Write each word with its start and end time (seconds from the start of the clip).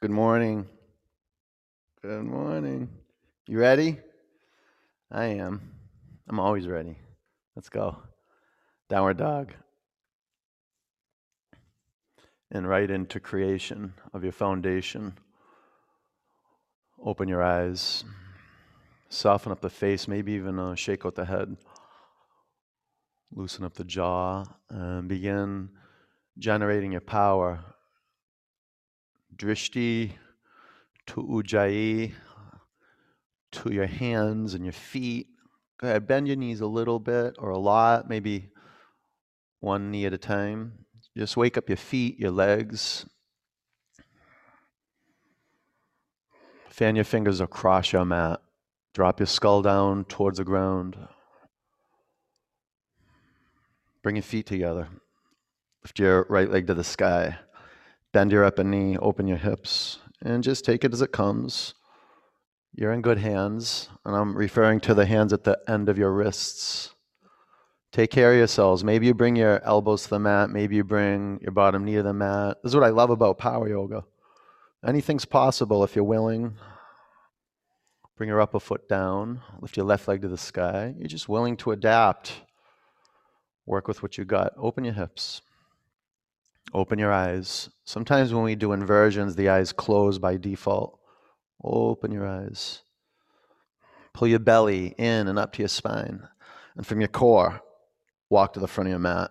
Good 0.00 0.10
morning. 0.10 0.66
Good 2.00 2.24
morning. 2.24 2.88
You 3.46 3.58
ready? 3.58 3.98
I 5.10 5.24
am. 5.24 5.60
I'm 6.26 6.40
always 6.40 6.66
ready. 6.66 6.96
Let's 7.54 7.68
go. 7.68 7.98
Downward 8.88 9.18
dog. 9.18 9.52
And 12.50 12.66
right 12.66 12.90
into 12.90 13.20
creation 13.20 13.92
of 14.14 14.22
your 14.22 14.32
foundation. 14.32 15.18
Open 17.04 17.28
your 17.28 17.42
eyes. 17.42 18.02
Soften 19.10 19.52
up 19.52 19.60
the 19.60 19.68
face, 19.68 20.08
maybe 20.08 20.32
even 20.32 20.58
uh, 20.58 20.76
shake 20.76 21.04
out 21.04 21.14
the 21.14 21.26
head. 21.26 21.58
Loosen 23.30 23.66
up 23.66 23.74
the 23.74 23.84
jaw 23.84 24.44
and 24.70 25.10
begin 25.10 25.68
generating 26.38 26.92
your 26.92 27.02
power. 27.02 27.62
Drishti 29.40 30.12
to 31.06 31.22
ujjayi, 31.22 32.12
to 33.52 33.72
your 33.72 33.86
hands 33.86 34.52
and 34.52 34.64
your 34.64 34.72
feet. 34.72 35.28
Go 35.78 35.88
ahead, 35.88 36.06
bend 36.06 36.26
your 36.26 36.36
knees 36.36 36.60
a 36.60 36.66
little 36.66 36.98
bit 36.98 37.36
or 37.38 37.48
a 37.48 37.58
lot, 37.58 38.06
maybe 38.06 38.50
one 39.60 39.90
knee 39.90 40.04
at 40.04 40.12
a 40.12 40.18
time. 40.18 40.84
Just 41.16 41.38
wake 41.38 41.56
up 41.56 41.70
your 41.70 41.78
feet, 41.78 42.18
your 42.18 42.30
legs. 42.30 43.06
Fan 46.68 46.94
your 46.94 47.04
fingers 47.06 47.40
across 47.40 47.92
your 47.92 48.04
mat. 48.04 48.42
Drop 48.92 49.20
your 49.20 49.26
skull 49.26 49.62
down 49.62 50.04
towards 50.04 50.36
the 50.36 50.44
ground. 50.44 50.96
Bring 54.02 54.16
your 54.16 54.22
feet 54.22 54.46
together. 54.46 54.88
Lift 55.82 55.98
your 55.98 56.26
right 56.28 56.50
leg 56.50 56.66
to 56.66 56.74
the 56.74 56.84
sky. 56.84 57.38
Bend 58.12 58.32
your 58.32 58.44
upper 58.44 58.64
knee, 58.64 58.96
open 58.98 59.28
your 59.28 59.38
hips, 59.38 59.98
and 60.22 60.42
just 60.42 60.64
take 60.64 60.84
it 60.84 60.92
as 60.92 61.00
it 61.00 61.12
comes. 61.12 61.74
You're 62.74 62.92
in 62.92 63.02
good 63.02 63.18
hands, 63.18 63.88
and 64.04 64.16
I'm 64.16 64.36
referring 64.36 64.80
to 64.80 64.94
the 64.94 65.06
hands 65.06 65.32
at 65.32 65.44
the 65.44 65.58
end 65.68 65.88
of 65.88 65.98
your 65.98 66.12
wrists. 66.12 66.94
Take 67.92 68.10
care 68.10 68.32
of 68.32 68.38
yourselves. 68.38 68.84
Maybe 68.84 69.06
you 69.06 69.14
bring 69.14 69.36
your 69.36 69.62
elbows 69.64 70.04
to 70.04 70.10
the 70.10 70.18
mat, 70.18 70.50
maybe 70.50 70.76
you 70.76 70.84
bring 70.84 71.38
your 71.40 71.52
bottom 71.52 71.84
knee 71.84 71.96
to 71.96 72.02
the 72.02 72.12
mat. 72.12 72.58
This 72.62 72.70
is 72.70 72.76
what 72.76 72.84
I 72.84 72.90
love 72.90 73.10
about 73.10 73.38
power 73.38 73.68
yoga. 73.68 74.04
Anything's 74.84 75.24
possible 75.24 75.84
if 75.84 75.94
you're 75.94 76.04
willing. 76.04 76.56
Bring 78.16 78.28
your 78.28 78.40
upper 78.40 78.60
foot 78.60 78.88
down, 78.88 79.40
lift 79.60 79.76
your 79.76 79.86
left 79.86 80.08
leg 80.08 80.22
to 80.22 80.28
the 80.28 80.36
sky. 80.36 80.94
You're 80.98 81.08
just 81.08 81.28
willing 81.28 81.56
to 81.58 81.70
adapt. 81.70 82.42
Work 83.66 83.88
with 83.88 84.02
what 84.02 84.18
you 84.18 84.24
got. 84.24 84.52
Open 84.56 84.84
your 84.84 84.94
hips. 84.94 85.42
Open 86.72 86.98
your 86.98 87.12
eyes. 87.12 87.68
Sometimes 87.84 88.32
when 88.32 88.44
we 88.44 88.54
do 88.54 88.72
inversions, 88.72 89.34
the 89.34 89.48
eyes 89.48 89.72
close 89.72 90.18
by 90.18 90.36
default. 90.36 90.98
Open 91.62 92.12
your 92.12 92.26
eyes. 92.26 92.82
Pull 94.14 94.28
your 94.28 94.38
belly 94.38 94.94
in 94.98 95.28
and 95.28 95.38
up 95.38 95.52
to 95.54 95.62
your 95.62 95.68
spine. 95.68 96.28
And 96.76 96.86
from 96.86 97.00
your 97.00 97.08
core, 97.08 97.60
walk 98.28 98.52
to 98.52 98.60
the 98.60 98.68
front 98.68 98.88
of 98.88 98.92
your 98.92 98.98
mat. 99.00 99.30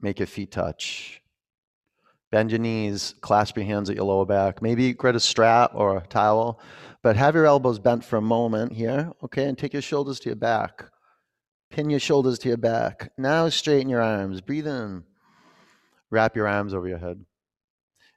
Make 0.00 0.18
your 0.18 0.26
feet 0.26 0.52
touch. 0.52 1.20
Bend 2.30 2.50
your 2.50 2.58
knees, 2.58 3.14
clasp 3.20 3.56
your 3.56 3.66
hands 3.66 3.88
at 3.88 3.96
your 3.96 4.06
lower 4.06 4.26
back. 4.26 4.60
Maybe 4.60 4.92
grab 4.92 5.14
a 5.14 5.20
strap 5.20 5.70
or 5.74 5.98
a 5.98 6.06
towel, 6.06 6.60
but 7.02 7.16
have 7.16 7.34
your 7.34 7.46
elbows 7.46 7.78
bent 7.78 8.04
for 8.04 8.16
a 8.16 8.22
moment 8.22 8.72
here, 8.72 9.12
okay? 9.22 9.44
And 9.44 9.56
take 9.56 9.72
your 9.72 9.82
shoulders 9.82 10.18
to 10.20 10.30
your 10.30 10.36
back. 10.36 10.86
Pin 11.70 11.90
your 11.90 12.00
shoulders 12.00 12.38
to 12.40 12.48
your 12.48 12.56
back. 12.56 13.12
Now 13.16 13.48
straighten 13.50 13.88
your 13.88 14.02
arms. 14.02 14.40
Breathe 14.40 14.66
in. 14.66 15.04
Wrap 16.14 16.36
your 16.36 16.46
arms 16.46 16.72
over 16.72 16.86
your 16.86 16.98
head. 16.98 17.24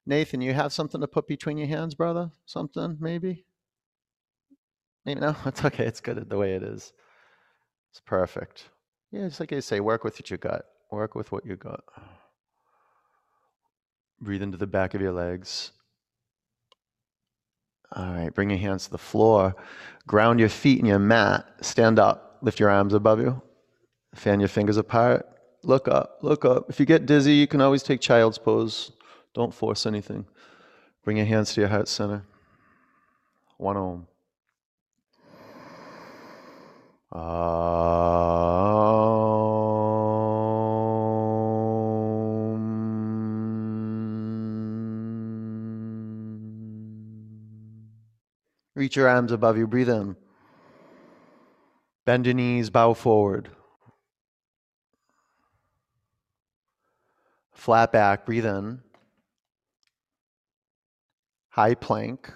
Nathan, 0.05 0.39
you 0.39 0.53
have 0.53 0.71
something 0.71 1.01
to 1.01 1.07
put 1.07 1.25
between 1.27 1.57
your 1.57 1.65
hands, 1.67 1.95
brother? 1.95 2.29
Something, 2.45 2.95
maybe? 2.99 3.43
Maybe 5.03 5.19
no? 5.19 5.35
It's 5.47 5.65
okay. 5.65 5.87
It's 5.87 5.99
good 5.99 6.29
the 6.29 6.37
way 6.37 6.53
it 6.53 6.61
is. 6.61 6.93
It's 7.89 7.99
perfect. 7.99 8.69
Yeah, 9.11 9.27
just 9.29 9.39
like 9.39 9.51
I 9.51 9.61
say, 9.61 9.79
work 9.79 10.03
with 10.03 10.19
what 10.19 10.29
you 10.29 10.37
got. 10.37 10.65
Work 10.91 11.15
with 11.15 11.31
what 11.31 11.43
you 11.43 11.55
got. 11.55 11.85
Breathe 14.21 14.43
into 14.43 14.59
the 14.59 14.67
back 14.67 14.93
of 14.93 15.01
your 15.01 15.11
legs. 15.11 15.71
All 17.93 18.11
right, 18.11 18.31
bring 18.31 18.51
your 18.51 18.59
hands 18.59 18.85
to 18.85 18.91
the 18.91 18.99
floor. 18.99 19.55
Ground 20.05 20.39
your 20.39 20.49
feet 20.49 20.79
in 20.79 20.85
your 20.85 20.99
mat. 20.99 21.47
Stand 21.61 21.97
up. 21.97 22.37
Lift 22.43 22.59
your 22.59 22.69
arms 22.69 22.93
above 22.93 23.19
you. 23.19 23.41
Fan 24.13 24.39
your 24.39 24.49
fingers 24.49 24.77
apart. 24.77 25.25
Look 25.67 25.89
up, 25.89 26.19
look 26.21 26.45
up. 26.45 26.69
If 26.69 26.79
you 26.79 26.85
get 26.85 27.05
dizzy, 27.05 27.33
you 27.33 27.45
can 27.45 27.59
always 27.59 27.83
take 27.83 27.99
child's 27.99 28.37
pose. 28.37 28.93
Don't 29.33 29.53
force 29.53 29.85
anything. 29.85 30.25
Bring 31.03 31.17
your 31.17 31.25
hands 31.25 31.53
to 31.53 31.59
your 31.59 31.69
heart 31.69 31.89
center. 31.89 32.23
One 33.57 33.75
om. 33.75 34.07
Reach 48.73 48.95
your 48.95 49.09
arms 49.09 49.33
above 49.33 49.57
you. 49.57 49.67
Breathe 49.67 49.89
in. 49.89 50.15
Bend 52.05 52.25
your 52.25 52.35
knees, 52.35 52.69
bow 52.69 52.93
forward. 52.93 53.49
Flat 57.57 57.91
back, 57.91 58.23
breathe 58.23 58.45
in. 58.45 58.79
High 61.49 61.73
plank. 61.73 62.31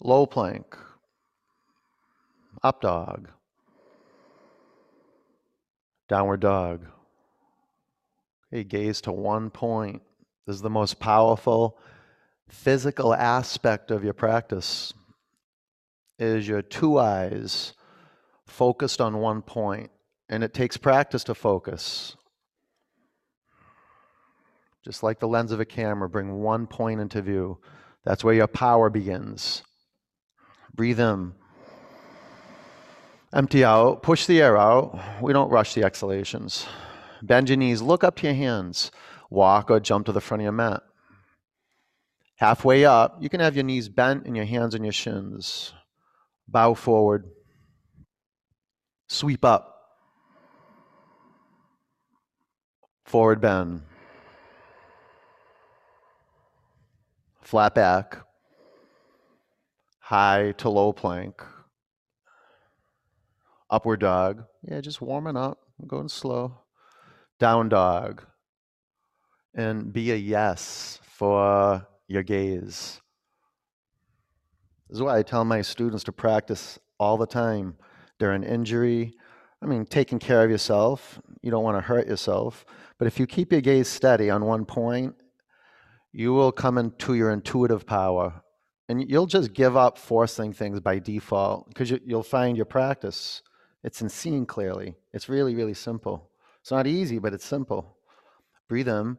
Low 0.00 0.24
plank. 0.24 0.74
Up 2.62 2.80
dog. 2.80 3.28
Downward 6.08 6.40
dog. 6.40 6.86
Okay, 8.50 8.64
gaze 8.64 9.02
to 9.02 9.12
one 9.12 9.50
point. 9.50 10.00
This 10.46 10.56
is 10.56 10.62
the 10.62 10.70
most 10.70 10.98
powerful 10.98 11.78
physical 12.48 13.14
aspect 13.14 13.90
of 13.90 14.02
your 14.02 14.14
practice 14.14 14.94
is 16.18 16.48
your 16.48 16.62
two 16.62 16.98
eyes 16.98 17.74
focused 18.46 19.02
on 19.02 19.18
one 19.18 19.42
point 19.42 19.90
and 20.28 20.42
it 20.42 20.54
takes 20.54 20.76
practice 20.76 21.24
to 21.24 21.34
focus. 21.34 22.16
Just 24.84 25.02
like 25.02 25.18
the 25.18 25.28
lens 25.28 25.52
of 25.52 25.60
a 25.60 25.64
camera 25.64 26.08
bring 26.08 26.40
one 26.40 26.66
point 26.66 27.00
into 27.00 27.22
view. 27.22 27.58
That's 28.04 28.22
where 28.22 28.34
your 28.34 28.46
power 28.46 28.90
begins. 28.90 29.62
Breathe 30.74 31.00
in. 31.00 31.32
Empty 33.32 33.64
out. 33.64 34.02
Push 34.02 34.26
the 34.26 34.40
air 34.40 34.56
out. 34.56 35.22
We 35.22 35.32
don't 35.32 35.50
rush 35.50 35.74
the 35.74 35.84
exhalations. 35.84 36.66
Bend 37.22 37.48
your 37.48 37.56
knees. 37.56 37.80
Look 37.80 38.04
up 38.04 38.16
to 38.16 38.26
your 38.26 38.34
hands. 38.34 38.90
Walk 39.30 39.70
or 39.70 39.80
jump 39.80 40.06
to 40.06 40.12
the 40.12 40.20
front 40.20 40.42
of 40.42 40.44
your 40.44 40.52
mat. 40.52 40.82
Halfway 42.36 42.84
up, 42.84 43.16
you 43.20 43.28
can 43.28 43.40
have 43.40 43.54
your 43.54 43.64
knees 43.64 43.88
bent 43.88 44.26
and 44.26 44.36
your 44.36 44.44
hands 44.44 44.74
on 44.74 44.84
your 44.84 44.92
shins. 44.92 45.72
Bow 46.46 46.74
forward. 46.74 47.24
Sweep 49.08 49.44
up. 49.44 49.73
Forward 53.14 53.40
bend. 53.40 53.80
Flat 57.42 57.72
back. 57.72 58.18
High 60.00 60.50
to 60.58 60.68
low 60.68 60.92
plank. 60.92 61.40
Upward 63.70 64.00
dog. 64.00 64.46
Yeah, 64.68 64.80
just 64.80 65.00
warming 65.00 65.36
up. 65.36 65.60
I'm 65.80 65.86
going 65.86 66.08
slow. 66.08 66.58
Down 67.38 67.68
dog 67.68 68.24
and 69.54 69.92
be 69.92 70.10
a 70.10 70.16
yes 70.16 70.98
for 71.04 71.86
your 72.08 72.24
gaze. 72.24 73.00
This 74.88 74.96
is 74.96 75.02
why 75.02 75.18
I 75.18 75.22
tell 75.22 75.44
my 75.44 75.62
students 75.62 76.02
to 76.02 76.12
practice 76.12 76.80
all 76.98 77.16
the 77.16 77.28
time 77.28 77.76
during 78.18 78.42
injury. 78.42 79.14
I 79.64 79.66
mean, 79.66 79.86
taking 79.86 80.18
care 80.18 80.44
of 80.44 80.50
yourself. 80.50 81.18
You 81.40 81.50
don't 81.50 81.64
want 81.64 81.78
to 81.78 81.80
hurt 81.80 82.06
yourself. 82.06 82.66
But 82.98 83.06
if 83.06 83.18
you 83.18 83.26
keep 83.26 83.50
your 83.50 83.62
gaze 83.62 83.88
steady 83.88 84.28
on 84.28 84.44
one 84.44 84.66
point, 84.66 85.14
you 86.12 86.34
will 86.34 86.52
come 86.52 86.76
into 86.76 87.14
your 87.14 87.30
intuitive 87.30 87.86
power. 87.86 88.42
And 88.90 89.08
you'll 89.10 89.26
just 89.26 89.54
give 89.54 89.74
up 89.74 89.96
forcing 89.96 90.52
things 90.52 90.80
by 90.80 90.98
default 90.98 91.68
because 91.68 91.90
you, 91.90 91.98
will 92.06 92.22
find 92.22 92.58
your 92.58 92.66
practice. 92.66 93.40
It's 93.82 94.02
in 94.02 94.10
seeing 94.10 94.44
clearly. 94.44 94.96
It's 95.14 95.30
really, 95.30 95.54
really 95.54 95.72
simple. 95.72 96.30
It's 96.60 96.70
not 96.70 96.86
easy, 96.86 97.18
but 97.18 97.32
it's 97.32 97.46
simple. 97.46 97.96
Breathe 98.68 98.88
in. 98.88 99.16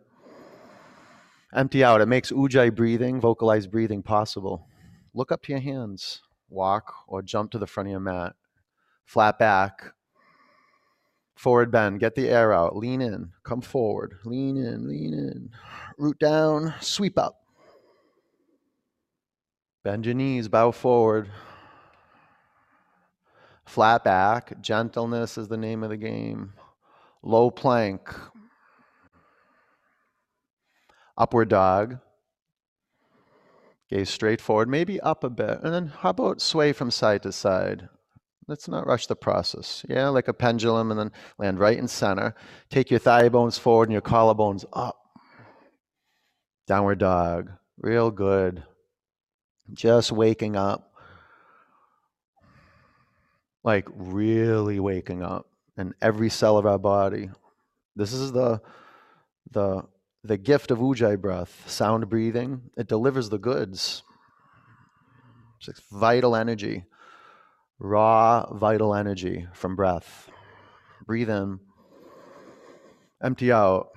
Empty 1.55 1.83
out. 1.83 2.01
It 2.01 2.07
makes 2.07 2.31
ujjayi 2.31 2.75
breathing, 2.75 3.19
vocalized 3.19 3.71
breathing 3.71 4.03
possible. 4.03 4.67
Look 5.15 5.31
up 5.31 5.41
to 5.43 5.53
your 5.53 5.61
hands. 5.61 6.21
Walk 6.49 6.93
or 7.07 7.23
jump 7.23 7.49
to 7.51 7.57
the 7.57 7.65
front 7.65 7.87
of 7.87 7.91
your 7.91 7.99
mat. 7.99 8.35
Flat 9.05 9.39
back. 9.39 9.93
Forward 11.35 11.69
bend, 11.69 11.99
get 11.99 12.15
the 12.15 12.29
air 12.29 12.53
out, 12.53 12.77
lean 12.77 13.01
in, 13.01 13.31
come 13.43 13.61
forward, 13.61 14.19
lean 14.23 14.55
in, 14.57 14.87
lean 14.87 15.13
in, 15.13 15.49
root 15.97 16.17
down, 16.17 16.73
sweep 16.79 17.19
up. 17.19 17.41
Bend 19.83 20.05
your 20.05 20.15
knees, 20.15 20.47
bow 20.47 20.71
forward. 20.71 21.29
Flat 23.65 24.03
back, 24.03 24.61
gentleness 24.61 25.37
is 25.37 25.47
the 25.47 25.57
name 25.57 25.83
of 25.83 25.89
the 25.89 25.97
game. 25.97 26.53
Low 27.21 27.51
plank, 27.51 28.09
upward 31.17 31.49
dog. 31.49 31.99
Gaze 33.89 34.09
straight 34.09 34.41
forward, 34.41 34.69
maybe 34.69 34.99
up 35.01 35.23
a 35.23 35.29
bit. 35.29 35.59
And 35.61 35.73
then 35.73 35.87
how 35.87 36.09
about 36.09 36.41
sway 36.41 36.71
from 36.73 36.89
side 36.89 37.21
to 37.23 37.31
side? 37.31 37.89
Let's 38.47 38.67
not 38.67 38.85
rush 38.85 39.07
the 39.07 39.15
process. 39.15 39.83
Yeah, 39.89 40.09
like 40.09 40.27
a 40.27 40.33
pendulum, 40.33 40.91
and 40.91 40.99
then 40.99 41.11
land 41.39 41.59
right 41.59 41.77
in 41.77 41.87
center. 41.87 42.35
Take 42.69 42.91
your 42.91 42.99
thigh 42.99 43.29
bones 43.29 43.57
forward 43.57 43.89
and 43.89 43.93
your 43.93 44.01
collarbones 44.01 44.65
up. 44.71 44.97
Downward 46.67 46.99
dog. 46.99 47.51
Real 47.77 48.11
good. 48.11 48.63
Just 49.73 50.11
waking 50.11 50.55
up. 50.55 50.93
Like 53.63 53.87
really 53.95 54.79
waking 54.79 55.23
up 55.23 55.47
in 55.75 55.95
every 55.99 56.29
cell 56.29 56.57
of 56.57 56.67
our 56.67 56.77
body. 56.77 57.31
This 57.95 58.13
is 58.13 58.31
the 58.31 58.61
the 59.49 59.83
the 60.23 60.37
gift 60.37 60.69
of 60.69 60.79
ujjayi 60.79 61.19
breath, 61.19 61.67
sound 61.67 62.09
breathing. 62.09 62.61
It 62.77 62.87
delivers 62.87 63.29
the 63.29 63.39
goods. 63.39 64.03
It's 65.67 65.81
vital 65.91 66.35
energy 66.35 66.83
raw, 67.79 68.51
vital 68.53 68.93
energy 68.95 69.47
from 69.53 69.75
breath. 69.75 70.29
Breathe 71.05 71.29
in, 71.29 71.59
empty 73.21 73.51
out, 73.51 73.89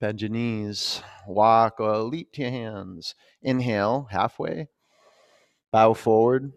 bend 0.00 0.20
your 0.20 0.30
knees, 0.30 1.02
walk 1.26 1.80
or 1.80 1.96
leap 1.98 2.32
to 2.32 2.42
your 2.42 2.50
hands. 2.50 3.14
Inhale, 3.42 4.08
halfway, 4.10 4.68
bow 5.72 5.94
forward, 5.94 6.52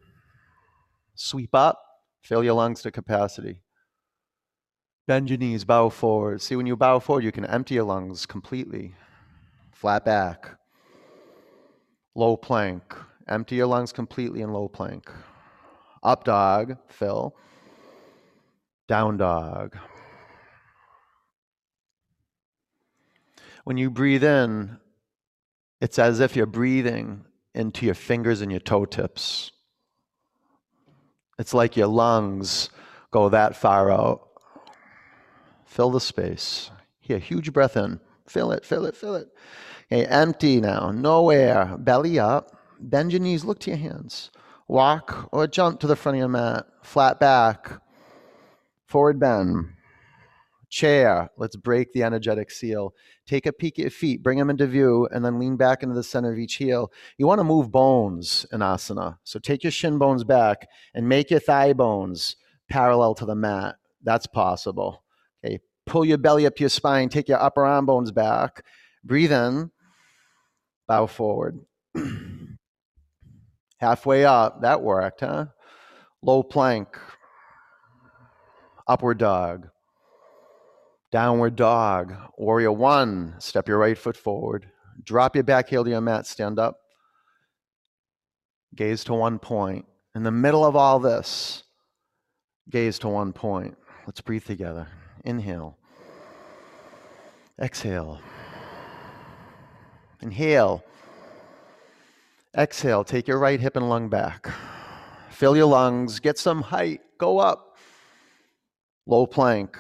sweep 1.16 1.54
up, 1.54 1.82
fill 2.22 2.44
your 2.44 2.56
lungs 2.56 2.82
to 2.82 2.92
capacity. 2.92 3.64
Bend 5.08 5.30
your 5.30 5.40
knees, 5.40 5.64
bow 5.64 5.88
forward. 5.88 6.42
See, 6.42 6.58
when 6.58 6.66
you 6.66 6.76
bow 6.76 7.00
forward, 7.00 7.24
you 7.24 7.32
can 7.32 7.46
empty 7.46 7.76
your 7.76 7.86
lungs 7.86 8.26
completely. 8.26 8.94
Flat 9.72 10.04
back. 10.04 10.58
Low 12.14 12.36
plank. 12.36 12.94
Empty 13.26 13.56
your 13.56 13.68
lungs 13.68 13.94
completely 13.94 14.42
in 14.42 14.52
low 14.52 14.68
plank. 14.68 15.10
Up 16.04 16.24
dog, 16.24 16.78
fill. 16.88 17.36
Down 18.88 19.18
dog. 19.18 19.78
When 23.64 23.78
you 23.78 23.90
breathe 23.90 24.24
in, 24.24 24.78
it's 25.82 26.00
as 26.00 26.20
if 26.20 26.36
you're 26.36 26.46
breathing 26.46 27.26
into 27.54 27.86
your 27.86 27.96
fingers 27.96 28.42
and 28.42 28.52
your 28.52 28.62
toe 28.62 28.86
tips. 28.86 29.52
It's 31.38 31.54
like 31.54 31.76
your 31.76 31.88
lungs 31.88 32.70
go 33.12 33.30
that 33.30 33.56
far 33.56 33.92
out. 33.92 34.28
Fill 35.66 35.92
the 35.92 36.00
space. 36.00 36.72
Here, 37.00 37.20
huge 37.20 37.54
breath 37.54 37.78
in. 37.78 38.00
Fill 38.28 38.52
it, 38.52 38.66
fill 38.66 38.86
it, 38.86 38.96
fill 38.96 39.16
it. 39.16 39.28
Okay, 39.92 40.06
empty 40.06 40.60
now. 40.60 40.92
No 40.92 41.30
air. 41.30 41.76
Belly 41.78 42.20
up. 42.20 42.58
Bend 42.80 43.12
your 43.12 43.22
knees. 43.22 43.46
Look 43.46 43.60
to 43.60 43.72
your 43.72 43.80
hands. 43.80 44.32
Walk 44.68 45.30
or 45.32 45.48
jump 45.48 45.80
to 45.80 45.88
the 45.88 45.96
front 45.96 46.18
of 46.18 46.20
your 46.20 46.28
mat. 46.28 46.66
Flat 46.84 47.20
back. 47.20 47.82
Forward 48.86 49.20
bend. 49.20 49.74
Chair. 50.70 51.30
Let's 51.38 51.56
break 51.56 51.94
the 51.94 52.04
energetic 52.04 52.52
seal. 52.52 52.94
Take 53.26 53.46
a 53.46 53.54
peek 53.54 53.80
at 53.80 53.84
your 53.84 53.92
feet, 53.92 54.22
bring 54.22 54.38
them 54.38 54.50
into 54.50 54.68
view, 54.68 55.08
and 55.12 55.24
then 55.24 55.40
lean 55.40 55.56
back 55.56 55.84
into 55.84 55.96
the 55.96 56.04
center 56.04 56.32
of 56.32 56.38
each 56.38 56.56
heel. 56.56 56.92
You 57.18 57.28
want 57.28 57.40
to 57.40 57.46
move 57.46 57.72
bones 57.72 58.46
in 58.52 58.60
asana. 58.60 59.18
So 59.24 59.40
take 59.40 59.64
your 59.64 59.72
shin 59.72 59.98
bones 59.98 60.26
back 60.26 60.68
and 60.94 61.08
make 61.08 61.32
your 61.32 61.40
thigh 61.40 61.72
bones 61.72 62.36
parallel 62.70 63.16
to 63.16 63.26
the 63.26 63.36
mat. 63.36 63.76
That's 64.04 64.28
possible. 64.28 65.04
Okay. 65.46 65.60
Pull 65.86 66.04
your 66.04 66.18
belly 66.18 66.46
up 66.46 66.56
to 66.58 66.64
your 66.64 66.70
spine. 66.70 67.08
Take 67.08 67.30
your 67.30 67.42
upper 67.42 67.66
arm 67.66 67.86
bones 67.86 68.12
back. 68.12 68.66
Breathe 69.06 69.32
in. 69.32 69.72
Bow 70.88 71.06
forward. 71.06 71.62
Halfway 73.78 74.26
up, 74.26 74.62
that 74.62 74.82
worked, 74.82 75.20
huh? 75.20 75.46
Low 76.24 76.42
plank, 76.42 76.98
upward 78.88 79.20
dog, 79.20 79.70
downward 81.12 81.56
dog, 81.56 82.16
warrior 82.38 82.72
one, 82.72 83.36
step 83.38 83.68
your 83.68 83.78
right 83.78 83.98
foot 83.98 84.18
forward, 84.18 84.72
drop 85.04 85.36
your 85.36 85.44
back 85.44 85.70
heel 85.70 85.84
to 85.84 85.90
your 85.92 86.02
mat, 86.02 86.26
stand 86.26 86.58
up, 86.58 86.80
gaze 88.76 89.04
to 89.04 89.14
one 89.14 89.38
point. 89.38 89.86
In 90.16 90.24
the 90.24 90.32
middle 90.32 90.66
of 90.66 90.76
all 90.76 91.00
this, 91.00 91.64
gaze 92.72 92.98
to 93.00 93.10
one 93.10 93.32
point. 93.32 93.78
Let's 94.08 94.22
breathe 94.22 94.46
together. 94.46 94.88
Inhale, 95.24 95.78
exhale, 97.62 98.22
inhale. 100.20 100.84
Exhale, 102.58 103.04
take 103.04 103.28
your 103.28 103.38
right 103.38 103.60
hip 103.60 103.76
and 103.76 103.88
lung 103.88 104.10
back. 104.10 104.50
Fill 105.30 105.56
your 105.56 105.68
lungs, 105.68 106.20
get 106.20 106.40
some 106.40 106.64
height, 106.64 107.02
go 107.20 107.38
up. 107.38 107.78
Low 109.06 109.28
plank. 109.28 109.78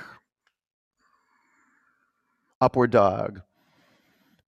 Upward 2.61 2.91
dog. 2.91 3.41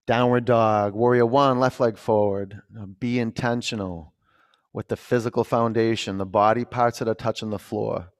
Downward 0.06 0.44
dog. 0.44 0.94
Warrior 0.94 1.26
one, 1.26 1.58
left 1.58 1.80
leg 1.80 1.98
forward. 1.98 2.62
Be 3.00 3.18
intentional 3.18 4.14
with 4.72 4.86
the 4.88 4.96
physical 4.96 5.42
foundation, 5.42 6.18
the 6.18 6.26
body 6.26 6.64
parts 6.64 7.00
that 7.00 7.08
are 7.08 7.14
touching 7.14 7.50
the 7.50 7.58
floor. 7.58 8.12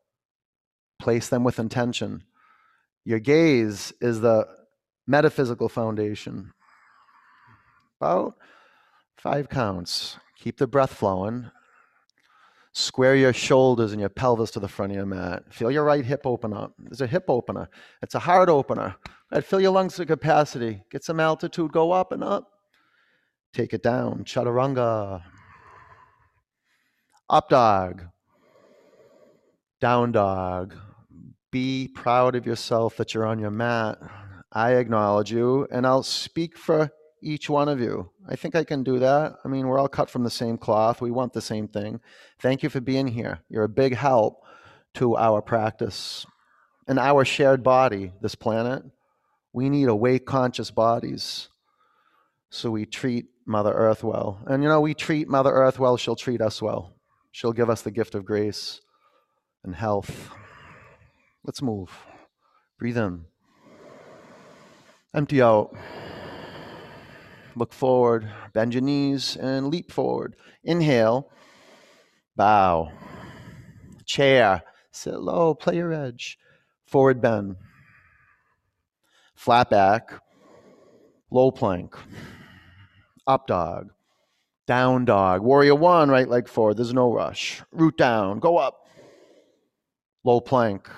Place 1.01 1.29
them 1.29 1.45
with 1.45 1.61
intention. 1.61 2.25
Your 3.05 3.21
gaze 3.21 3.93
is 4.01 4.21
the 4.21 4.47
metaphysical 5.07 5.69
foundation. 5.69 6.53
About 8.01 8.35
Five 9.23 9.51
counts. 9.51 10.17
Keep 10.39 10.57
the 10.57 10.67
breath 10.67 10.95
flowing. 10.95 11.51
Square 12.73 13.17
your 13.17 13.35
shoulders 13.35 13.93
and 13.93 14.01
your 14.01 14.09
pelvis 14.09 14.51
to 14.53 14.61
the 14.61 14.69
front 14.69 14.93
of 14.93 14.97
your 14.97 15.05
mat. 15.05 15.43
Feel 15.53 15.71
your 15.71 15.85
right 15.85 16.07
hip 16.07 16.23
open 16.25 16.55
up. 16.55 16.73
There's 16.79 17.03
a 17.03 17.07
hip 17.07 17.25
opener. 17.29 17.69
It's 18.01 18.15
a 18.15 18.19
heart 18.19 18.49
opener. 18.49 18.97
Right, 19.31 19.45
fill 19.45 19.61
your 19.61 19.73
lungs 19.73 19.97
to 19.97 20.07
capacity. 20.07 20.85
Get 20.91 21.05
some 21.05 21.21
altitude. 21.21 21.71
Go 21.71 21.93
up 21.93 22.12
and 22.12 22.25
up. 22.25 22.50
Take 23.53 23.75
it 23.75 23.83
down. 23.83 24.25
Chaturanga. 24.25 25.23
Up 27.29 27.50
dog. 27.50 28.05
Down 29.83 30.12
dog. 30.12 30.75
Be 31.50 31.89
proud 31.95 32.37
of 32.37 32.47
yourself 32.47 32.97
that 32.97 33.12
you're 33.12 33.27
on 33.27 33.39
your 33.39 33.50
mat. 33.50 33.99
I 34.50 34.77
acknowledge 34.77 35.31
you, 35.31 35.69
and 35.71 35.87
I'll 35.87 36.03
speak 36.03 36.57
for 36.57 36.91
each 37.23 37.49
one 37.50 37.69
of 37.69 37.81
you. 37.81 38.11
I 38.29 38.37
think 38.37 38.55
I 38.55 38.65
can 38.65 38.83
do 38.83 38.99
that. 38.99 39.37
I 39.45 39.49
mean, 39.49 39.67
we're 39.67 39.79
all 39.79 39.89
cut 39.89 40.11
from 40.11 40.25
the 40.25 40.31
same 40.31 40.59
cloth. 40.59 41.00
We 41.00 41.11
want 41.11 41.33
the 41.33 41.41
same 41.41 41.69
thing. 41.69 42.00
Thank 42.41 42.62
you 42.62 42.69
for 42.69 42.81
being 42.81 43.09
here. 43.09 43.41
You're 43.49 43.65
a 43.65 43.69
big 43.69 43.95
help 43.95 44.43
to 44.95 45.17
our 45.17 45.43
practice 45.43 46.27
and 46.89 46.99
our 46.99 47.25
shared 47.25 47.62
body, 47.62 48.12
this 48.21 48.35
planet. 48.35 48.83
We 49.53 49.69
need 49.69 49.89
awake, 49.89 50.27
conscious 50.27 50.71
bodies. 50.71 51.49
So 52.50 52.71
we 52.71 52.87
treat 52.87 53.27
Mother 53.47 53.73
Earth 53.73 54.03
well. 54.03 54.41
And 54.47 54.62
you 54.62 54.69
know, 54.69 54.81
we 54.81 54.95
treat 54.95 55.29
Mother 55.29 55.53
Earth 55.53 55.79
well, 55.79 55.97
she'll 55.97 56.17
treat 56.17 56.41
us 56.41 56.61
well. 56.61 56.95
She'll 57.33 57.53
give 57.53 57.71
us 57.71 57.83
the 57.83 57.93
gift 57.93 58.15
of 58.15 58.25
grace 58.25 58.81
and 59.62 59.75
health. 59.75 60.31
Let's 61.45 61.62
move. 61.62 61.91
Breathe 62.79 62.99
in. 62.99 63.25
Empty 65.15 65.43
out. 65.43 65.77
Look 67.61 67.75
forward, 67.75 68.26
bend 68.55 68.73
your 68.73 68.81
knees, 68.81 69.37
and 69.37 69.69
leap 69.69 69.93
forward. 69.93 70.35
Inhale, 70.64 71.31
bow. 72.35 72.90
Chair, 74.07 74.62
sit 74.90 75.21
low, 75.21 75.52
play 75.52 75.76
your 75.76 75.93
edge. 75.93 76.38
Forward 76.87 77.21
bend. 77.21 77.57
Flat 79.35 79.69
back, 79.69 80.11
low 81.31 81.50
plank. 81.50 81.95
Up 83.26 83.47
dog, 83.47 83.90
down 84.67 85.05
dog. 85.05 85.43
Warrior 85.43 85.75
one, 85.75 86.09
right 86.09 86.31
leg 86.31 86.49
forward. 86.49 86.79
There's 86.79 86.95
no 86.95 87.12
rush. 87.12 87.62
Root 87.73 87.99
down, 87.99 88.38
go 88.38 88.57
up. 88.57 88.87
Low 90.25 90.40
plank. 90.40 90.88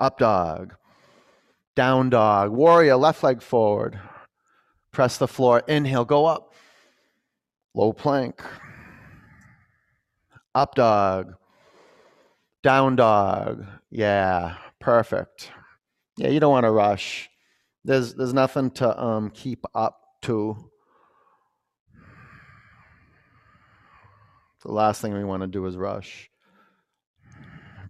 Up 0.00 0.18
dog. 0.18 0.74
Down 1.76 2.10
dog. 2.10 2.50
Warrior, 2.50 2.96
left 2.96 3.22
leg 3.22 3.40
forward. 3.40 4.00
Press 4.92 5.16
the 5.16 5.28
floor. 5.28 5.62
Inhale, 5.66 6.04
go 6.04 6.26
up. 6.26 6.52
Low 7.74 7.92
plank. 7.92 8.42
Up 10.54 10.74
dog. 10.74 11.34
Down 12.62 12.96
dog. 12.96 13.64
Yeah, 13.90 14.56
perfect. 14.78 15.50
Yeah, 16.18 16.28
you 16.28 16.40
don't 16.40 16.52
want 16.52 16.64
to 16.64 16.70
rush. 16.70 17.30
There's 17.84 18.14
there's 18.14 18.34
nothing 18.34 18.70
to 18.72 19.02
um, 19.02 19.30
keep 19.30 19.64
up 19.74 19.98
to. 20.22 20.70
The 24.62 24.70
last 24.70 25.00
thing 25.00 25.14
we 25.14 25.24
want 25.24 25.40
to 25.40 25.48
do 25.48 25.66
is 25.66 25.76
rush. 25.76 26.30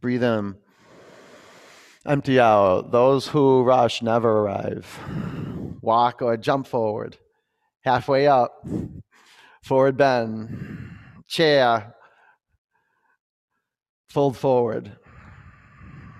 Breathe 0.00 0.23
in. 0.23 0.56
Empty 2.06 2.40
out. 2.40 2.90
Those 2.92 3.28
who 3.28 3.62
rush 3.62 4.02
never 4.02 4.30
arrive. 4.30 4.99
Walk 5.82 6.22
or 6.22 6.36
jump 6.36 6.68
forward. 6.68 7.18
Halfway 7.84 8.28
up. 8.28 8.64
Forward 9.64 9.96
bend. 9.96 10.90
Chair. 11.26 11.94
Fold 14.08 14.36
forward. 14.36 14.96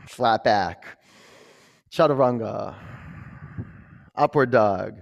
Flat 0.09 0.43
back. 0.43 0.99
Chaturanga. 1.93 2.75
Upward 4.17 4.51
dog. 4.51 5.01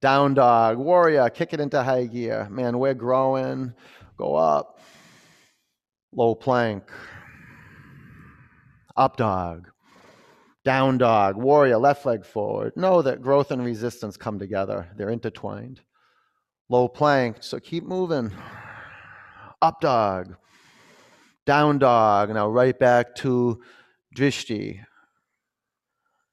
Down 0.00 0.32
dog. 0.34 0.78
Warrior. 0.78 1.28
Kick 1.28 1.52
it 1.52 1.60
into 1.60 1.82
high 1.82 2.06
gear. 2.06 2.48
Man, 2.50 2.78
we're 2.78 2.94
growing. 2.94 3.74
Go 4.16 4.34
up. 4.36 4.80
Low 6.12 6.34
plank. 6.34 6.84
Up 8.96 9.18
dog. 9.18 9.68
Down 10.66 10.98
dog. 10.98 11.36
Warrior. 11.36 11.78
Left 11.78 12.04
leg 12.04 12.26
forward. 12.26 12.72
Know 12.74 13.00
that 13.00 13.22
growth 13.22 13.52
and 13.52 13.64
resistance 13.64 14.16
come 14.16 14.40
together, 14.40 14.88
they're 14.96 15.10
intertwined. 15.10 15.80
Low 16.68 16.88
plank. 16.88 17.36
So 17.40 17.60
keep 17.60 17.84
moving. 17.84 18.32
Up 19.62 19.80
dog. 19.80 20.34
Down 21.46 21.78
dog. 21.78 22.30
Now 22.30 22.48
right 22.48 22.76
back 22.76 23.14
to 23.16 23.62
drishti. 24.16 24.80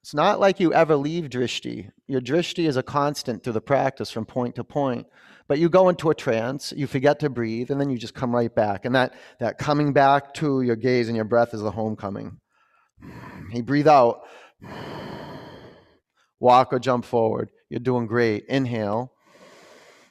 It's 0.02 0.14
not 0.14 0.40
like 0.40 0.58
you 0.58 0.74
ever 0.74 0.96
leave 0.96 1.30
drishti. 1.30 1.90
Your 2.08 2.20
drishti 2.20 2.66
is 2.66 2.76
a 2.76 2.82
constant 2.82 3.44
through 3.44 3.52
the 3.52 3.60
practice 3.60 4.10
from 4.10 4.26
point 4.26 4.56
to 4.56 4.64
point. 4.64 5.06
But 5.46 5.60
you 5.60 5.68
go 5.68 5.88
into 5.90 6.10
a 6.10 6.14
trance, 6.14 6.72
you 6.76 6.88
forget 6.88 7.20
to 7.20 7.30
breathe, 7.30 7.70
and 7.70 7.80
then 7.80 7.88
you 7.88 7.98
just 7.98 8.14
come 8.14 8.34
right 8.34 8.52
back. 8.52 8.84
And 8.84 8.96
that, 8.96 9.14
that 9.38 9.58
coming 9.58 9.92
back 9.92 10.34
to 10.34 10.62
your 10.62 10.74
gaze 10.74 11.06
and 11.06 11.14
your 11.14 11.24
breath 11.24 11.54
is 11.54 11.62
the 11.62 11.70
homecoming. 11.70 12.40
You 13.52 13.62
breathe 13.62 13.88
out, 13.88 14.22
walk 16.40 16.72
or 16.72 16.78
jump 16.78 17.04
forward. 17.04 17.50
You're 17.68 17.80
doing 17.80 18.06
great. 18.06 18.44
Inhale, 18.48 19.12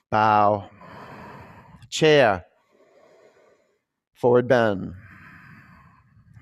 bow, 0.10 0.70
chair, 1.90 2.46
forward 4.14 4.48
bend, 4.48 4.94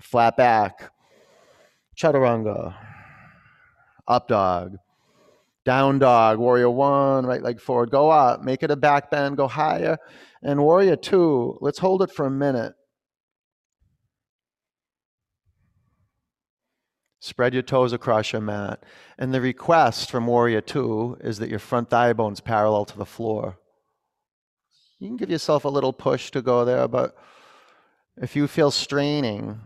flat 0.02 0.38
back, 0.38 0.92
chaturanga, 1.96 2.76
up 4.08 4.28
dog. 4.28 4.78
Down 5.64 6.00
dog, 6.00 6.40
warrior 6.40 6.72
one, 6.72 7.24
right 7.28 7.44
leg 7.44 7.62
forward, 7.62 7.92
go 7.92 8.10
up, 8.10 8.42
make 8.42 8.64
it 8.64 8.72
a 8.72 8.76
back 8.76 9.12
bend, 9.12 9.38
go 9.38 9.48
higher. 9.48 9.96
And 10.42 10.60
warrior 10.60 10.96
two, 10.96 11.60
let's 11.62 11.78
hold 11.78 12.02
it 12.02 12.10
for 12.12 12.26
a 12.26 12.32
minute. 12.32 12.74
Spread 17.24 17.54
your 17.54 17.62
toes 17.62 17.94
across 17.94 18.34
your 18.34 18.42
mat. 18.42 18.84
And 19.20 19.32
the 19.32 19.42
request 19.42 20.10
from 20.10 20.26
warrior 20.26 20.60
two 20.60 21.20
is 21.22 21.38
that 21.38 21.50
your 21.50 21.60
front 21.60 21.92
thigh 21.92 22.14
bone's 22.14 22.40
parallel 22.40 22.84
to 22.86 22.98
the 22.98 23.06
floor. 23.06 23.60
You 24.98 25.08
can 25.08 25.18
give 25.18 25.30
yourself 25.30 25.64
a 25.64 25.70
little 25.70 25.94
push 25.94 26.32
to 26.32 26.42
go 26.42 26.66
there, 26.66 26.88
but 26.88 27.16
if 28.18 28.36
you 28.36 28.48
feel 28.48 28.72
straining, 28.72 29.60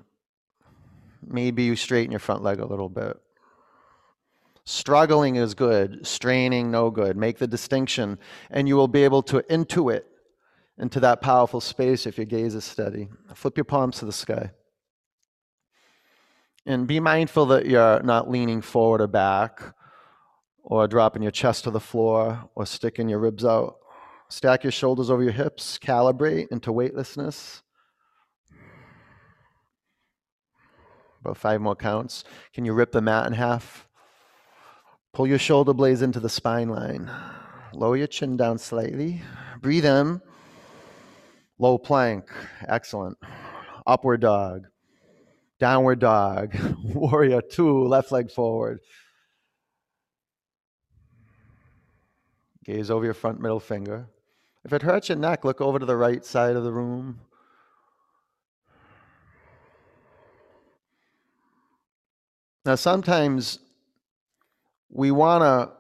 maybe 1.26 1.64
you 1.64 1.78
straighten 1.78 2.12
your 2.12 2.20
front 2.20 2.44
leg 2.44 2.60
a 2.60 2.66
little 2.66 2.90
bit. 2.90 3.18
Struggling 4.66 5.38
is 5.38 5.54
good, 5.54 6.06
straining, 6.06 6.72
no 6.72 6.90
good. 6.90 7.16
Make 7.16 7.38
the 7.38 7.48
distinction, 7.48 8.20
and 8.52 8.68
you 8.68 8.76
will 8.76 8.90
be 8.90 9.06
able 9.06 9.24
to 9.24 9.40
intuit 9.44 10.02
into 10.78 11.00
that 11.00 11.22
powerful 11.22 11.62
space 11.62 12.06
if 12.06 12.18
your 12.18 12.26
gaze 12.26 12.54
is 12.54 12.66
steady. 12.66 13.08
Flip 13.34 13.58
your 13.58 13.64
palms 13.64 14.00
to 14.00 14.06
the 14.06 14.12
sky. 14.12 14.52
And 16.66 16.88
be 16.88 17.00
mindful 17.00 17.46
that 17.48 17.68
you're 17.68 18.02
not 18.02 18.30
leaning 18.30 18.62
forward 18.62 19.02
or 19.02 19.08
back, 19.08 19.62
or 20.64 20.88
dropping 20.88 21.22
your 21.22 21.32
chest 21.32 21.64
to 21.66 21.72
the 21.72 21.80
floor, 21.80 22.50
or 22.56 22.66
sticking 22.66 23.08
your 23.08 23.20
ribs 23.20 23.46
out. 23.46 23.76
Stack 24.30 24.64
your 24.64 24.72
shoulders 24.72 25.12
over 25.12 25.22
your 25.22 25.32
hips, 25.32 25.78
calibrate 25.78 26.48
into 26.52 26.72
weightlessness. 26.72 27.62
About 31.22 31.38
five 31.38 31.62
more 31.62 31.76
counts. 31.76 32.24
Can 32.54 32.66
you 32.66 32.74
rip 32.74 32.92
the 32.92 33.02
mat 33.02 33.28
in 33.28 33.34
half? 33.34 33.88
Pull 35.14 35.28
your 35.28 35.40
shoulder 35.40 35.74
blades 35.74 36.02
into 36.02 36.20
the 36.20 36.30
spine 36.30 36.70
line. 36.70 37.10
Lower 37.74 37.98
your 37.98 38.08
chin 38.08 38.38
down 38.38 38.58
slightly. 38.58 39.22
Breathe 39.62 39.86
in. 39.86 40.22
Low 41.58 41.78
plank. 41.78 42.26
Excellent. 42.68 43.18
Upward 43.88 44.22
dog. 44.22 44.66
Downward 45.60 46.00
dog. 46.00 46.56
Warrior 46.84 47.42
two. 47.42 47.88
Left 47.88 48.12
leg 48.12 48.30
forward. 48.32 48.80
Gaze 52.66 52.90
over 52.90 53.06
your 53.06 53.14
front 53.14 53.40
middle 53.40 53.60
finger. 53.60 54.08
If 54.64 54.74
it 54.74 54.82
hurts 54.82 55.10
your 55.10 55.18
neck, 55.18 55.46
look 55.46 55.62
over 55.62 55.78
to 55.78 55.86
the 55.86 55.96
right 55.96 56.26
side 56.26 56.56
of 56.56 56.64
the 56.64 56.72
room. 56.72 57.22
Now, 62.66 62.74
sometimes 62.74 63.60
we 64.90 65.12
want 65.12 65.44
to 65.44 65.72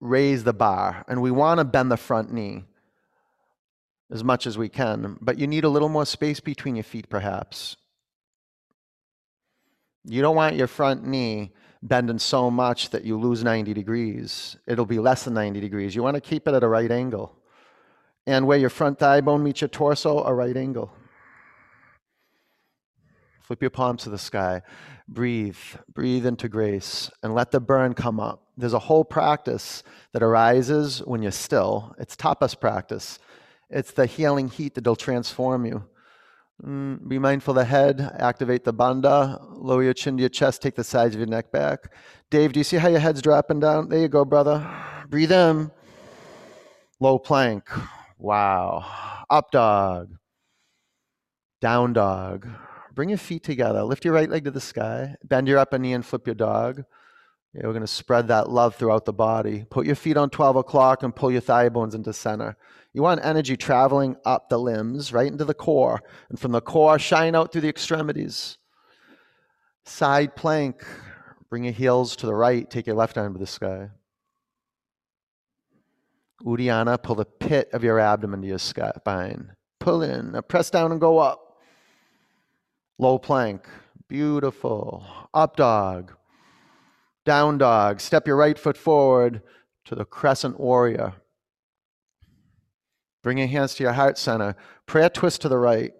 raise 0.00 0.44
the 0.44 0.54
bar 0.54 1.04
and 1.06 1.20
we 1.20 1.30
want 1.30 1.58
to 1.58 1.64
bend 1.64 1.90
the 1.90 1.98
front 1.98 2.32
knee 2.32 2.64
as 4.10 4.22
much 4.22 4.46
as 4.46 4.56
we 4.56 4.68
can, 4.68 5.16
but 5.20 5.38
you 5.38 5.46
need 5.46 5.64
a 5.64 5.68
little 5.68 5.88
more 5.88 6.06
space 6.06 6.40
between 6.40 6.76
your 6.76 6.84
feet, 6.84 7.08
perhaps. 7.08 7.76
You 10.04 10.22
don't 10.22 10.36
want 10.36 10.54
your 10.54 10.68
front 10.68 11.04
knee 11.04 11.52
bending 11.82 12.18
so 12.18 12.50
much 12.50 12.90
that 12.90 13.04
you 13.04 13.18
lose 13.18 13.42
90 13.42 13.74
degrees. 13.74 14.56
It'll 14.66 14.86
be 14.86 14.98
less 14.98 15.24
than 15.24 15.34
90 15.34 15.60
degrees. 15.60 15.94
You 15.94 16.02
want 16.02 16.14
to 16.14 16.20
keep 16.20 16.46
it 16.46 16.54
at 16.54 16.62
a 16.62 16.68
right 16.68 16.90
angle. 16.90 17.36
And 18.26 18.46
where 18.46 18.58
your 18.58 18.70
front 18.70 18.98
thigh 18.98 19.20
bone 19.20 19.42
meets 19.42 19.60
your 19.60 19.68
torso, 19.68 20.24
a 20.24 20.32
right 20.32 20.56
angle. 20.56 20.92
Flip 23.40 23.60
your 23.60 23.70
palms 23.70 24.02
to 24.04 24.10
the 24.10 24.18
sky. 24.18 24.62
Breathe. 25.08 25.58
Breathe 25.92 26.26
into 26.26 26.48
grace 26.48 27.10
and 27.22 27.34
let 27.34 27.52
the 27.52 27.60
burn 27.60 27.94
come 27.94 28.18
up. 28.18 28.42
There's 28.56 28.72
a 28.72 28.80
whole 28.80 29.04
practice 29.04 29.84
that 30.12 30.22
arises 30.22 30.98
when 31.00 31.22
you're 31.22 31.30
still. 31.30 31.94
It's 31.98 32.16
tapas 32.16 32.58
practice. 32.58 33.20
It's 33.68 33.92
the 33.92 34.06
healing 34.06 34.48
heat 34.48 34.74
that'll 34.74 34.96
transform 34.96 35.66
you. 35.66 35.84
Mm, 36.64 37.06
be 37.06 37.18
mindful 37.18 37.52
of 37.52 37.56
the 37.56 37.64
head, 37.64 38.00
activate 38.18 38.64
the 38.64 38.72
bandha, 38.72 39.38
lower 39.50 39.82
your 39.82 39.92
chin 39.92 40.16
to 40.16 40.22
your 40.22 40.30
chest, 40.30 40.62
take 40.62 40.74
the 40.74 40.84
sides 40.84 41.14
of 41.14 41.20
your 41.20 41.28
neck 41.28 41.52
back. 41.52 41.92
Dave, 42.30 42.52
do 42.52 42.60
you 42.60 42.64
see 42.64 42.78
how 42.78 42.88
your 42.88 43.00
head's 43.00 43.20
dropping 43.20 43.60
down? 43.60 43.88
There 43.88 43.98
you 43.98 44.08
go, 44.08 44.24
brother. 44.24 44.66
Breathe 45.08 45.32
in. 45.32 45.70
Low 46.98 47.18
plank. 47.18 47.68
Wow. 48.18 48.84
Up 49.28 49.50
dog. 49.50 50.16
Down 51.60 51.92
dog. 51.92 52.48
Bring 52.94 53.10
your 53.10 53.18
feet 53.18 53.42
together. 53.42 53.82
Lift 53.82 54.06
your 54.06 54.14
right 54.14 54.30
leg 54.30 54.44
to 54.44 54.50
the 54.50 54.60
sky. 54.60 55.16
Bend 55.22 55.48
your 55.48 55.58
upper 55.58 55.78
knee 55.78 55.92
and 55.92 56.06
flip 56.06 56.26
your 56.26 56.34
dog. 56.34 56.84
We're 57.62 57.72
going 57.72 57.80
to 57.80 57.86
spread 57.86 58.28
that 58.28 58.50
love 58.50 58.76
throughout 58.76 59.04
the 59.04 59.12
body. 59.12 59.64
Put 59.70 59.86
your 59.86 59.94
feet 59.94 60.16
on 60.16 60.30
12 60.30 60.56
o'clock 60.56 61.02
and 61.02 61.14
pull 61.14 61.30
your 61.30 61.40
thigh 61.40 61.68
bones 61.68 61.94
into 61.94 62.12
center. 62.12 62.56
You 62.92 63.02
want 63.02 63.24
energy 63.24 63.56
traveling 63.56 64.16
up 64.24 64.48
the 64.48 64.58
limbs, 64.58 65.12
right 65.12 65.26
into 65.26 65.44
the 65.44 65.54
core. 65.54 66.02
And 66.28 66.38
from 66.38 66.52
the 66.52 66.60
core, 66.60 66.98
shine 66.98 67.34
out 67.34 67.52
through 67.52 67.62
the 67.62 67.68
extremities. 67.68 68.58
Side 69.84 70.34
plank. 70.36 70.84
Bring 71.48 71.64
your 71.64 71.72
heels 71.72 72.16
to 72.16 72.26
the 72.26 72.34
right. 72.34 72.68
Take 72.68 72.86
your 72.86 72.96
left 72.96 73.16
arm 73.16 73.32
to 73.34 73.38
the 73.38 73.46
sky. 73.46 73.90
Uddiyana, 76.44 77.02
pull 77.02 77.14
the 77.14 77.24
pit 77.24 77.68
of 77.72 77.82
your 77.82 77.98
abdomen 77.98 78.42
to 78.42 78.48
your 78.48 78.58
spine. 78.58 79.52
Pull 79.80 80.02
in. 80.02 80.32
Now 80.32 80.40
press 80.42 80.70
down 80.70 80.92
and 80.92 81.00
go 81.00 81.18
up. 81.18 81.58
Low 82.98 83.18
plank. 83.18 83.68
Beautiful. 84.08 85.04
Up 85.32 85.56
dog. 85.56 86.12
Down 87.26 87.58
dog. 87.58 88.00
Step 88.00 88.26
your 88.26 88.36
right 88.36 88.58
foot 88.58 88.76
forward 88.78 89.42
to 89.84 89.94
the 89.94 90.04
crescent 90.04 90.58
warrior. 90.58 91.12
Bring 93.22 93.38
your 93.38 93.48
hands 93.48 93.74
to 93.74 93.82
your 93.82 93.92
heart 93.92 94.16
center. 94.16 94.54
Prayer 94.86 95.10
twist 95.10 95.42
to 95.42 95.48
the 95.48 95.58
right. 95.58 95.92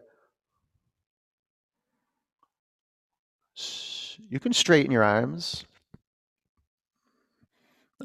You 4.28 4.38
can 4.38 4.52
straighten 4.52 4.92
your 4.92 5.02
arms. 5.02 5.64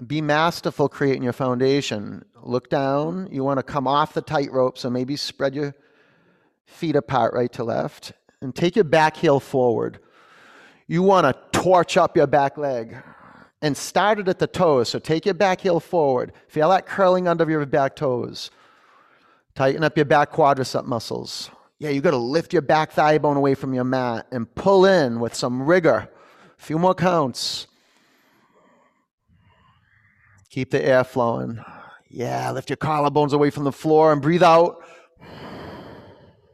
Be 0.07 0.19
masterful 0.21 0.89
creating 0.89 1.21
your 1.21 1.33
foundation. 1.33 2.25
Look 2.41 2.69
down. 2.69 3.27
You 3.31 3.43
want 3.43 3.59
to 3.59 3.63
come 3.63 3.87
off 3.87 4.15
the 4.15 4.21
tightrope, 4.21 4.79
so 4.79 4.89
maybe 4.89 5.15
spread 5.15 5.53
your 5.53 5.75
feet 6.65 6.95
apart 6.95 7.35
right 7.35 7.51
to 7.53 7.63
left 7.63 8.13
and 8.41 8.55
take 8.55 8.75
your 8.75 8.85
back 8.85 9.15
heel 9.15 9.39
forward. 9.39 9.99
You 10.87 11.03
want 11.03 11.27
to 11.27 11.50
torch 11.61 11.97
up 11.97 12.17
your 12.17 12.27
back 12.27 12.57
leg 12.57 12.97
and 13.61 13.77
start 13.77 14.19
it 14.19 14.27
at 14.27 14.39
the 14.39 14.47
toes. 14.47 14.89
So 14.89 14.99
take 14.99 15.25
your 15.25 15.35
back 15.35 15.61
heel 15.61 15.79
forward. 15.79 16.33
Feel 16.47 16.69
that 16.69 16.85
curling 16.85 17.27
under 17.27 17.49
your 17.49 17.65
back 17.65 17.95
toes. 17.95 18.49
Tighten 19.53 19.83
up 19.83 19.95
your 19.95 20.05
back 20.05 20.31
quadricep 20.31 20.85
muscles. 20.85 21.51
Yeah, 21.77 21.89
you 21.89 22.01
got 22.01 22.11
to 22.11 22.17
lift 22.17 22.53
your 22.53 22.61
back 22.61 22.91
thigh 22.91 23.17
bone 23.17 23.37
away 23.37 23.55
from 23.55 23.73
your 23.73 23.83
mat 23.83 24.27
and 24.31 24.53
pull 24.55 24.85
in 24.85 25.19
with 25.19 25.35
some 25.35 25.63
rigor. 25.63 26.09
A 26.59 26.61
few 26.61 26.79
more 26.79 26.95
counts. 26.95 27.67
Keep 30.49 30.71
the 30.71 30.83
air 30.83 31.03
flowing. 31.03 31.59
Yeah, 32.09 32.51
lift 32.51 32.69
your 32.69 32.77
collarbones 32.77 33.33
away 33.33 33.51
from 33.51 33.63
the 33.63 33.71
floor 33.71 34.11
and 34.11 34.21
breathe 34.21 34.43
out. 34.43 34.83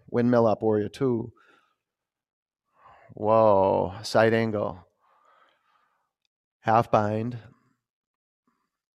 Windmill 0.10 0.48
up, 0.48 0.62
warrior 0.62 0.90
two. 0.90 1.32
Whoa, 3.14 3.96
side 4.04 4.34
angle. 4.34 4.87
Half 6.68 6.92
bind. 6.92 7.40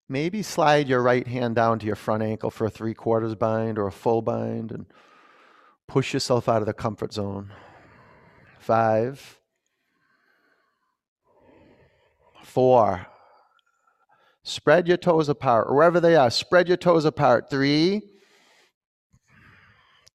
Maybe 0.09 0.43
slide 0.43 0.88
your 0.88 1.02
right 1.02 1.26
hand 1.26 1.57
down 1.57 1.81
to 1.81 1.87
your 1.87 1.97
front 1.97 2.23
ankle 2.23 2.50
for 2.50 2.67
a 2.67 2.71
three 2.71 2.95
quarters 2.95 3.35
bind 3.35 3.79
or 3.79 3.88
a 3.88 3.93
full 3.93 4.23
bind 4.23 4.71
and 4.71 4.87
push 5.88 6.12
yourself 6.12 6.49
out 6.49 6.62
of 6.62 6.67
the 6.67 6.75
comfort 6.75 7.12
zone. 7.14 7.50
Five, 8.61 9.41
four, 12.45 13.09
Spread 14.45 14.88
your 14.88 14.97
toes 14.97 15.29
apart, 15.29 15.73
wherever 15.73 16.00
they 16.00 16.17
are. 16.17 16.29
Spread 16.31 16.67
your 16.67 16.76
toes 16.76 17.05
apart. 17.05 17.49
Three, 17.49 18.02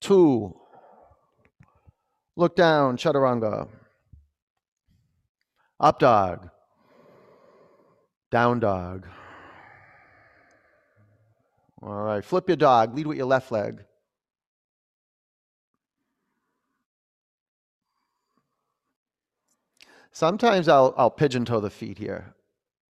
two, 0.01 0.53
look 2.35 2.55
down, 2.55 2.97
chaturanga. 2.97 3.69
Up 5.79 5.99
dog, 5.99 6.49
down 8.31 8.59
dog. 8.59 9.07
All 11.81 12.03
right, 12.03 12.25
flip 12.25 12.47
your 12.47 12.57
dog, 12.57 12.95
lead 12.95 13.07
with 13.07 13.17
your 13.17 13.27
left 13.27 13.51
leg. 13.51 13.83
Sometimes 20.11 20.67
I'll, 20.67 20.95
I'll 20.97 21.11
pigeon 21.11 21.45
toe 21.45 21.59
the 21.59 21.69
feet 21.69 21.99
here. 21.99 22.33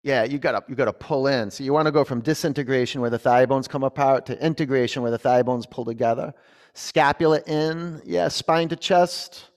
Yeah, 0.04 0.24
you 0.24 0.38
gotta 0.38 0.64
you 0.70 0.76
gotta 0.76 0.94
pull 0.94 1.26
in. 1.26 1.50
So 1.50 1.64
you 1.64 1.74
want 1.74 1.88
to 1.88 1.92
go 1.92 2.04
from 2.04 2.22
disintegration 2.22 3.02
where 3.02 3.10
the 3.10 3.18
thigh 3.18 3.48
bones 3.48 3.68
come 3.68 3.84
apart 3.84 4.28
to 4.28 4.46
integration 4.46 5.02
where 5.02 5.10
the 5.10 5.18
thigh 5.18 5.42
bones 5.42 5.66
pull 5.66 5.84
together. 5.84 6.34
Scapula 6.76 7.42
in, 7.48 8.02
yeah, 8.06 8.28
spine 8.28 8.70
to 8.70 8.76
chest. 8.76 9.50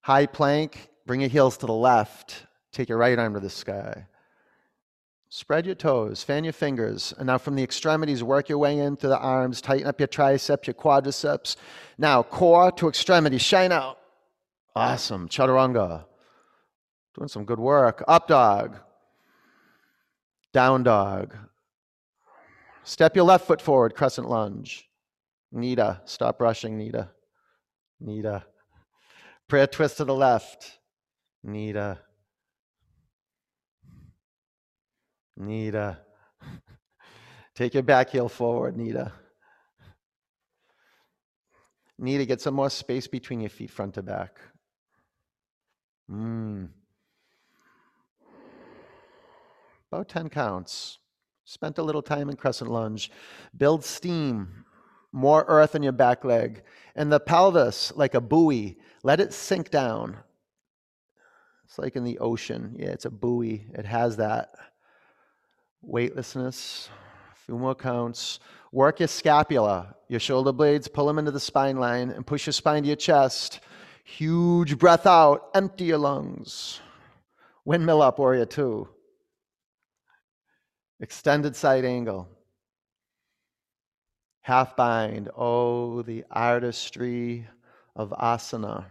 High 0.00 0.26
plank, 0.26 0.90
bring 1.06 1.20
your 1.20 1.30
heels 1.30 1.56
to 1.58 1.66
the 1.66 1.72
left. 1.72 2.46
Take 2.72 2.88
your 2.88 2.98
right 2.98 3.16
arm 3.16 3.34
to 3.34 3.40
the 3.40 3.48
sky. 3.48 4.04
Spread 5.36 5.66
your 5.66 5.74
toes, 5.74 6.22
fan 6.22 6.44
your 6.44 6.54
fingers, 6.54 7.12
and 7.18 7.26
now 7.26 7.36
from 7.36 7.56
the 7.56 7.62
extremities, 7.62 8.22
work 8.22 8.48
your 8.48 8.56
way 8.56 8.78
into 8.78 9.06
the 9.06 9.18
arms, 9.18 9.60
tighten 9.60 9.86
up 9.86 10.00
your 10.00 10.06
triceps, 10.06 10.66
your 10.66 10.72
quadriceps. 10.72 11.56
Now, 11.98 12.22
core 12.22 12.72
to 12.72 12.88
extremities, 12.88 13.42
shine 13.42 13.70
out. 13.70 13.98
Awesome. 14.74 15.28
Chaturanga. 15.28 16.06
Doing 17.14 17.28
some 17.28 17.44
good 17.44 17.58
work. 17.58 18.02
Up 18.08 18.28
dog. 18.28 18.78
Down 20.54 20.82
dog. 20.84 21.36
Step 22.84 23.14
your 23.14 23.26
left 23.26 23.46
foot 23.46 23.60
forward, 23.60 23.94
crescent 23.94 24.30
lunge. 24.30 24.88
Nita, 25.52 26.00
stop 26.06 26.40
rushing, 26.40 26.78
Nita. 26.78 27.10
Nita. 28.00 28.46
Prayer 29.48 29.66
twist 29.66 29.98
to 29.98 30.06
the 30.06 30.14
left. 30.14 30.78
Nita. 31.44 31.98
Nita. 35.36 35.98
Take 37.54 37.74
your 37.74 37.82
back 37.82 38.10
heel 38.10 38.28
forward, 38.28 38.76
Nita. 38.76 39.12
Nita, 41.98 42.26
get 42.26 42.40
some 42.40 42.54
more 42.54 42.70
space 42.70 43.06
between 43.06 43.40
your 43.40 43.50
feet, 43.50 43.70
front 43.70 43.94
to 43.94 44.02
back. 44.02 44.38
Mmm. 46.10 46.68
about 49.90 50.08
10 50.08 50.28
counts. 50.28 50.98
Spent 51.44 51.78
a 51.78 51.82
little 51.82 52.02
time 52.02 52.28
in 52.28 52.36
crescent 52.36 52.70
lunge. 52.70 53.10
Build 53.56 53.84
steam, 53.84 54.64
more 55.12 55.44
earth 55.48 55.74
in 55.74 55.82
your 55.82 55.92
back 55.92 56.24
leg. 56.24 56.62
And 56.94 57.10
the 57.10 57.20
pelvis, 57.20 57.92
like 57.96 58.14
a 58.14 58.20
buoy, 58.20 58.78
let 59.02 59.20
it 59.20 59.32
sink 59.32 59.70
down. 59.70 60.16
It's 61.64 61.78
like 61.78 61.96
in 61.96 62.04
the 62.04 62.18
ocean. 62.18 62.74
Yeah, 62.78 62.88
it's 62.88 63.04
a 63.04 63.10
buoy. 63.10 63.66
It 63.74 63.86
has 63.86 64.16
that 64.16 64.50
weightlessness. 65.82 66.88
A 67.32 67.36
few 67.46 67.58
more 67.58 67.74
counts. 67.74 68.40
Work 68.72 69.00
your 69.00 69.08
scapula, 69.08 69.94
your 70.08 70.20
shoulder 70.20 70.52
blades, 70.52 70.88
pull 70.88 71.06
them 71.06 71.18
into 71.18 71.30
the 71.30 71.40
spine 71.40 71.78
line 71.78 72.10
and 72.10 72.26
push 72.26 72.46
your 72.46 72.52
spine 72.52 72.82
to 72.82 72.88
your 72.88 72.96
chest. 72.96 73.60
Huge 74.04 74.78
breath 74.78 75.06
out, 75.06 75.50
empty 75.54 75.84
your 75.84 75.98
lungs. 75.98 76.80
Windmill 77.64 78.02
up, 78.02 78.18
warrior 78.18 78.46
two. 78.46 78.88
Extended 81.00 81.56
side 81.56 81.84
angle. 81.84 82.28
Half 84.42 84.76
bind. 84.76 85.28
Oh, 85.36 86.02
the 86.02 86.24
artistry 86.30 87.48
of 87.96 88.10
asana. 88.10 88.84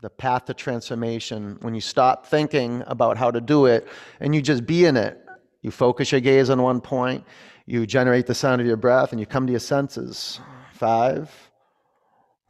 The 0.00 0.10
path 0.10 0.46
to 0.46 0.54
transformation. 0.54 1.58
When 1.60 1.74
you 1.74 1.80
stop 1.80 2.26
thinking 2.26 2.82
about 2.86 3.18
how 3.18 3.30
to 3.30 3.40
do 3.40 3.66
it 3.66 3.86
and 4.20 4.34
you 4.34 4.40
just 4.40 4.64
be 4.64 4.86
in 4.86 4.96
it, 4.96 5.22
you 5.62 5.70
focus 5.70 6.12
your 6.12 6.20
gaze 6.20 6.50
on 6.50 6.62
one 6.62 6.80
point, 6.80 7.24
you 7.66 7.86
generate 7.86 8.26
the 8.26 8.34
sound 8.34 8.60
of 8.60 8.66
your 8.66 8.76
breath, 8.76 9.12
and 9.12 9.20
you 9.20 9.26
come 9.26 9.46
to 9.46 9.52
your 9.52 9.60
senses. 9.60 10.40
Five. 10.72 11.30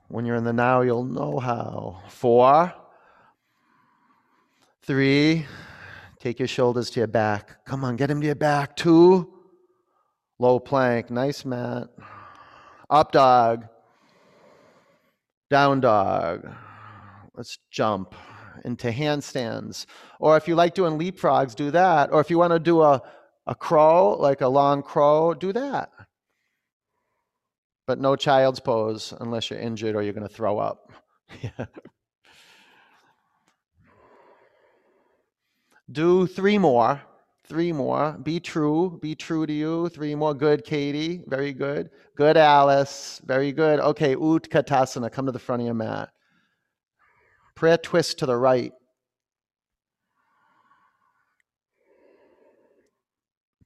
When 0.08 0.24
you're 0.24 0.36
in 0.36 0.44
the 0.44 0.52
now, 0.52 0.82
you'll 0.82 1.04
know 1.04 1.38
how. 1.38 2.02
Four. 2.08 2.72
Three. 4.82 5.46
Take 6.20 6.38
your 6.38 6.48
shoulders 6.48 6.90
to 6.90 7.00
your 7.00 7.06
back. 7.06 7.64
Come 7.64 7.84
on, 7.84 7.96
get 7.96 8.10
him 8.10 8.20
to 8.20 8.26
your 8.26 8.34
back. 8.34 8.76
Two. 8.76 9.32
Low 10.38 10.58
plank. 10.58 11.10
Nice, 11.10 11.44
Matt. 11.44 11.88
Up 12.90 13.12
dog. 13.12 13.66
Down 15.50 15.80
dog. 15.80 16.48
Let's 17.34 17.58
jump 17.70 18.14
into 18.64 18.90
handstands. 18.90 19.86
Or 20.20 20.36
if 20.36 20.48
you 20.48 20.54
like 20.54 20.74
doing 20.74 20.98
leapfrogs, 20.98 21.54
do 21.54 21.70
that. 21.70 22.12
Or 22.12 22.20
if 22.20 22.30
you 22.30 22.38
want 22.38 22.52
to 22.52 22.58
do 22.58 22.82
a, 22.82 23.02
a 23.46 23.54
crow, 23.54 24.16
like 24.18 24.40
a 24.40 24.48
long 24.48 24.82
crow, 24.82 25.34
do 25.34 25.52
that. 25.52 25.90
But 27.86 27.98
no 28.00 28.16
child's 28.16 28.60
pose 28.60 29.14
unless 29.20 29.50
you're 29.50 29.58
injured 29.58 29.94
or 29.96 30.02
you're 30.02 30.12
going 30.12 30.28
to 30.28 30.34
throw 30.34 30.58
up. 30.58 30.92
Do 35.90 36.26
three 36.26 36.58
more. 36.58 37.00
Three 37.46 37.72
more. 37.72 38.12
Be 38.22 38.40
true. 38.40 38.98
Be 39.00 39.14
true 39.14 39.46
to 39.46 39.52
you. 39.52 39.88
Three 39.88 40.14
more. 40.14 40.34
Good, 40.34 40.64
Katie. 40.64 41.22
Very 41.28 41.54
good. 41.54 41.88
Good, 42.14 42.36
Alice. 42.36 43.22
Very 43.24 43.52
good. 43.52 43.80
Okay, 43.80 44.14
Utkatasana. 44.14 45.10
Come 45.10 45.24
to 45.24 45.32
the 45.32 45.38
front 45.38 45.62
of 45.62 45.66
your 45.66 45.74
mat. 45.74 46.10
Prayer 47.58 47.76
twist 47.76 48.20
to 48.20 48.26
the 48.26 48.36
right. 48.36 48.72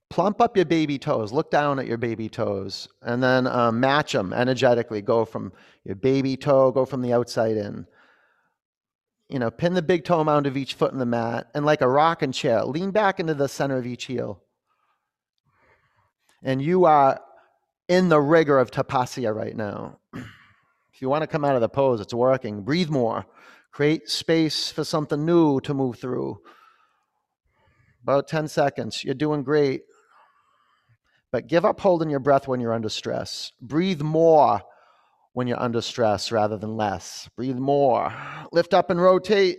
Plump 0.08 0.40
up 0.40 0.56
your 0.56 0.64
baby 0.64 0.98
toes. 0.98 1.30
Look 1.30 1.50
down 1.50 1.78
at 1.78 1.86
your 1.86 1.98
baby 1.98 2.30
toes. 2.30 2.88
And 3.02 3.22
then 3.22 3.46
um, 3.46 3.80
match 3.80 4.12
them 4.12 4.32
energetically. 4.32 5.02
Go 5.02 5.26
from 5.26 5.52
your 5.84 5.94
baby 5.94 6.38
toe, 6.38 6.72
go 6.72 6.86
from 6.86 7.02
the 7.02 7.12
outside 7.12 7.58
in 7.58 7.86
you 9.28 9.38
know, 9.38 9.50
pin 9.50 9.74
the 9.74 9.82
big 9.82 10.04
toe 10.04 10.24
mound 10.24 10.46
of 10.46 10.56
each 10.56 10.72
foot 10.72 10.92
in 10.92 10.98
the 10.98 11.06
mat, 11.06 11.48
and 11.54 11.66
like 11.66 11.82
a 11.82 11.88
rocking 11.88 12.32
chair, 12.32 12.64
lean 12.64 12.92
back 12.92 13.20
into 13.20 13.34
the 13.34 13.48
center 13.48 13.76
of 13.76 13.86
each 13.86 14.04
heel. 14.04 14.42
And 16.42 16.62
you 16.62 16.86
are 16.86 17.20
in 17.88 18.08
the 18.08 18.20
rigor 18.20 18.58
of 18.58 18.70
tapasya 18.70 19.34
right 19.34 19.56
now. 19.56 19.98
If 20.94 21.00
you 21.00 21.08
want 21.08 21.22
to 21.22 21.26
come 21.26 21.44
out 21.44 21.54
of 21.54 21.62
the 21.62 21.70
pose, 21.70 22.02
it's 22.02 22.12
working. 22.12 22.60
Breathe 22.62 22.90
more. 22.90 23.24
Create 23.72 24.08
space 24.08 24.70
for 24.70 24.84
something 24.84 25.24
new 25.24 25.58
to 25.60 25.72
move 25.72 25.98
through. 25.98 26.38
About 28.02 28.28
10 28.28 28.48
seconds. 28.48 29.02
You're 29.02 29.14
doing 29.14 29.42
great. 29.42 29.82
But 31.30 31.46
give 31.46 31.64
up 31.64 31.80
holding 31.80 32.10
your 32.10 32.20
breath 32.20 32.46
when 32.46 32.60
you're 32.60 32.74
under 32.74 32.90
stress. 32.90 33.52
Breathe 33.60 34.02
more 34.02 34.60
when 35.32 35.46
you're 35.46 35.60
under 35.60 35.80
stress 35.80 36.30
rather 36.30 36.58
than 36.58 36.76
less. 36.76 37.30
Breathe 37.34 37.56
more. 37.56 38.12
Lift 38.52 38.74
up 38.74 38.90
and 38.90 39.00
rotate. 39.00 39.58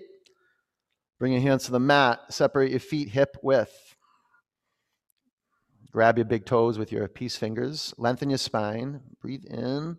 Bring 1.18 1.34
your 1.34 1.42
hands 1.42 1.66
to 1.66 1.72
the 1.72 1.80
mat. 1.80 2.20
Separate 2.30 2.70
your 2.70 2.80
feet 2.80 3.10
hip 3.10 3.38
width. 3.42 3.96
Grab 5.92 6.18
your 6.18 6.26
big 6.26 6.46
toes 6.46 6.78
with 6.78 6.92
your 6.92 7.08
peace 7.08 7.36
fingers. 7.36 7.94
Lengthen 7.98 8.30
your 8.30 8.38
spine. 8.38 9.02
Breathe 9.22 9.46
in. 9.46 9.98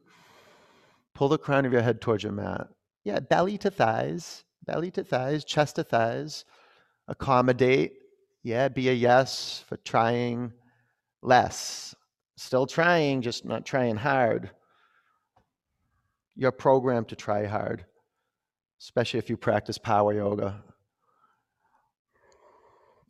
Pull 1.15 1.29
the 1.29 1.39
crown 1.39 1.67
of 1.67 1.73
your 1.73 1.83
head 1.83 2.01
towards 2.01 2.23
your 2.23 2.33
mat. 2.33 2.69
Yeah, 3.05 3.21
belly 3.21 3.59
to 3.59 3.71
thighs, 3.71 4.45
belly 4.65 4.91
to 4.93 5.05
thighs, 5.05 5.45
chest 5.45 5.77
to 5.77 5.85
thighs. 5.85 6.47
Accommodate. 7.07 7.93
Yeah, 8.43 8.69
be 8.69 8.89
a 8.89 8.93
yes 8.93 9.63
for 9.69 9.77
trying 9.77 10.53
less. 11.23 11.95
Still 12.37 12.67
trying, 12.67 13.21
just 13.21 13.45
not 13.45 13.67
trying 13.67 13.97
hard. 13.97 14.51
You're 16.35 16.51
programmed 16.51 17.09
to 17.09 17.17
try 17.17 17.47
hard, 17.47 17.85
especially 18.81 19.19
if 19.19 19.31
you 19.31 19.37
practice 19.37 19.79
power 19.79 20.13
yoga. 20.13 20.63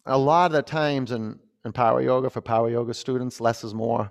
A 0.06 0.18
lot 0.18 0.50
of 0.50 0.52
the 0.52 0.62
times 0.62 1.12
in, 1.12 1.38
in 1.64 1.72
power 1.72 2.02
yoga, 2.02 2.28
for 2.28 2.42
power 2.42 2.68
yoga 2.68 2.92
students, 2.92 3.40
less 3.40 3.64
is 3.64 3.72
more. 3.72 4.10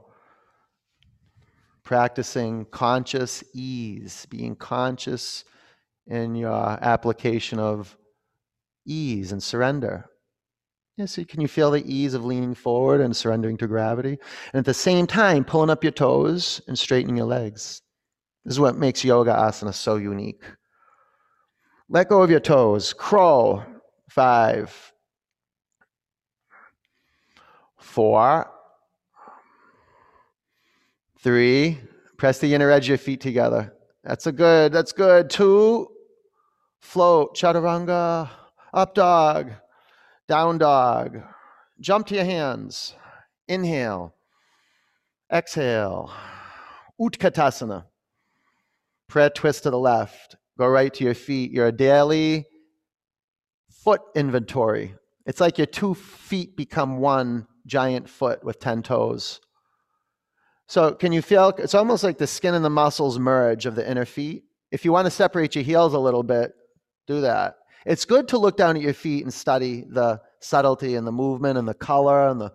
Practicing 1.84 2.66
conscious 2.72 3.44
ease, 3.54 4.26
being 4.30 4.56
conscious 4.56 5.44
in 6.08 6.36
your 6.36 6.52
application 6.52 7.60
of 7.60 7.98
ease 8.86 9.32
and 9.32 9.42
surrender. 9.42 10.10
Yeah, 10.98 11.06
so 11.06 11.24
can 11.24 11.42
you 11.42 11.48
feel 11.48 11.72
the 11.72 11.84
ease 11.92 12.14
of 12.14 12.24
leaning 12.24 12.54
forward 12.54 13.02
and 13.02 13.16
surrendering 13.16 13.58
to 13.58 13.68
gravity? 13.68 14.20
And 14.54 14.60
at 14.60 14.66
the 14.66 14.74
same 14.74 15.08
time, 15.08 15.44
pulling 15.44 15.72
up 15.72 15.84
your 15.84 15.92
toes 15.92 16.62
and 16.68 16.78
straightening 16.78 17.18
your 17.18 17.26
legs. 17.26 17.82
This 18.46 18.54
is 18.54 18.60
what 18.60 18.78
makes 18.78 19.04
yoga 19.04 19.32
asana 19.32 19.74
so 19.74 19.96
unique. 19.96 20.44
Let 21.90 22.10
go 22.10 22.22
of 22.22 22.30
your 22.30 22.40
toes. 22.40 22.94
Crow. 22.94 23.64
Five. 24.10 24.94
Four. 27.80 28.52
Three. 31.20 31.80
Press 32.18 32.38
the 32.40 32.54
inner 32.54 32.70
edge 32.70 32.86
of 32.86 32.90
your 32.90 32.98
feet 32.98 33.22
together. 33.22 33.74
That's 34.04 34.28
a 34.28 34.32
good. 34.32 34.72
That's 34.72 34.92
good. 34.92 35.30
Two. 35.30 35.90
Float. 36.84 37.36
Chaturanga. 37.36 38.30
Up 38.74 38.94
dog. 38.94 39.52
Down 40.28 40.60
dog. 40.60 41.24
Jump 41.80 42.06
to 42.08 42.16
your 42.16 42.26
hands. 42.26 42.94
Inhale. 43.48 44.14
Exhale. 45.32 46.14
Utkatasana. 47.02 47.86
Prayer 49.08 49.30
twist 49.32 49.64
to 49.64 49.72
the 49.72 49.80
left. 49.80 50.36
Go 50.60 50.68
right 50.68 50.94
to 50.94 51.04
your 51.04 51.16
feet. 51.16 51.52
Your 51.52 51.72
daily 51.72 52.46
foot 53.72 54.02
inventory. 54.14 54.94
It's 55.26 55.42
like 55.42 55.58
your 55.58 55.68
two 55.68 55.96
feet 55.96 56.56
become 56.56 56.98
one 56.98 57.48
giant 57.66 58.08
foot 58.08 58.44
with 58.44 58.60
10 58.60 58.84
toes. 58.84 59.40
So, 60.68 60.94
can 60.94 61.12
you 61.12 61.22
feel 61.22 61.50
it's 61.58 61.76
almost 61.76 62.04
like 62.04 62.18
the 62.18 62.28
skin 62.28 62.54
and 62.54 62.64
the 62.64 62.70
muscles 62.70 63.18
merge 63.18 63.66
of 63.66 63.76
the 63.76 63.90
inner 63.90 64.06
feet? 64.06 64.44
If 64.72 64.86
you 64.86 64.92
want 64.92 65.06
to 65.06 65.12
separate 65.12 65.56
your 65.56 65.64
heels 65.64 65.94
a 65.94 66.00
little 66.00 66.24
bit, 66.24 66.54
do 67.08 67.22
that. 67.22 67.56
It's 67.86 68.06
good 68.06 68.28
to 68.30 68.38
look 68.38 68.58
down 68.58 68.78
at 68.78 68.82
your 68.82 68.94
feet 68.94 69.24
and 69.24 69.34
study 69.34 69.84
the 69.90 70.22
subtlety 70.40 70.96
and 70.96 71.06
the 71.06 71.12
movement 71.12 71.58
and 71.58 71.68
the 71.68 71.74
color 71.74 72.30
and 72.30 72.40
the, 72.40 72.54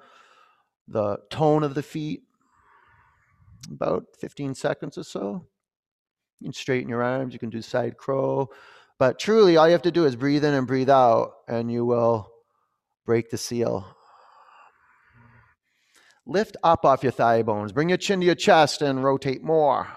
the 0.87 1.19
tone 1.31 1.63
of 1.63 1.75
the 1.75 1.83
feet. 1.83 2.23
About 3.71 4.05
15 4.21 4.55
seconds 4.55 4.97
or 4.97 5.03
so. 5.03 5.47
You 6.41 6.47
can 6.47 6.53
straighten 6.53 6.89
your 6.89 7.03
arms, 7.03 7.33
you 7.33 7.39
can 7.39 7.51
do 7.51 7.61
side 7.61 7.97
crow. 7.97 8.49
But 8.99 9.19
truly, 9.19 9.57
all 9.57 9.67
you 9.67 9.73
have 9.73 9.83
to 9.83 9.91
do 9.91 10.07
is 10.07 10.17
breathe 10.17 10.45
in 10.45 10.55
and 10.55 10.67
breathe 10.67 10.91
out, 10.91 11.33
and 11.47 11.71
you 11.71 11.85
will 11.85 12.29
break 13.05 13.31
the 13.31 13.39
seal. 13.39 13.87
Lift 16.27 16.57
up 16.63 16.85
off 16.85 17.03
your 17.03 17.13
thigh 17.13 17.43
bones. 17.43 17.73
Bring 17.73 17.89
your 17.89 17.99
chin 17.99 18.21
to 18.21 18.27
your 18.27 18.35
chest 18.35 18.83
and 18.83 19.03
rotate 19.03 19.43
more. 19.43 19.89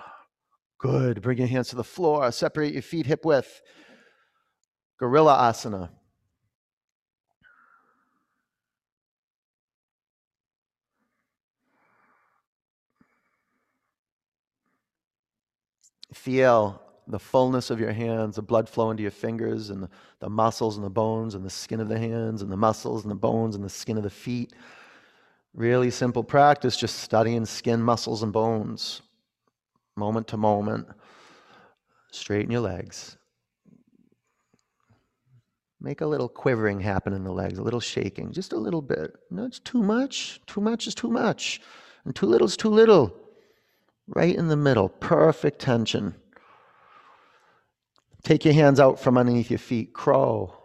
Good. 0.79 1.21
Bring 1.21 1.39
your 1.39 1.47
hands 1.47 1.69
to 1.69 1.75
the 1.75 1.83
floor. 1.83 2.31
Separate 2.31 2.73
your 2.73 2.81
feet 2.81 3.05
hip 3.05 3.25
width. 3.25 3.61
Gorilla 5.01 5.35
Asana. 5.51 5.89
Feel 16.13 16.79
the 17.07 17.17
fullness 17.17 17.71
of 17.71 17.79
your 17.79 17.91
hands, 17.91 18.35
the 18.35 18.43
blood 18.43 18.69
flow 18.69 18.91
into 18.91 19.01
your 19.01 19.09
fingers, 19.09 19.71
and 19.71 19.81
the, 19.81 19.89
the 20.19 20.29
muscles 20.29 20.77
and 20.77 20.85
the 20.85 20.89
bones, 20.91 21.33
and 21.33 21.43
the 21.43 21.49
skin 21.49 21.79
of 21.79 21.89
the 21.89 21.97
hands, 21.97 22.43
and 22.43 22.51
the 22.51 22.55
muscles 22.55 23.01
and 23.01 23.09
the 23.09 23.15
bones, 23.15 23.55
and 23.55 23.63
the 23.65 23.69
skin 23.69 23.97
of 23.97 24.03
the 24.03 24.09
feet. 24.11 24.53
Really 25.55 25.89
simple 25.89 26.23
practice, 26.23 26.77
just 26.77 26.99
studying 26.99 27.47
skin, 27.47 27.81
muscles, 27.81 28.21
and 28.21 28.31
bones, 28.31 29.01
moment 29.95 30.27
to 30.27 30.37
moment. 30.37 30.87
Straighten 32.11 32.51
your 32.51 32.61
legs. 32.61 33.17
Make 35.83 36.01
a 36.01 36.05
little 36.05 36.29
quivering 36.29 36.79
happen 36.79 37.11
in 37.11 37.23
the 37.23 37.31
legs, 37.31 37.57
a 37.57 37.63
little 37.63 37.79
shaking, 37.79 38.31
just 38.31 38.53
a 38.53 38.57
little 38.57 38.83
bit. 38.83 39.15
No, 39.31 39.45
it's 39.45 39.57
too 39.59 39.81
much. 39.81 40.39
Too 40.45 40.61
much 40.61 40.85
is 40.85 40.93
too 40.93 41.09
much. 41.09 41.59
And 42.05 42.15
too 42.15 42.27
little 42.27 42.45
is 42.45 42.55
too 42.55 42.69
little. 42.69 43.15
Right 44.07 44.35
in 44.35 44.47
the 44.47 44.55
middle, 44.55 44.89
perfect 44.89 45.59
tension. 45.59 46.13
Take 48.23 48.45
your 48.45 48.53
hands 48.53 48.79
out 48.79 48.99
from 48.99 49.17
underneath 49.17 49.49
your 49.49 49.57
feet, 49.57 49.91
crow. 49.93 50.55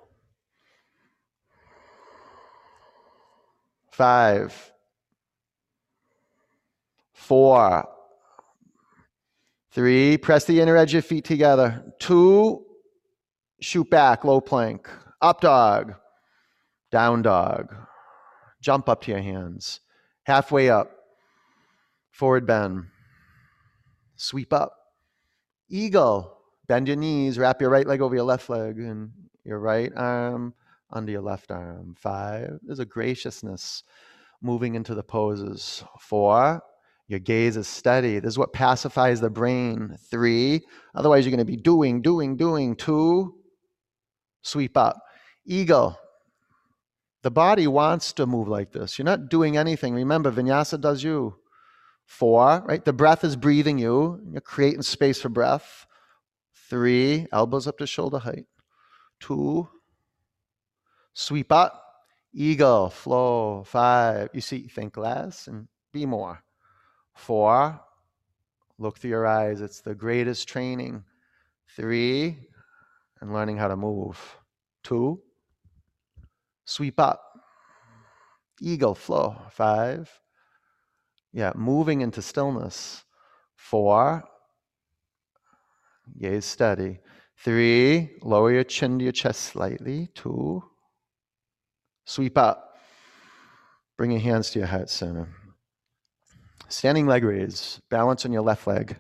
Five, 3.91 4.73
four, 7.15 7.89
three, 9.71 10.19
press 10.19 10.45
the 10.45 10.61
inner 10.61 10.77
edge 10.77 10.91
of 10.91 10.95
your 10.95 11.03
feet 11.03 11.25
together. 11.25 11.83
Two, 11.99 12.67
shoot 13.61 13.89
back, 13.89 14.23
low 14.23 14.43
plank. 14.43 14.91
Up 15.23 15.41
dog, 15.41 15.95
down 16.91 17.23
dog. 17.23 17.75
Jump 18.61 18.89
up 18.89 19.03
to 19.03 19.11
your 19.11 19.21
hands. 19.21 19.81
Halfway 20.25 20.71
up, 20.71 20.91
forward 22.11 22.47
bend. 22.47 22.87
Sweep 24.17 24.53
up. 24.53 24.73
Eagle, 25.69 26.37
bend 26.67 26.89
your 26.89 26.97
knees, 26.97 27.39
wrap 27.39 27.61
your 27.61 27.71
right 27.71 27.87
leg 27.87 28.01
over 28.01 28.15
your 28.15 28.25
left 28.25 28.49
leg 28.49 28.79
and 28.79 29.11
your 29.45 29.59
right 29.59 29.93
arm 29.97 30.55
under 30.91 31.13
your 31.13 31.23
left 31.23 31.51
arm. 31.51 31.95
Five, 31.99 32.59
there's 32.63 32.79
a 32.79 32.85
graciousness 32.85 33.83
moving 34.43 34.75
into 34.75 34.95
the 34.95 35.03
poses. 35.03 35.83
Four, 36.01 36.63
your 37.09 37.21
gaze 37.21 37.57
is 37.57 37.69
steady. 37.69 38.19
This 38.19 38.31
is 38.35 38.39
what 38.39 38.53
pacifies 38.53 39.21
the 39.21 39.31
brain. 39.31 39.97
Three, 40.11 40.63
otherwise 40.95 41.25
you're 41.25 41.35
going 41.35 41.47
to 41.47 41.51
be 41.51 41.57
doing, 41.57 42.03
doing, 42.03 42.37
doing. 42.37 42.77
Two, 42.77 43.35
sweep 44.43 44.77
up. 44.77 44.99
Eagle. 45.47 45.99
The 47.23 47.31
body 47.31 47.67
wants 47.67 48.13
to 48.15 48.27
move 48.27 48.49
like 48.49 48.73
this. 48.73 48.99
You're 48.99 49.05
not 49.05 49.29
doing 49.29 49.57
anything. 49.57 49.95
Remember, 49.95 50.31
vinyasa 50.31 50.81
does 50.81 51.03
you. 51.03 51.37
Four, 52.05 52.63
right? 52.67 52.85
The 52.85 52.93
breath 52.93 53.25
is 53.25 53.35
breathing 53.35 53.79
you. 53.79 54.21
You're 54.31 54.41
creating 54.41 54.83
space 54.83 55.21
for 55.21 55.29
breath. 55.29 55.87
Three, 56.71 57.27
elbows 57.33 57.67
up 57.67 57.79
to 57.79 57.87
shoulder 57.87 58.19
height. 58.19 58.47
Two, 59.19 59.69
sweep 61.15 61.51
up. 61.51 61.83
Eagle, 62.33 62.91
flow. 62.91 63.65
Five, 63.65 64.29
you 64.33 64.41
see, 64.41 64.69
think 64.69 64.97
less 64.97 65.49
and 65.49 65.69
be 65.93 66.07
more. 66.07 66.43
Four, 67.15 67.81
look 68.79 68.99
through 68.99 69.11
your 69.11 69.27
eyes. 69.27 69.61
It's 69.61 69.81
the 69.81 69.95
greatest 69.95 70.47
training. 70.47 71.03
Three, 71.75 72.37
and 73.21 73.33
learning 73.33 73.57
how 73.57 73.69
to 73.69 73.77
move. 73.77 74.19
Two, 74.85 75.21
sweep 76.67 77.01
up. 77.01 77.23
Eagle, 78.61 78.95
flow. 78.95 79.37
Five, 79.51 80.11
yeah, 81.33 81.53
moving 81.55 82.01
into 82.01 82.23
stillness. 82.23 83.05
Four, 83.57 84.25
gaze 86.19 86.45
steady. 86.47 87.01
Three, 87.39 88.17
lower 88.23 88.53
your 88.53 88.65
chin 88.65 88.99
to 88.99 89.05
your 89.05 89.13
chest 89.13 89.43
slightly. 89.43 90.09
Two, 90.15 90.63
sweep 92.07 92.39
up. 92.39 92.79
Bring 93.99 94.13
your 94.13 94.21
hands 94.21 94.51
to 94.51 94.61
your 94.61 94.69
heart 94.69 94.89
center. 94.89 95.29
Standing 96.69 97.07
leg 97.07 97.23
raise, 97.23 97.81
balance 97.91 98.25
on 98.25 98.33
your 98.33 98.43
left 98.43 98.67
leg. 98.67 98.99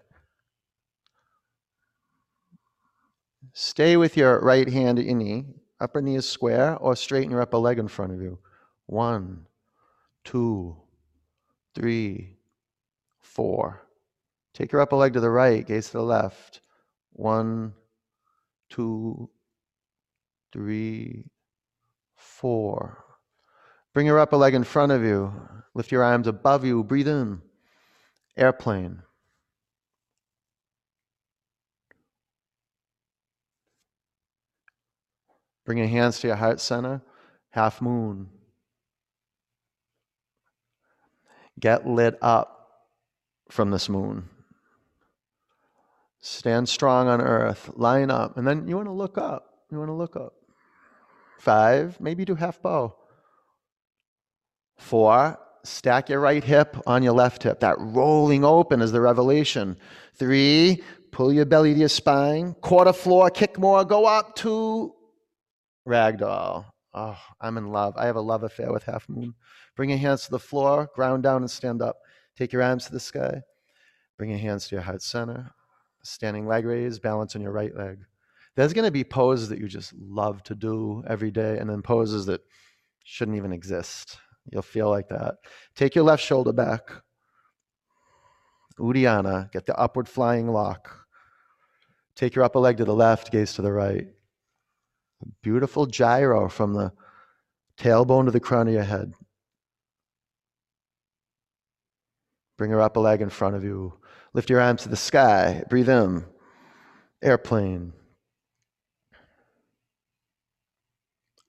Stay 3.54 3.96
with 3.96 4.16
your 4.16 4.40
right 4.40 4.68
hand 4.68 4.98
at 4.98 5.06
your 5.06 5.16
knee. 5.16 5.46
Upper 5.80 6.00
knee 6.00 6.16
is 6.16 6.28
square 6.28 6.76
or 6.78 6.96
straighten 6.96 7.30
your 7.30 7.42
upper 7.42 7.58
leg 7.58 7.78
in 7.78 7.88
front 7.88 8.12
of 8.12 8.22
you. 8.22 8.38
One, 8.86 9.46
two, 10.24 10.76
three, 11.74 12.36
four. 13.20 13.82
Take 14.54 14.72
your 14.72 14.80
upper 14.80 14.96
leg 14.96 15.12
to 15.12 15.20
the 15.20 15.30
right, 15.30 15.66
gaze 15.66 15.86
to 15.88 15.98
the 15.98 16.02
left. 16.02 16.60
One, 17.12 17.74
two, 18.70 19.28
three, 20.52 21.24
four. 22.14 23.04
Bring 23.92 24.06
your 24.06 24.18
upper 24.18 24.36
leg 24.36 24.54
in 24.54 24.64
front 24.64 24.92
of 24.92 25.04
you. 25.04 25.32
Lift 25.74 25.92
your 25.92 26.02
arms 26.02 26.26
above 26.26 26.64
you. 26.64 26.82
Breathe 26.84 27.08
in. 27.08 27.42
Airplane. 28.36 29.02
Bring 35.66 35.78
your 35.78 35.88
hands 35.88 36.20
to 36.20 36.28
your 36.28 36.36
heart 36.36 36.60
center, 36.60 37.02
half 37.50 37.82
moon. 37.82 38.28
Get 41.58 41.86
lit 41.86 42.16
up 42.22 42.86
from 43.50 43.70
this 43.70 43.88
moon. 43.88 44.28
Stand 46.20 46.68
strong 46.68 47.08
on 47.08 47.20
earth, 47.20 47.70
line 47.74 48.10
up, 48.10 48.36
and 48.36 48.46
then 48.46 48.68
you 48.68 48.76
want 48.76 48.88
to 48.88 48.92
look 48.92 49.18
up. 49.18 49.64
You 49.70 49.78
want 49.78 49.88
to 49.88 49.94
look 49.94 50.16
up. 50.16 50.34
Five, 51.38 52.00
maybe 52.00 52.24
do 52.24 52.34
half 52.34 52.62
bow. 52.62 52.96
Four, 54.76 55.38
stack 55.64 56.08
your 56.08 56.20
right 56.20 56.42
hip 56.42 56.76
on 56.86 57.02
your 57.02 57.12
left 57.12 57.42
hip. 57.42 57.60
That 57.60 57.76
rolling 57.78 58.44
open 58.44 58.82
is 58.82 58.92
the 58.92 59.00
revelation. 59.00 59.76
Three, 60.14 60.82
pull 61.10 61.32
your 61.32 61.44
belly 61.44 61.74
to 61.74 61.80
your 61.80 61.88
spine. 61.88 62.54
Quarter 62.60 62.92
floor, 62.92 63.30
kick 63.30 63.58
more, 63.58 63.84
go 63.84 64.06
up. 64.06 64.34
Two, 64.36 64.95
ragdoll. 65.86 66.66
Oh, 66.94 67.18
I'm 67.40 67.58
in 67.58 67.70
love. 67.70 67.94
I 67.96 68.06
have 68.06 68.16
a 68.16 68.20
love 68.20 68.42
affair 68.42 68.72
with 68.72 68.84
Half 68.84 69.08
Moon. 69.08 69.34
Bring 69.76 69.90
your 69.90 69.98
hands 69.98 70.24
to 70.24 70.30
the 70.30 70.38
floor, 70.38 70.88
ground 70.94 71.22
down 71.22 71.42
and 71.42 71.50
stand 71.50 71.82
up. 71.82 71.96
Take 72.36 72.52
your 72.52 72.62
arms 72.62 72.86
to 72.86 72.92
the 72.92 73.00
sky. 73.00 73.42
Bring 74.16 74.30
your 74.30 74.38
hands 74.38 74.68
to 74.68 74.76
your 74.76 74.82
heart 74.82 75.02
center. 75.02 75.50
Standing 76.02 76.46
leg 76.46 76.64
raise, 76.64 76.98
balance 76.98 77.36
on 77.36 77.42
your 77.42 77.52
right 77.52 77.74
leg. 77.76 77.98
There's 78.54 78.72
going 78.72 78.86
to 78.86 78.90
be 78.90 79.04
poses 79.04 79.50
that 79.50 79.58
you 79.58 79.68
just 79.68 79.92
love 79.94 80.42
to 80.44 80.54
do 80.54 81.04
every 81.06 81.30
day, 81.30 81.58
and 81.58 81.68
then 81.68 81.82
poses 81.82 82.24
that 82.26 82.40
shouldn't 83.04 83.36
even 83.36 83.52
exist. 83.52 84.18
You'll 84.50 84.62
feel 84.62 84.88
like 84.88 85.08
that. 85.08 85.34
Take 85.74 85.94
your 85.94 86.04
left 86.04 86.22
shoulder 86.22 86.52
back. 86.52 86.90
Uddiyana, 88.78 89.52
get 89.52 89.66
the 89.66 89.76
upward 89.76 90.08
flying 90.08 90.48
lock. 90.48 91.06
Take 92.14 92.34
your 92.34 92.44
upper 92.44 92.58
leg 92.58 92.78
to 92.78 92.84
the 92.84 92.94
left, 92.94 93.30
gaze 93.30 93.52
to 93.54 93.62
the 93.62 93.72
right. 93.72 94.06
Beautiful 95.42 95.86
gyro 95.86 96.48
from 96.48 96.74
the 96.74 96.92
tailbone 97.78 98.26
to 98.26 98.30
the 98.30 98.40
crown 98.40 98.68
of 98.68 98.74
your 98.74 98.82
head. 98.82 99.12
Bring 102.56 102.70
your 102.70 102.80
upper 102.80 103.00
leg 103.00 103.20
in 103.20 103.30
front 103.30 103.54
of 103.54 103.64
you. 103.64 103.94
Lift 104.32 104.50
your 104.50 104.60
arms 104.60 104.82
to 104.82 104.88
the 104.88 104.96
sky. 104.96 105.62
Breathe 105.68 105.88
in. 105.88 106.24
Airplane. 107.22 107.92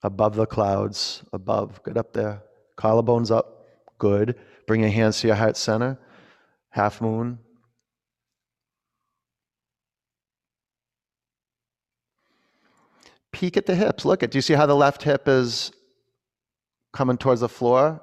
Above 0.02 0.36
the 0.36 0.46
clouds, 0.46 1.22
above. 1.32 1.82
Get 1.84 1.96
up 1.96 2.12
there. 2.12 2.42
Collarbones 2.76 3.30
up. 3.30 3.66
Good. 3.98 4.36
Bring 4.66 4.82
your 4.82 4.90
hands 4.90 5.20
to 5.20 5.26
your 5.26 5.36
heart 5.36 5.56
center. 5.56 5.98
Half 6.70 7.00
moon. 7.00 7.38
Peek 13.38 13.56
at 13.56 13.66
the 13.66 13.74
hips. 13.76 14.04
Look 14.04 14.24
at. 14.24 14.32
Do 14.32 14.38
you 14.38 14.42
see 14.42 14.54
how 14.54 14.66
the 14.66 14.74
left 14.74 15.00
hip 15.00 15.28
is 15.28 15.70
coming 16.92 17.16
towards 17.16 17.40
the 17.40 17.48
floor? 17.48 18.02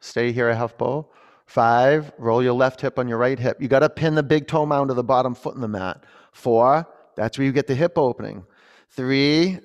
Stay 0.00 0.32
here 0.32 0.48
a 0.48 0.56
half 0.56 0.78
bow. 0.78 1.06
Five, 1.44 2.12
roll 2.16 2.42
your 2.42 2.54
left 2.54 2.80
hip 2.80 2.98
on 2.98 3.08
your 3.08 3.18
right 3.18 3.38
hip. 3.38 3.60
You 3.60 3.68
got 3.68 3.80
to 3.80 3.90
pin 3.90 4.14
the 4.14 4.22
big 4.22 4.46
toe 4.46 4.64
mound 4.64 4.88
to 4.88 4.94
the 4.94 5.04
bottom 5.04 5.34
foot 5.34 5.54
in 5.54 5.60
the 5.60 5.68
mat. 5.68 6.02
Four, 6.32 6.88
that's 7.14 7.36
where 7.36 7.44
you 7.44 7.52
get 7.52 7.66
the 7.66 7.74
hip 7.74 7.98
opening. 7.98 8.42
Three, 8.88 9.58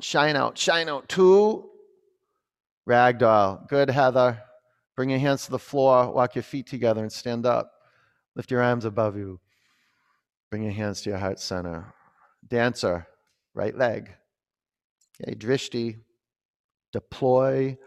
shine 0.00 0.36
out, 0.36 0.58
shine 0.58 0.90
out. 0.90 1.08
Two, 1.08 1.70
ragdoll. 2.86 3.66
Good, 3.68 3.88
Heather. 3.88 4.42
Bring 4.96 5.08
your 5.08 5.18
hands 5.18 5.46
to 5.46 5.50
the 5.50 5.58
floor, 5.58 6.12
walk 6.12 6.34
your 6.34 6.42
feet 6.42 6.66
together 6.66 7.00
and 7.00 7.10
stand 7.10 7.46
up. 7.46 7.72
Lift 8.36 8.50
your 8.50 8.60
arms 8.60 8.84
above 8.84 9.16
you. 9.16 9.40
Bring 10.50 10.62
your 10.62 10.72
hands 10.72 11.00
to 11.02 11.10
your 11.10 11.18
heart 11.18 11.40
center. 11.40 11.94
Dancer, 12.46 13.06
right 13.54 13.76
leg. 13.76 14.10
Okay, 15.22 15.34
drishti. 15.34 15.98
Deploy 16.92 17.78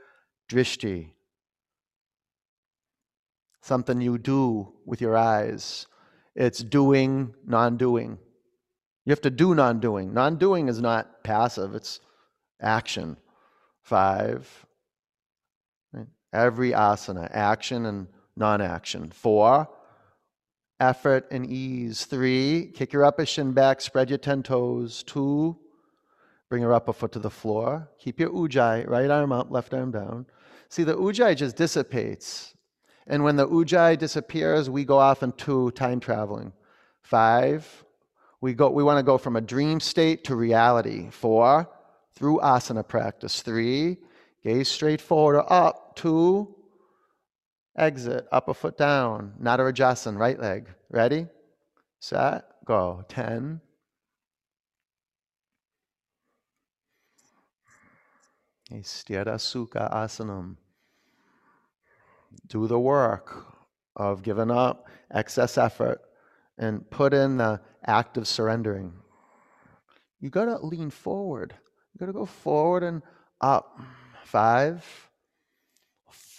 drishti 0.49 1.13
something 3.63 4.01
you 4.01 4.17
do 4.17 4.71
with 4.85 5.01
your 5.01 5.17
eyes. 5.17 5.87
It's 6.35 6.59
doing, 6.59 7.33
non 7.45 7.77
doing. 7.77 8.19
You 9.05 9.11
have 9.11 9.21
to 9.21 9.29
do 9.29 9.55
non 9.55 9.79
doing. 9.79 10.13
Non 10.13 10.37
doing 10.37 10.67
is 10.67 10.81
not 10.81 11.23
passive, 11.23 11.73
it's 11.73 11.99
action. 12.61 13.17
Five. 13.81 14.65
Every 16.33 16.71
asana, 16.71 17.29
action 17.31 17.85
and 17.85 18.07
non 18.35 18.61
action. 18.61 19.11
Four. 19.11 19.69
Effort 20.79 21.27
and 21.31 21.45
ease. 21.45 22.05
Three. 22.05 22.71
Kick 22.73 22.93
your 22.93 23.05
upper 23.05 23.25
shin 23.25 23.53
back, 23.53 23.81
spread 23.81 24.09
your 24.09 24.17
10 24.17 24.43
toes. 24.43 25.03
Two. 25.03 25.57
Bring 26.49 26.61
your 26.61 26.73
upper 26.73 26.93
foot 26.93 27.11
to 27.13 27.19
the 27.19 27.29
floor. 27.29 27.89
Keep 27.99 28.19
your 28.19 28.29
ujjayi, 28.29 28.87
right 28.87 29.09
arm 29.09 29.31
up, 29.31 29.49
left 29.49 29.73
arm 29.73 29.91
down. 29.91 30.25
See, 30.69 30.83
the 30.83 30.95
ujjayi 30.95 31.35
just 31.35 31.55
dissipates 31.55 32.53
and 33.07 33.23
when 33.23 33.35
the 33.35 33.47
ujjayi 33.47 33.97
disappears, 33.97 34.69
we 34.69 34.85
go 34.85 34.97
off 34.97 35.23
into 35.23 35.71
time 35.71 35.99
traveling. 35.99 36.53
Five, 37.01 37.85
we, 38.39 38.53
go, 38.53 38.69
we 38.69 38.83
want 38.83 38.99
to 38.99 39.03
go 39.03 39.17
from 39.17 39.35
a 39.35 39.41
dream 39.41 39.79
state 39.79 40.23
to 40.25 40.35
reality. 40.35 41.09
Four, 41.11 41.69
through 42.15 42.39
asana 42.39 42.87
practice. 42.87 43.41
Three, 43.41 43.97
gaze 44.41 44.69
straight 44.69 45.01
forward 45.01 45.37
or 45.37 45.51
up. 45.51 45.95
Two, 45.95 46.55
exit, 47.77 48.27
upper 48.31 48.53
foot 48.53 48.77
down. 48.77 49.33
Natarajasana, 49.41 50.17
right 50.17 50.39
leg. 50.39 50.67
Ready? 50.89 51.27
Set, 51.99 52.45
go. 52.65 53.03
Ten. 53.07 53.61
Sthira 58.71 59.35
Sukha 59.37 59.93
Asanam 59.93 60.57
do 62.47 62.67
the 62.67 62.79
work 62.79 63.45
of 63.95 64.23
giving 64.23 64.49
up 64.49 64.89
excess 65.11 65.57
effort 65.57 66.01
and 66.57 66.89
put 66.89 67.13
in 67.13 67.37
the 67.37 67.61
act 67.85 68.17
of 68.17 68.27
surrendering. 68.27 68.93
You 70.19 70.29
got 70.29 70.45
to 70.45 70.65
lean 70.65 70.89
forward. 70.89 71.53
You 71.93 71.99
got 71.99 72.05
to 72.07 72.13
go 72.13 72.25
forward 72.25 72.83
and 72.83 73.01
up. 73.41 73.79
Five, 74.23 74.83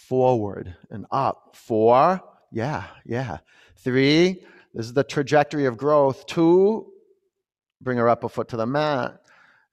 forward 0.07 0.75
and 0.89 1.05
up. 1.11 1.55
Four, 1.55 2.21
yeah, 2.51 2.85
yeah. 3.05 3.39
Three, 3.77 4.43
this 4.73 4.85
is 4.85 4.93
the 4.93 5.03
trajectory 5.03 5.65
of 5.65 5.77
growth. 5.77 6.25
Two, 6.25 6.91
bring 7.81 7.97
her 7.97 8.09
up 8.09 8.23
a 8.23 8.29
foot 8.29 8.49
to 8.49 8.57
the 8.57 8.65
mat. 8.65 9.19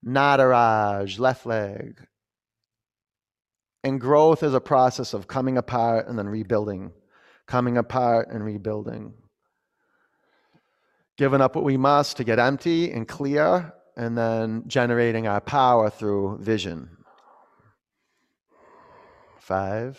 Nataraj, 0.04 1.18
left 1.18 1.46
leg. 1.46 2.00
And 3.84 4.00
growth 4.00 4.42
is 4.42 4.54
a 4.54 4.60
process 4.60 5.12
of 5.12 5.26
coming 5.26 5.58
apart 5.58 6.06
and 6.08 6.18
then 6.18 6.28
rebuilding, 6.28 6.92
coming 7.46 7.76
apart 7.76 8.28
and 8.30 8.44
rebuilding. 8.44 9.14
Giving 11.18 11.40
up 11.40 11.56
what 11.56 11.64
we 11.64 11.76
must 11.76 12.16
to 12.16 12.24
get 12.24 12.38
empty 12.38 12.90
and 12.90 13.06
clear, 13.06 13.72
and 13.96 14.16
then 14.16 14.64
generating 14.66 15.26
our 15.26 15.40
power 15.40 15.90
through 15.90 16.38
vision. 16.38 16.96
Five. 19.38 19.98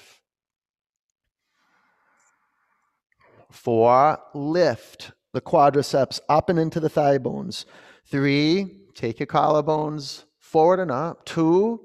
Four, 3.54 4.20
lift 4.34 5.12
the 5.32 5.42
quadriceps 5.42 6.20
up 6.28 6.50
and 6.50 6.60
into 6.60 6.80
the 6.80 6.90
thigh 6.90 7.18
bones. 7.18 7.66
Three, 8.06 8.82
take 8.94 9.20
your 9.20 9.28
collarbones 9.28 10.26
forward 10.40 10.80
and 10.80 10.92
up. 10.92 11.26
Two, 11.26 11.80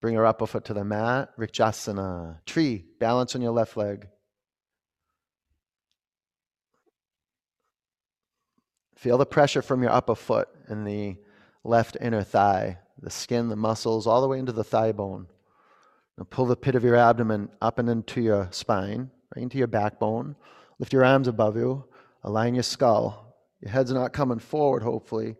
Bring 0.00 0.14
your 0.14 0.26
upper 0.26 0.46
foot 0.46 0.64
to 0.66 0.74
the 0.74 0.84
mat. 0.84 1.36
Vrikshasana. 1.36 2.44
Tree. 2.44 2.84
Balance 3.00 3.34
on 3.34 3.42
your 3.42 3.52
left 3.52 3.76
leg. 3.76 4.06
Feel 8.94 9.18
the 9.18 9.26
pressure 9.26 9.62
from 9.62 9.82
your 9.82 9.90
upper 9.90 10.14
foot 10.14 10.48
in 10.68 10.84
the 10.84 11.16
left 11.64 11.96
inner 12.00 12.22
thigh, 12.22 12.78
the 13.00 13.10
skin, 13.10 13.48
the 13.48 13.56
muscles, 13.56 14.06
all 14.06 14.20
the 14.20 14.28
way 14.28 14.38
into 14.38 14.52
the 14.52 14.64
thigh 14.64 14.92
bone. 14.92 15.26
Now 16.16 16.24
pull 16.30 16.46
the 16.46 16.56
pit 16.56 16.76
of 16.76 16.84
your 16.84 16.94
abdomen 16.96 17.50
up 17.60 17.78
and 17.78 17.88
into 17.88 18.20
your 18.20 18.48
spine, 18.52 19.10
right 19.36 19.42
into 19.42 19.58
your 19.58 19.66
backbone. 19.66 20.34
Lift 20.78 20.92
your 20.92 21.04
arms 21.04 21.28
above 21.28 21.56
you. 21.56 21.84
Align 22.22 22.54
your 22.54 22.62
skull. 22.62 23.36
Your 23.60 23.70
head's 23.70 23.92
not 23.92 24.12
coming 24.12 24.38
forward, 24.38 24.82
hopefully. 24.82 25.36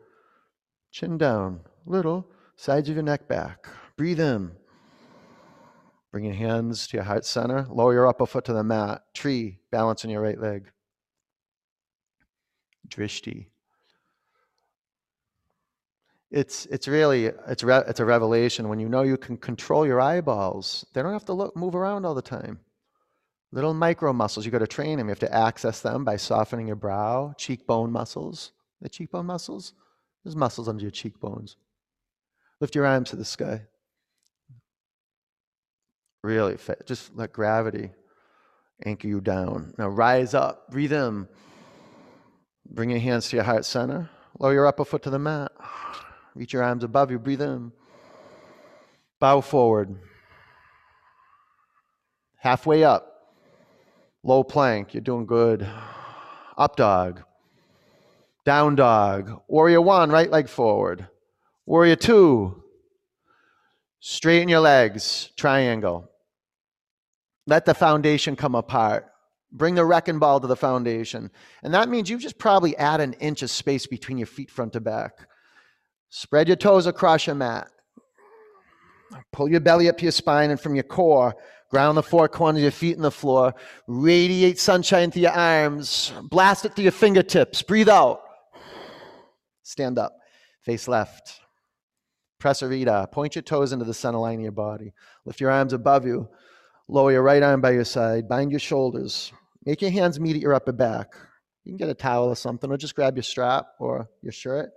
Chin 0.93 1.19
down, 1.19 1.61
little. 1.85 2.31
Sides 2.57 2.89
of 2.89 2.95
your 2.95 3.03
neck 3.03 3.29
back. 3.29 3.67
Breathe 3.97 4.21
in. 4.21 4.53
Bring 6.13 6.25
your 6.25 6.35
hands 6.35 6.87
to 6.89 6.97
your 6.97 7.05
heart 7.05 7.27
center. 7.27 7.67
Lower 7.69 7.93
your 7.93 8.07
upper 8.07 8.27
foot 8.27 8.45
to 8.47 8.53
the 8.53 8.65
mat. 8.65 9.03
Tree. 9.15 9.59
Balance 9.71 10.05
on 10.05 10.11
your 10.11 10.23
right 10.23 10.41
leg. 10.41 10.71
Drishti. 12.89 13.47
It's, 16.31 16.67
it's 16.67 16.89
really 16.89 17.27
it's, 17.27 17.63
re, 17.63 17.83
it's 17.87 18.01
a 18.01 18.05
revelation 18.05 18.69
when 18.69 18.81
you 18.81 18.89
know 18.89 19.03
you 19.03 19.17
can 19.17 19.37
control 19.37 19.87
your 19.87 20.01
eyeballs. 20.01 20.87
They 20.93 21.03
don't 21.03 21.13
have 21.13 21.25
to 21.27 21.33
look 21.33 21.57
move 21.57 21.75
around 21.75 22.05
all 22.05 22.15
the 22.15 22.23
time. 22.23 22.61
Little 23.53 23.75
micro 23.75 24.13
muscles, 24.13 24.45
you 24.45 24.53
got 24.53 24.59
to 24.59 24.67
train 24.67 24.99
them. 24.99 25.07
You 25.07 25.13
have 25.13 25.19
to 25.21 25.35
access 25.35 25.81
them 25.81 26.05
by 26.05 26.17
softening 26.17 26.67
your 26.67 26.77
brow, 26.77 27.33
cheekbone 27.39 27.93
muscles. 27.93 28.53
The 28.81 28.89
cheekbone 28.89 29.27
muscles, 29.27 29.73
there's 30.25 30.37
muscles 30.37 30.69
under 30.69 30.83
your 30.83 30.91
cheekbones. 30.91 31.57
Lift 32.61 32.75
your 32.75 32.87
arms 32.87 33.11
to 33.11 33.17
the 33.17 33.25
sky. 33.25 33.63
Really, 36.23 36.57
just 36.87 37.15
let 37.17 37.33
gravity 37.33 37.91
anchor 38.85 39.09
you 39.09 39.21
down. 39.21 39.75
Now 39.79 39.89
rise 39.89 40.35
up, 40.35 40.71
breathe 40.71 40.93
in. 40.93 41.29
Bring 42.69 42.91
your 42.91 42.99
hands 42.99 43.29
to 43.29 43.37
your 43.37 43.45
heart 43.45 43.65
center. 43.65 44.11
Lower 44.39 44.53
your 44.53 44.67
upper 44.67 44.85
foot 44.85 45.03
to 45.05 45.11
the 45.11 45.19
mat. 45.19 45.53
Reach 46.35 46.53
your 46.53 46.63
arms 46.63 46.85
above 46.85 47.11
you, 47.11 47.19
breathe 47.19 47.41
in. 47.41 47.73
Bow 49.21 49.41
forward. 49.41 49.97
Halfway 52.37 52.85
up. 52.85 53.16
Low 54.27 54.43
plank, 54.43 54.93
you're 54.93 55.03
doing 55.03 55.25
good. 55.25 55.65
Up 56.59 56.75
dog. 56.75 57.23
Down 58.45 58.75
dog. 58.75 59.41
Warrior 59.47 59.81
one, 59.81 60.11
right 60.11 60.29
leg 60.29 60.49
forward. 60.49 61.07
Warrior 61.65 61.95
two. 61.95 62.61
Straighten 64.01 64.49
your 64.49 64.59
legs, 64.59 65.31
triangle. 65.37 66.11
Let 67.47 67.67
the 67.67 67.75
foundation 67.75 68.35
come 68.35 68.57
apart. 68.57 69.07
Bring 69.53 69.77
the 69.77 69.85
wrecking 69.85 70.19
ball 70.19 70.41
to 70.41 70.49
the 70.49 70.57
foundation. 70.57 71.31
And 71.63 71.73
that 71.73 71.89
means 71.89 72.11
you 72.11 72.19
just 72.19 72.37
probably 72.37 72.77
add 72.79 73.01
an 73.01 73.13
inch 73.21 73.43
of 73.43 73.51
space 73.53 73.87
between 73.87 74.19
your 74.19 74.27
feet 74.27 74.51
front 74.51 74.73
to 74.73 74.81
back. 74.81 75.29
Spread 76.09 76.49
your 76.49 76.57
toes 76.57 76.89
across 76.89 77.29
your 77.29 77.37
mat. 77.37 77.69
Pull 79.33 79.49
your 79.49 79.61
belly 79.61 79.89
up 79.89 79.97
to 79.99 80.03
your 80.03 80.11
spine 80.11 80.51
and 80.51 80.61
from 80.61 80.75
your 80.75 80.83
core, 80.83 81.37
ground 81.71 81.97
the 81.97 82.03
four 82.03 82.29
corners 82.29 82.61
of 82.61 82.63
your 82.63 82.71
feet 82.71 82.97
in 82.97 83.03
the 83.03 83.11
floor. 83.11 83.55
Radiate 83.87 84.59
sunshine 84.59 85.11
through 85.11 85.23
your 85.23 85.33
arms. 85.33 86.13
Blast 86.31 86.65
it 86.65 86.75
through 86.75 86.85
your 86.85 86.93
fingertips. 86.93 87.63
Breathe 87.63 87.89
out. 87.89 88.21
Stand 89.63 89.99
up. 89.99 90.17
Face 90.63 90.89
left. 90.89 91.41
Prasarita. 92.41 93.11
Point 93.11 93.35
your 93.35 93.43
toes 93.43 93.73
into 93.73 93.85
the 93.85 93.95
center 93.95 94.19
line 94.19 94.39
of 94.39 94.43
your 94.43 94.53
body. 94.53 94.93
Lift 95.25 95.41
your 95.41 95.51
arms 95.51 95.73
above 95.73 96.07
you. 96.07 96.29
Lower 96.89 97.13
your 97.13 97.23
right 97.23 97.43
arm 97.43 97.61
by 97.61 97.73
your 97.73 97.85
side. 97.85 98.29
Bind 98.29 98.51
your 98.53 98.61
shoulders. 98.61 99.33
Make 99.65 99.83
your 99.83 99.91
hands 99.91 100.21
meet 100.21 100.37
at 100.37 100.43
your 100.43 100.55
upper 100.55 100.73
back. 100.73 101.15
You 101.65 101.73
can 101.73 101.79
get 101.79 101.89
a 101.89 101.95
towel 101.95 102.29
or 102.29 102.37
something, 102.37 102.71
or 102.71 102.77
just 102.77 102.95
grab 102.95 103.17
your 103.17 103.25
strap 103.25 103.67
or 103.81 104.09
your 104.23 104.31
shirt 104.31 104.71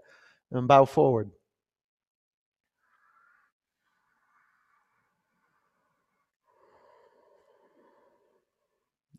and 0.51 0.67
bow 0.67 0.85
forward. 0.85 1.29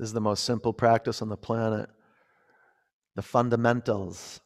This 0.01 0.09
is 0.09 0.13
the 0.15 0.21
most 0.23 0.45
simple 0.45 0.73
practice 0.73 1.21
on 1.21 1.29
the 1.29 1.37
planet. 1.37 1.91
The 3.17 3.23
fundamentals, 3.23 4.41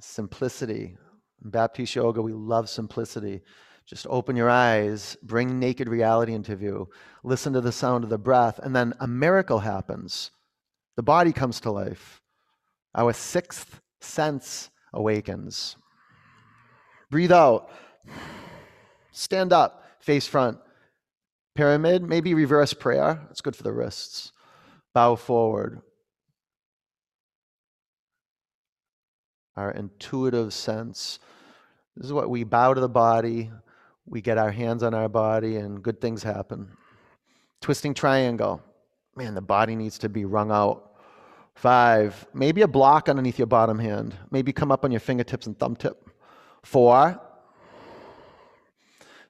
simplicity. 0.00 0.96
In 1.44 1.50
Baptiste 1.50 1.96
Yoga, 1.96 2.22
we 2.22 2.32
love 2.32 2.70
simplicity. 2.70 3.42
Just 3.84 4.06
open 4.08 4.36
your 4.36 4.48
eyes, 4.48 5.18
bring 5.22 5.58
naked 5.58 5.86
reality 5.86 6.32
into 6.32 6.56
view, 6.56 6.88
listen 7.22 7.52
to 7.52 7.60
the 7.60 7.72
sound 7.72 8.04
of 8.04 8.10
the 8.10 8.16
breath, 8.16 8.58
and 8.62 8.74
then 8.74 8.94
a 9.00 9.06
miracle 9.06 9.58
happens. 9.58 10.30
The 10.96 11.02
body 11.02 11.34
comes 11.34 11.60
to 11.60 11.70
life. 11.70 12.22
Our 12.94 13.12
sixth 13.12 13.82
sense 14.00 14.70
awakens. 14.94 15.76
Breathe 17.10 17.32
out. 17.32 17.68
Stand 19.12 19.52
up, 19.52 19.84
face 20.00 20.26
front. 20.26 20.56
Pyramid, 21.54 22.02
maybe 22.02 22.32
reverse 22.32 22.72
prayer. 22.72 23.26
It's 23.30 23.42
good 23.42 23.54
for 23.54 23.62
the 23.62 23.72
wrists. 23.72 24.32
Bow 24.94 25.16
forward. 25.16 25.80
Our 29.56 29.70
intuitive 29.72 30.52
sense. 30.52 31.18
This 31.96 32.06
is 32.06 32.12
what 32.12 32.30
we 32.30 32.44
bow 32.44 32.74
to 32.74 32.80
the 32.80 32.88
body, 32.88 33.50
we 34.06 34.20
get 34.20 34.38
our 34.38 34.50
hands 34.50 34.82
on 34.82 34.94
our 34.94 35.08
body, 35.08 35.56
and 35.56 35.82
good 35.82 36.00
things 36.00 36.22
happen. 36.22 36.70
Twisting 37.60 37.92
triangle. 37.92 38.62
Man, 39.16 39.34
the 39.34 39.40
body 39.40 39.74
needs 39.74 39.98
to 39.98 40.08
be 40.08 40.24
wrung 40.24 40.52
out. 40.52 40.92
Five, 41.56 42.24
maybe 42.32 42.62
a 42.62 42.68
block 42.68 43.08
underneath 43.08 43.36
your 43.36 43.48
bottom 43.48 43.80
hand. 43.80 44.14
Maybe 44.30 44.52
come 44.52 44.70
up 44.70 44.84
on 44.84 44.92
your 44.92 45.00
fingertips 45.00 45.48
and 45.48 45.58
thumb 45.58 45.74
tip. 45.74 46.08
Four, 46.62 47.20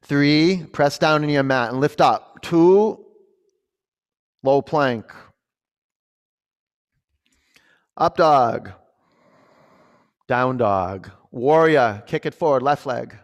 three, 0.02 0.64
press 0.72 0.98
down 0.98 1.24
in 1.24 1.30
your 1.30 1.42
mat 1.42 1.70
and 1.70 1.80
lift 1.80 2.02
up. 2.02 2.42
Two, 2.42 3.02
low 4.42 4.60
plank. 4.60 5.10
Up 7.98 8.16
dog. 8.16 8.70
Down 10.28 10.56
dog. 10.56 11.10
Warrior, 11.32 12.04
kick 12.06 12.24
it 12.26 12.34
forward, 12.34 12.62
left 12.62 12.86
leg. 12.86 13.16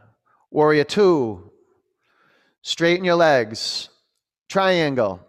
Warrior 0.50 0.84
two. 0.84 1.52
Straighten 2.62 3.04
your 3.04 3.14
legs. 3.14 3.88
Triangle. 4.48 5.20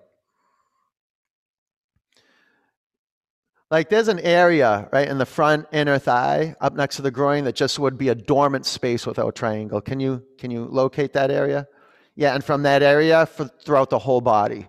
Like 3.69 3.89
there's 3.89 4.08
an 4.08 4.19
area 4.19 4.89
right 4.91 5.08
in 5.08 5.19
the 5.19 5.25
front 5.25 5.67
inner 5.71 5.99
thigh 5.99 6.55
up 6.60 6.75
next 6.75 6.95
to 6.95 7.01
the 7.01 7.12
groin 7.12 7.43
that 7.43 7.55
just 7.55 7.77
would 7.77 7.97
be 7.97 8.10
a 8.10 8.15
dormant 8.15 8.65
space 8.65 9.05
without 9.05 9.36
triangle. 9.36 9.81
Can 9.81 9.99
you 9.99 10.23
can 10.39 10.49
you 10.49 10.65
locate 10.65 11.13
that 11.13 11.29
area? 11.29 11.67
Yeah, 12.15 12.34
and 12.34 12.43
from 12.43 12.63
that 12.63 12.81
area 12.81 13.25
for, 13.25 13.45
throughout 13.45 13.89
the 13.89 13.99
whole 13.99 14.21
body. 14.21 14.67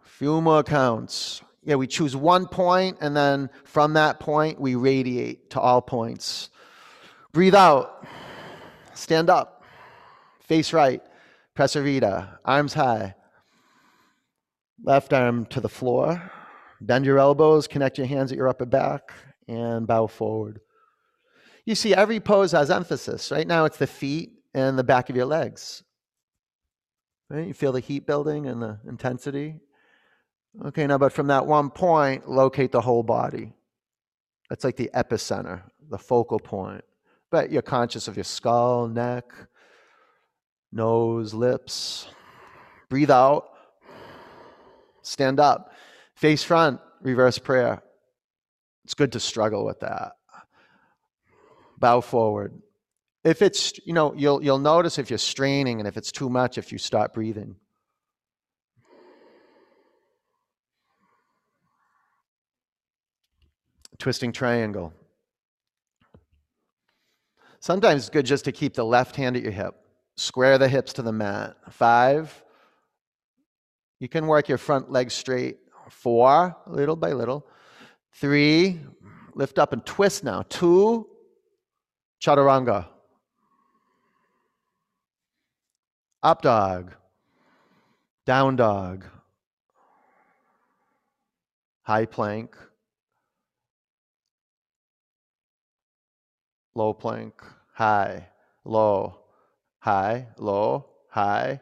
Few 0.00 0.40
more 0.40 0.62
counts. 0.62 1.42
Yeah, 1.68 1.74
we 1.74 1.86
choose 1.86 2.16
one 2.16 2.46
point 2.46 2.96
and 3.02 3.14
then 3.14 3.50
from 3.64 3.92
that 3.92 4.20
point 4.20 4.58
we 4.58 4.74
radiate 4.74 5.50
to 5.50 5.60
all 5.60 5.82
points. 5.82 6.48
Breathe 7.32 7.54
out. 7.54 8.06
Stand 8.94 9.28
up. 9.28 9.62
Face 10.40 10.72
right. 10.72 11.02
Prasarita. 11.54 12.38
Arms 12.42 12.72
high. 12.72 13.14
Left 14.82 15.12
arm 15.12 15.44
to 15.50 15.60
the 15.60 15.68
floor. 15.68 16.32
Bend 16.80 17.04
your 17.04 17.18
elbows, 17.18 17.68
connect 17.68 17.98
your 17.98 18.06
hands 18.06 18.32
at 18.32 18.38
your 18.38 18.48
upper 18.48 18.64
back, 18.64 19.12
and 19.46 19.86
bow 19.86 20.06
forward. 20.06 20.62
You 21.66 21.74
see, 21.74 21.94
every 21.94 22.18
pose 22.18 22.52
has 22.52 22.70
emphasis. 22.70 23.30
Right 23.30 23.46
now, 23.46 23.66
it's 23.66 23.76
the 23.76 23.86
feet 23.86 24.38
and 24.54 24.78
the 24.78 24.84
back 24.84 25.10
of 25.10 25.16
your 25.16 25.26
legs. 25.26 25.82
Right? 27.28 27.48
You 27.48 27.52
feel 27.52 27.72
the 27.72 27.80
heat 27.80 28.06
building 28.06 28.46
and 28.46 28.62
the 28.62 28.78
intensity. 28.88 29.60
Okay, 30.66 30.86
now, 30.86 30.98
but 30.98 31.12
from 31.12 31.28
that 31.28 31.46
one 31.46 31.70
point, 31.70 32.28
locate 32.28 32.72
the 32.72 32.80
whole 32.80 33.04
body. 33.04 33.52
That's 34.48 34.64
like 34.64 34.76
the 34.76 34.90
epicenter, 34.94 35.62
the 35.88 35.98
focal 35.98 36.40
point. 36.40 36.84
But 37.30 37.52
you're 37.52 37.62
conscious 37.62 38.08
of 38.08 38.16
your 38.16 38.24
skull, 38.24 38.88
neck, 38.88 39.24
nose, 40.72 41.32
lips. 41.32 42.08
Breathe 42.88 43.10
out. 43.10 43.50
Stand 45.02 45.38
up. 45.38 45.72
Face 46.14 46.42
front, 46.42 46.80
reverse 47.02 47.38
prayer. 47.38 47.82
It's 48.84 48.94
good 48.94 49.12
to 49.12 49.20
struggle 49.20 49.64
with 49.64 49.80
that. 49.80 50.12
Bow 51.78 52.00
forward. 52.00 52.60
If 53.22 53.42
it's, 53.42 53.78
you 53.86 53.92
know, 53.92 54.14
you'll, 54.14 54.42
you'll 54.42 54.58
notice 54.58 54.98
if 54.98 55.10
you're 55.10 55.18
straining 55.18 55.78
and 55.78 55.86
if 55.86 55.96
it's 55.96 56.10
too 56.10 56.30
much, 56.30 56.58
if 56.58 56.72
you 56.72 56.78
stop 56.78 57.14
breathing. 57.14 57.56
Twisting 63.98 64.32
triangle. 64.32 64.92
Sometimes 67.60 68.02
it's 68.02 68.10
good 68.10 68.26
just 68.26 68.44
to 68.44 68.52
keep 68.52 68.74
the 68.74 68.84
left 68.84 69.16
hand 69.16 69.36
at 69.36 69.42
your 69.42 69.52
hip. 69.52 69.74
Square 70.16 70.58
the 70.58 70.68
hips 70.68 70.92
to 70.94 71.02
the 71.02 71.12
mat. 71.12 71.56
Five. 71.70 72.44
You 74.00 74.08
can 74.08 74.26
work 74.26 74.48
your 74.48 74.58
front 74.58 74.90
leg 74.90 75.10
straight. 75.10 75.58
Four, 75.90 76.56
little 76.66 76.96
by 76.96 77.12
little. 77.12 77.46
Three, 78.12 78.80
lift 79.34 79.58
up 79.58 79.72
and 79.72 79.84
twist 79.84 80.22
now. 80.22 80.42
Two, 80.48 81.08
chaturanga. 82.20 82.86
Up 86.22 86.42
dog. 86.42 86.92
Down 88.26 88.56
dog. 88.56 89.04
High 91.82 92.06
plank. 92.06 92.56
Low 96.78 96.92
plank. 96.92 97.34
High. 97.72 98.28
Low. 98.64 99.18
High. 99.80 100.28
Low. 100.38 100.86
High. 101.08 101.60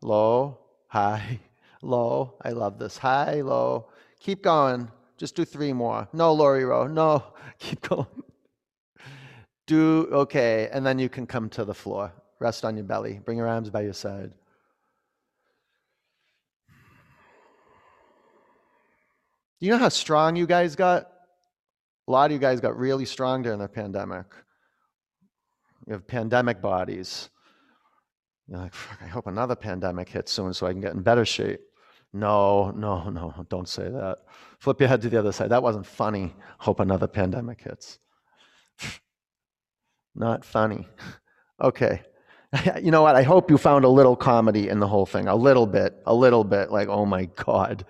Low. 0.00 0.58
High. 0.88 1.38
low. 1.82 2.32
I 2.40 2.48
love 2.48 2.78
this. 2.78 2.96
High, 2.96 3.42
low. 3.42 3.88
Keep 4.20 4.42
going. 4.42 4.90
Just 5.18 5.36
do 5.36 5.44
three 5.44 5.74
more. 5.74 6.08
No, 6.14 6.32
Lori 6.32 6.64
row. 6.64 6.86
No, 6.86 7.22
keep 7.58 7.82
going. 7.82 8.06
Do 9.66 10.08
okay, 10.12 10.70
and 10.72 10.84
then 10.84 10.98
you 10.98 11.10
can 11.10 11.26
come 11.26 11.50
to 11.50 11.64
the 11.64 11.74
floor. 11.74 12.12
Rest 12.38 12.64
on 12.64 12.74
your 12.74 12.84
belly. 12.84 13.20
Bring 13.22 13.36
your 13.36 13.48
arms 13.48 13.68
by 13.68 13.82
your 13.82 13.92
side. 13.92 14.32
You 19.60 19.70
know 19.70 19.78
how 19.78 19.90
strong 19.90 20.36
you 20.36 20.46
guys 20.46 20.74
got? 20.74 21.10
A 22.08 22.10
lot 22.10 22.26
of 22.26 22.32
you 22.32 22.38
guys 22.38 22.60
got 22.60 22.78
really 22.78 23.04
strong 23.04 23.42
during 23.42 23.58
the 23.58 23.68
pandemic. 23.68 24.26
You 25.86 25.92
have 25.92 26.06
pandemic 26.06 26.62
bodies. 26.62 27.30
You're 28.48 28.58
like, 28.58 28.74
I 29.00 29.06
hope 29.06 29.26
another 29.26 29.56
pandemic 29.56 30.08
hits 30.08 30.32
soon 30.32 30.52
so 30.52 30.66
I 30.66 30.72
can 30.72 30.80
get 30.80 30.92
in 30.92 31.02
better 31.02 31.24
shape. 31.24 31.60
No, 32.12 32.70
no, 32.70 33.10
no, 33.10 33.34
don't 33.48 33.68
say 33.68 33.88
that. 33.90 34.18
Flip 34.60 34.80
your 34.80 34.88
head 34.88 35.02
to 35.02 35.10
the 35.10 35.18
other 35.18 35.32
side. 35.32 35.50
That 35.50 35.62
wasn't 35.62 35.86
funny. 35.86 36.34
Hope 36.58 36.80
another 36.80 37.08
pandemic 37.08 37.62
hits. 37.62 37.98
Not 40.14 40.44
funny. 40.44 40.88
Okay. 41.60 42.02
You 42.82 42.90
know 42.90 43.02
what? 43.02 43.16
I 43.16 43.22
hope 43.22 43.50
you 43.50 43.58
found 43.58 43.84
a 43.84 43.88
little 43.88 44.16
comedy 44.16 44.68
in 44.68 44.80
the 44.80 44.88
whole 44.88 45.06
thing. 45.06 45.28
A 45.28 45.34
little 45.36 45.66
bit. 45.66 45.94
A 46.06 46.14
little 46.14 46.44
bit. 46.44 46.70
Like, 46.70 46.88
oh 46.88 47.06
my 47.06 47.26
God. 47.36 47.84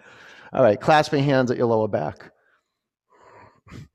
All 0.53 0.63
right. 0.63 0.81
Clasp 0.81 1.13
your 1.13 1.23
hands 1.23 1.51
at 1.51 1.57
your 1.57 1.67
lower 1.67 1.89
back. 1.89 2.31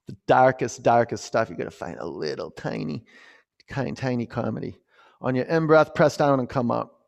The 0.07 0.15
darkest, 0.27 0.81
darkest 0.83 1.23
stuff. 1.23 1.49
You're 1.49 1.57
going 1.57 1.69
to 1.69 1.75
find 1.75 1.97
a 1.99 2.05
little 2.05 2.51
tiny, 2.51 3.03
tiny, 3.69 4.25
comedy. 4.25 4.77
On 5.21 5.35
your 5.35 5.45
in 5.45 5.67
breath, 5.67 5.93
press 5.93 6.17
down 6.17 6.39
and 6.39 6.49
come 6.49 6.71
up. 6.71 6.99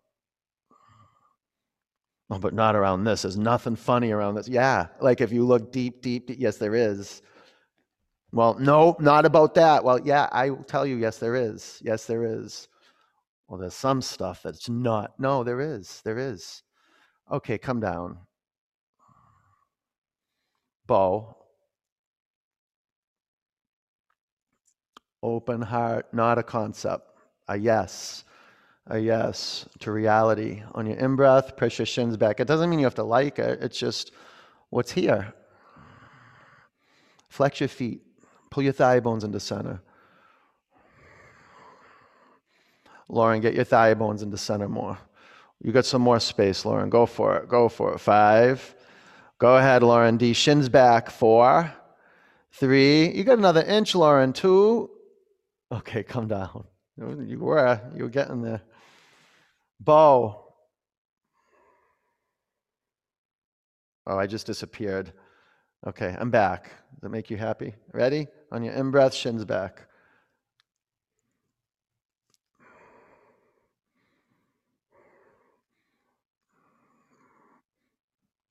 Oh, 2.30 2.40
but 2.40 2.54
not 2.54 2.76
around 2.76 3.04
this. 3.04 3.24
There's 3.24 3.38
nothing 3.38 3.76
funny 3.76 4.12
around 4.12 4.36
this. 4.36 4.48
Yeah, 4.48 4.88
like 5.02 5.20
if 5.20 5.32
you 5.32 5.46
look 5.46 5.72
deep, 5.72 6.02
deep, 6.02 6.28
deep 6.28 6.38
yes, 6.40 6.58
there 6.58 6.76
is. 6.76 7.22
Well, 8.32 8.58
no, 8.58 8.96
not 9.00 9.26
about 9.26 9.54
that. 9.56 9.84
Well, 9.84 10.00
yeah, 10.00 10.30
I 10.32 10.50
will 10.52 10.64
tell 10.64 10.86
you, 10.86 10.96
yes, 10.96 11.18
there 11.18 11.36
is. 11.36 11.82
Yes, 11.84 12.06
there 12.06 12.24
is. 12.24 12.70
Well, 13.48 13.60
there's 13.60 13.74
some 13.74 14.02
stuff 14.02 14.42
that's 14.44 14.70
not. 14.70 15.20
No, 15.20 15.44
there 15.44 15.60
is. 15.60 16.02
There 16.06 16.18
is. 16.18 16.64
Okay, 17.30 17.58
come 17.58 17.82
down. 17.82 18.18
Bow. 20.88 21.36
Open 25.24 25.62
heart, 25.62 26.08
not 26.14 26.38
a 26.38 26.44
concept. 26.44 27.08
A 27.48 27.58
yes 27.58 28.24
a 28.88 29.00
yes 29.00 29.66
to 29.80 29.92
reality. 29.92 30.64
On 30.74 30.86
your 30.86 30.98
in 30.98 31.16
breath, 31.16 31.56
press 31.56 31.80
your 31.80 31.86
shins 31.86 32.18
back. 32.18 32.40
It 32.40 32.48
doesn't 32.48 32.70
mean 32.70 32.80
you 32.80 32.86
have 32.86 32.96
to 32.96 33.04
like 33.04 33.40
it, 33.40 33.62
it's 33.62 33.78
just 33.78 34.12
what's 34.70 34.92
here. 34.92 35.34
Flex 37.30 37.60
your 37.60 37.70
feet, 37.70 38.02
pull 38.50 38.64
your 38.64 38.74
thigh 38.74 39.00
bones 39.00 39.24
into 39.24 39.40
center. 39.40 39.82
Lauren, 43.08 43.42
get 43.42 43.54
your 43.54 43.64
thigh 43.64 43.94
bones 43.94 44.22
into 44.22 44.38
center 44.38 44.70
more. 44.70 44.98
You 45.62 45.72
got 45.72 45.86
some 45.86 46.02
more 46.02 46.20
space, 46.20 46.66
Lauren. 46.66 46.90
Go 46.90 47.06
for 47.06 47.38
it. 47.38 47.50
Go 47.50 47.70
for 47.70 47.94
it. 47.94 48.00
Five. 48.00 48.74
Go 49.38 49.58
ahead, 49.58 49.84
Lauren. 49.84 50.18
D. 50.18 50.34
Shins 50.34 50.70
back. 50.70 51.10
Four. 51.10 51.72
Three. 52.54 53.12
You 53.12 53.24
got 53.24 53.38
another 53.38 53.62
inch, 53.64 53.94
Lauren. 53.96 54.34
Two. 54.34 54.90
Okay, 55.72 56.04
come 56.04 56.28
down. 56.28 56.66
You 56.98 57.40
were. 57.40 57.58
Uh, 57.58 57.80
you 57.96 58.04
were 58.04 58.10
getting 58.10 58.42
there. 58.42 58.62
Bow. 59.80 60.44
Oh, 64.06 64.18
I 64.18 64.28
just 64.28 64.46
disappeared. 64.46 65.14
Okay, 65.88 66.16
I'm 66.20 66.30
back. 66.30 66.66
Does 66.66 67.02
that 67.04 67.10
make 67.10 67.30
you 67.30 67.38
happy? 67.38 67.74
Ready? 67.94 68.28
On 68.52 68.64
your 68.64 68.74
in 68.74 68.92
breath, 68.92 69.14
shins 69.14 69.46
back. 69.46 69.88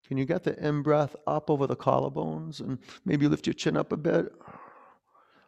Can 0.08 0.16
you 0.16 0.24
get 0.24 0.42
the 0.42 0.58
in 0.58 0.82
breath 0.82 1.14
up 1.26 1.50
over 1.50 1.68
the 1.68 1.76
collarbones 1.76 2.58
and 2.60 2.78
maybe 3.04 3.28
lift 3.28 3.46
your 3.46 3.54
chin 3.54 3.76
up 3.76 3.92
a 3.92 3.96
bit? 3.96 4.32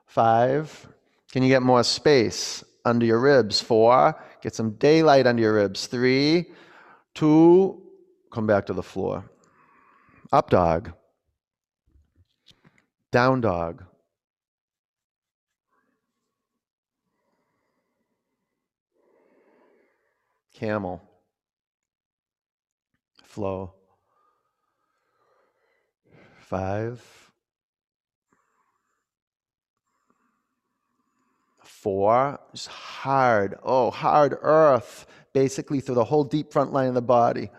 Five. 0.06 0.86
Can 1.32 1.42
you 1.42 1.48
get 1.48 1.62
more 1.62 1.82
space 1.82 2.62
under 2.84 3.06
your 3.06 3.18
ribs? 3.18 3.58
Four. 3.60 4.14
Get 4.42 4.54
some 4.54 4.72
daylight 4.72 5.26
under 5.26 5.42
your 5.42 5.54
ribs. 5.54 5.86
Three, 5.86 6.50
two, 7.14 7.82
come 8.30 8.46
back 8.46 8.66
to 8.66 8.74
the 8.74 8.82
floor. 8.82 9.24
Up 10.30 10.50
dog. 10.50 10.92
Down 13.10 13.40
dog. 13.40 13.82
Camel. 20.54 21.02
Flow. 23.24 23.72
Five. 26.40 27.21
Four, 31.82 32.38
just 32.54 32.68
hard, 32.68 33.58
oh, 33.64 33.90
hard 33.90 34.38
earth, 34.40 35.04
basically 35.32 35.80
through 35.80 35.96
the 35.96 36.04
whole 36.04 36.22
deep 36.22 36.52
front 36.52 36.72
line 36.72 36.86
of 36.86 36.94
the 36.94 37.02
body. 37.02 37.50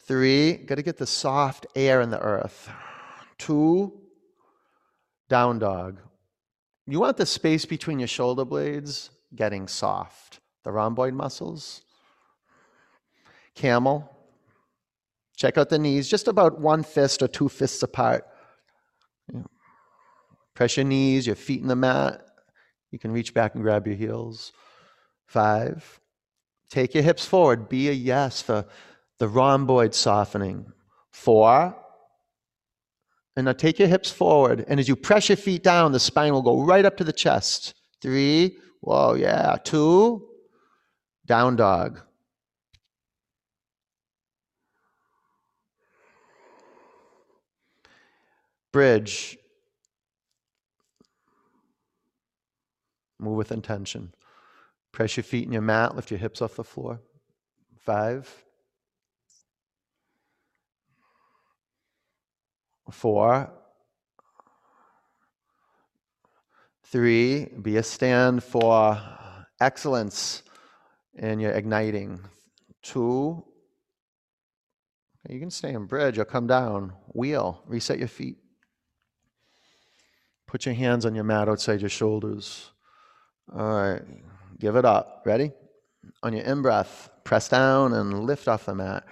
Three, 0.00 0.52
got 0.52 0.74
to 0.74 0.82
get 0.82 0.98
the 0.98 1.06
soft 1.06 1.66
air 1.74 2.02
in 2.02 2.10
the 2.10 2.20
earth. 2.20 2.70
Two, 3.38 3.98
down 5.30 5.58
dog. 5.58 5.98
You 6.86 7.00
want 7.00 7.16
the 7.16 7.24
space 7.24 7.64
between 7.64 7.98
your 7.98 8.06
shoulder 8.06 8.44
blades 8.44 9.08
getting 9.34 9.66
soft, 9.66 10.40
the 10.62 10.72
rhomboid 10.72 11.14
muscles. 11.14 11.80
Camel. 13.54 14.14
Check 15.38 15.56
out 15.56 15.70
the 15.70 15.78
knees, 15.78 16.06
just 16.06 16.28
about 16.28 16.60
one 16.60 16.82
fist 16.82 17.22
or 17.22 17.28
two 17.28 17.48
fists 17.48 17.82
apart. 17.82 18.26
Press 20.52 20.76
your 20.76 20.84
knees, 20.84 21.26
your 21.26 21.36
feet 21.36 21.62
in 21.62 21.68
the 21.68 21.76
mat. 21.76 22.26
You 22.90 22.98
can 22.98 23.12
reach 23.12 23.34
back 23.34 23.54
and 23.54 23.62
grab 23.62 23.86
your 23.86 23.96
heels. 23.96 24.52
Five. 25.26 26.00
Take 26.70 26.94
your 26.94 27.02
hips 27.02 27.24
forward. 27.24 27.68
Be 27.68 27.88
a 27.88 27.92
yes 27.92 28.42
for 28.42 28.64
the 29.18 29.28
rhomboid 29.28 29.94
softening. 29.94 30.72
Four. 31.10 31.76
And 33.36 33.44
now 33.44 33.52
take 33.52 33.78
your 33.78 33.88
hips 33.88 34.10
forward. 34.10 34.64
And 34.68 34.80
as 34.80 34.88
you 34.88 34.96
press 34.96 35.28
your 35.28 35.36
feet 35.36 35.62
down, 35.62 35.92
the 35.92 36.00
spine 36.00 36.32
will 36.32 36.42
go 36.42 36.62
right 36.62 36.84
up 36.84 36.96
to 36.96 37.04
the 37.04 37.12
chest. 37.12 37.74
Three. 38.02 38.58
Whoa, 38.80 39.14
yeah. 39.14 39.56
Two. 39.62 40.28
Down 41.26 41.56
dog. 41.56 42.00
Bridge. 48.72 49.36
Move 53.20 53.36
with 53.36 53.52
intention. 53.52 54.14
Press 54.92 55.16
your 55.16 55.24
feet 55.24 55.44
in 55.44 55.52
your 55.52 55.62
mat, 55.62 55.94
lift 55.94 56.10
your 56.10 56.18
hips 56.18 56.42
off 56.42 56.56
the 56.56 56.64
floor. 56.64 57.00
Five. 57.78 58.28
Four. 62.90 63.52
Three, 66.84 67.44
be 67.44 67.76
a 67.76 67.82
stand 67.84 68.42
for 68.42 69.00
excellence 69.60 70.42
in 71.14 71.38
your 71.38 71.52
igniting. 71.52 72.20
Two, 72.82 73.44
you 75.28 75.38
can 75.38 75.50
stay 75.50 75.72
in 75.72 75.86
bridge 75.86 76.18
or 76.18 76.24
come 76.24 76.48
down. 76.48 76.94
Wheel, 77.12 77.62
reset 77.66 77.98
your 77.98 78.08
feet. 78.08 78.38
Put 80.46 80.66
your 80.66 80.74
hands 80.74 81.06
on 81.06 81.14
your 81.14 81.22
mat 81.22 81.48
outside 81.48 81.80
your 81.80 81.90
shoulders. 81.90 82.69
All 83.56 83.72
right, 83.72 84.02
give 84.60 84.76
it 84.76 84.84
up. 84.84 85.22
Ready? 85.24 85.50
On 86.22 86.32
your 86.32 86.44
in 86.44 86.62
breath, 86.62 87.10
press 87.24 87.48
down 87.48 87.94
and 87.94 88.24
lift 88.24 88.46
off 88.46 88.66
the 88.66 88.74
mat. 88.74 89.04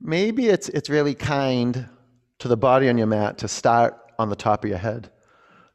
Maybe 0.00 0.46
it's, 0.46 0.68
it's 0.70 0.88
really 0.88 1.14
kind 1.14 1.88
to 2.38 2.48
the 2.48 2.56
body 2.56 2.88
on 2.88 2.96
your 2.96 3.06
mat 3.06 3.38
to 3.38 3.48
start 3.48 3.98
on 4.18 4.30
the 4.30 4.36
top 4.36 4.64
of 4.64 4.70
your 4.70 4.78
head. 4.78 5.10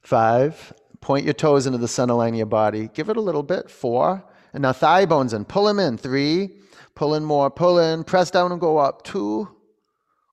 Five, 0.02 0.74
point 1.02 1.26
your 1.26 1.34
toes 1.34 1.68
into 1.68 1.78
the 1.78 1.88
center 1.88 2.16
line 2.16 2.34
of 2.34 2.38
your 2.38 2.46
body. 2.48 2.90
Give 2.94 3.10
it 3.10 3.18
a 3.18 3.22
little 3.22 3.44
bit. 3.44 3.70
Four, 3.70 4.24
and 4.54 4.64
now 4.64 4.74
thigh 4.74 5.06
bones 5.06 5.34
in. 5.34 5.46
Pull 5.46 5.66
them 5.66 5.80
in. 5.80 5.98
Three, 5.98 6.58
pull 6.96 7.14
in 7.14 7.24
more. 7.24 7.52
Pull 7.52 7.78
in, 7.78 8.04
press 8.04 8.32
down 8.32 8.52
and 8.52 8.62
go 8.62 8.78
up. 8.78 9.04
Two, 9.04 9.48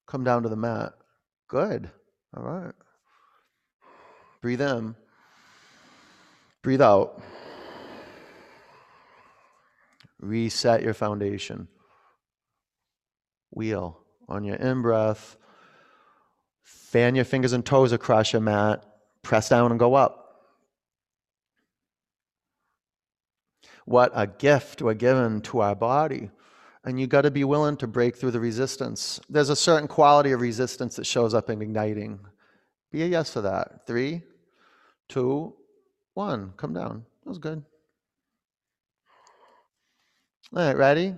come 0.07 0.25
down 0.25 0.43
to 0.45 0.49
the 0.49 0.57
mat. 0.57 0.93
Good. 1.49 1.91
All 2.35 2.43
right. 2.43 2.75
Breathe 4.41 4.63
in. 4.63 4.95
Breathe 6.63 6.83
out 6.83 7.23
reset 10.29 10.83
your 10.83 10.95
foundation. 10.95 11.69
Wheel 13.51 14.01
on 14.29 14.45
your 14.45 14.57
in 14.57 14.83
breath. 14.83 15.37
Fan 16.63 17.15
your 17.15 17.25
fingers 17.25 17.53
and 17.53 17.65
toes 17.65 17.93
across 17.93 18.33
your 18.33 18.43
mat. 18.43 18.85
Press 19.23 19.49
down 19.49 19.71
and 19.71 19.79
go 19.79 19.95
up. 19.95 20.23
What 23.85 24.11
a 24.15 24.27
gift 24.27 24.83
we're 24.83 24.95
given 24.95 25.41
to 25.43 25.61
our 25.61 25.77
body. 25.77 26.31
And 26.85 27.01
you 27.01 27.07
got 27.07 27.23
to 27.23 27.31
be 27.31 27.45
willing 27.45 27.77
to 27.79 27.87
break 27.87 28.17
through 28.17 28.33
the 28.33 28.41
resistance. 28.41 29.21
There's 29.29 29.49
a 29.49 29.57
certain 29.57 29.89
quality 29.89 30.33
of 30.33 30.41
resistance 30.41 30.97
that 30.97 31.07
shows 31.07 31.35
up 31.35 31.51
in 31.51 31.63
igniting. 31.63 32.21
Be 32.93 33.03
a 33.03 33.07
yes 33.07 33.33
for 33.33 33.41
that. 33.43 33.87
Three, 33.87 34.23
two, 35.09 35.55
one. 36.15 36.53
Come 36.57 36.73
down. 36.73 37.05
That 37.25 37.29
was 37.29 37.39
good. 37.39 37.65
All 40.55 40.63
right, 40.63 40.77
ready? 40.77 41.15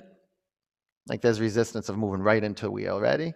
Like 1.08 1.20
there's 1.20 1.40
resistance 1.40 1.88
of 1.88 1.98
moving 1.98 2.20
right 2.20 2.42
into 2.42 2.66
a 2.66 2.70
wheel. 2.70 3.00
Ready? 3.00 3.34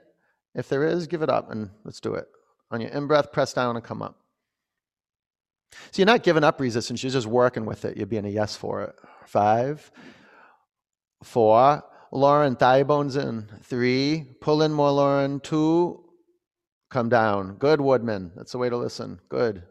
If 0.55 0.69
there 0.69 0.85
is, 0.85 1.07
give 1.07 1.23
it 1.23 1.31
up 1.31 1.51
and 1.51 1.71
let's 1.85 2.01
do 2.01 2.15
it. 2.15 2.27
On 2.71 2.81
your 2.81 2.91
in 2.91 3.07
breath, 3.07 3.33
press 3.33 3.53
down 3.53 3.77
and 3.77 3.85
come 3.85 4.03
up. 4.03 4.19
So 5.91 6.01
you're 6.01 6.07
not 6.07 6.23
giving 6.23 6.45
up 6.45 6.61
resistance, 6.61 7.03
you're 7.03 7.13
just 7.13 7.27
working 7.27 7.65
with 7.65 7.85
it. 7.85 7.97
You're 7.97 8.07
being 8.07 8.27
a 8.27 8.31
yes 8.31 8.57
for 8.57 8.83
it. 8.83 8.95
Five, 9.27 9.91
four, 11.23 11.83
Lauren, 12.13 12.57
thigh 12.57 12.83
bones 12.83 13.17
in. 13.17 13.49
Three, 13.63 14.37
pull 14.41 14.63
in 14.63 14.73
more, 14.73 14.91
Lauren. 14.91 15.41
Two, 15.41 16.05
come 16.91 17.09
down. 17.09 17.55
Good, 17.55 17.81
Woodman. 17.81 18.33
That's 18.37 18.53
the 18.53 18.59
way 18.59 18.69
to 18.69 18.77
listen. 18.77 19.19
Good. 19.31 19.63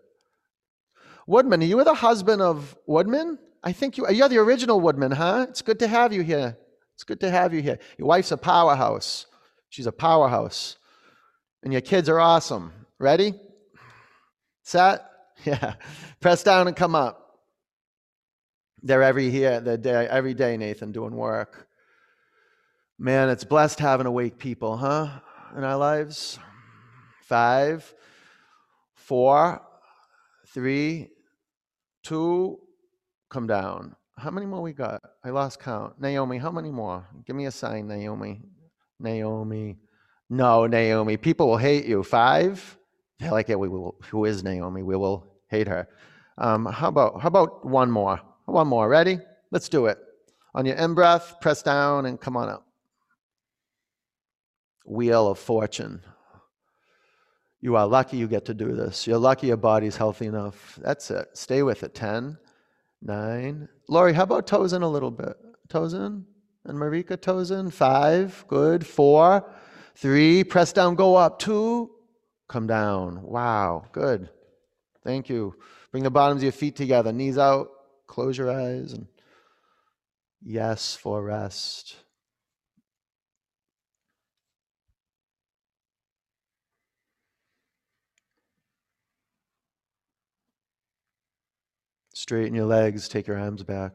Woodman, 1.28 1.62
are 1.62 1.66
you 1.66 1.84
the 1.84 1.94
husband 1.94 2.42
of 2.42 2.76
Woodman? 2.88 3.38
I 3.64 3.72
think 3.72 3.98
you 3.98 4.10
you're 4.10 4.30
the 4.30 4.40
original 4.40 4.80
Woodman, 4.80 5.12
huh? 5.12 5.46
It's 5.50 5.62
good 5.62 5.80
to 5.80 5.88
have 5.88 6.14
you 6.14 6.24
here. 6.24 6.58
It's 6.96 7.04
good 7.04 7.20
to 7.22 7.30
have 7.30 7.54
you 7.54 7.62
here. 7.62 7.80
Your 7.98 8.08
wife's 8.08 8.32
a 8.32 8.38
powerhouse. 8.38 9.26
She's 9.70 9.88
a 9.88 9.92
powerhouse. 9.92 10.78
And 11.64 11.72
your 11.72 11.82
kids 11.82 12.10
are 12.10 12.20
awesome. 12.20 12.74
Ready? 13.00 13.34
Set? 14.64 15.06
Yeah. 15.44 15.74
Press 16.20 16.44
down 16.44 16.68
and 16.68 16.76
come 16.76 16.94
up. 16.94 17.40
They're 18.84 19.02
every 19.02 19.32
here, 19.32 19.60
they're 19.60 19.76
day, 19.76 20.08
every 20.08 20.36
day, 20.36 20.56
Nathan, 20.56 20.92
doing 20.92 21.16
work. 21.16 21.68
Man, 23.00 23.30
it's 23.30 23.44
blessed 23.44 23.80
having 23.80 24.06
awake 24.06 24.38
people, 24.38 24.78
huh? 24.78 25.10
In 25.58 25.64
our 25.64 25.78
lives. 25.78 26.38
Five, 27.24 27.92
four, 28.94 29.64
three, 30.54 31.10
two, 32.04 32.60
come 33.32 33.48
down. 33.48 33.96
How 34.18 34.30
many 34.30 34.46
more 34.46 34.62
we 34.62 34.74
got? 34.74 35.02
I 35.24 35.30
lost 35.30 35.60
count. 35.60 36.00
Naomi, 36.00 36.38
how 36.38 36.52
many 36.52 36.70
more? 36.70 37.08
Give 37.26 37.36
me 37.36 37.46
a 37.46 37.52
sign, 37.52 37.88
Naomi. 37.88 38.42
Naomi. 39.00 39.78
No, 40.30 40.68
Naomi. 40.68 41.18
People 41.18 41.48
will 41.48 41.58
hate 41.58 41.86
you. 41.86 42.04
Five. 42.04 42.78
They're 43.20 43.32
like, 43.32 43.50
yeah, 43.50 43.56
we 43.56 43.68
will. 43.68 43.96
Who 44.10 44.26
is 44.26 44.44
Naomi? 44.44 44.84
We 44.84 44.96
will 44.96 45.26
hate 45.50 45.68
her. 45.68 45.88
Um, 46.38 46.66
how 46.66 46.90
about 46.90 47.22
how 47.22 47.28
about 47.28 47.66
one 47.66 47.90
more? 47.90 48.20
One 48.46 48.68
more. 48.68 48.88
Ready? 48.88 49.20
Let's 49.52 49.70
do 49.70 49.88
it. 49.88 49.98
On 50.54 50.66
your 50.66 50.76
in 50.76 50.94
breath, 50.94 51.36
press 51.42 51.62
down 51.64 52.06
and 52.06 52.20
come 52.20 52.36
on 52.38 52.50
up. 52.50 52.66
Wheel 54.86 55.30
of 55.30 55.40
fortune. 55.40 56.02
You 57.62 57.76
are 57.76 57.88
lucky 57.88 58.18
you 58.18 58.28
get 58.28 58.46
to 58.46 58.54
do 58.54 58.74
this. 58.74 59.06
You're 59.06 59.20
lucky 59.20 59.48
your 59.48 59.58
body's 59.58 59.96
healthy 59.96 60.26
enough. 60.26 60.80
That's 60.82 61.12
it. 61.12 61.28
Stay 61.34 61.62
with 61.62 61.84
it. 61.84 61.94
10, 61.94 62.38
9. 63.02 63.68
Laurie, 63.88 64.14
how 64.14 64.24
about 64.24 64.48
toes 64.48 64.74
in 64.74 64.82
a 64.82 64.90
little 64.90 65.12
bit? 65.12 65.36
Toes 65.70 65.94
in? 65.94 66.26
And 66.66 66.78
Marika, 66.78 67.20
toes 67.20 67.52
in? 67.52 67.72
5. 67.72 68.46
Good. 68.48 68.86
4. 68.86 69.52
3. 69.96 70.44
Press 70.44 70.74
down, 70.74 70.96
go 70.96 71.16
up. 71.16 71.40
2. 71.40 71.90
Come 72.48 72.68
down. 72.68 73.22
Wow. 73.24 73.86
Good. 73.92 74.30
Thank 75.04 75.30
you. 75.30 75.56
Bring 75.92 76.04
the 76.04 76.12
bottoms 76.12 76.40
of 76.40 76.44
your 76.44 76.52
feet 76.52 76.76
together, 76.76 77.12
knees 77.12 77.38
out, 77.38 77.70
close 78.08 78.38
your 78.38 78.52
eyes, 78.52 78.94
and 78.94 79.08
yes 80.42 80.96
for 80.96 81.22
rest. 81.24 81.96
Straighten 92.32 92.56
your 92.56 92.66
legs, 92.66 93.10
take 93.10 93.28
your 93.28 93.38
arms 93.38 93.62
back. 93.62 93.92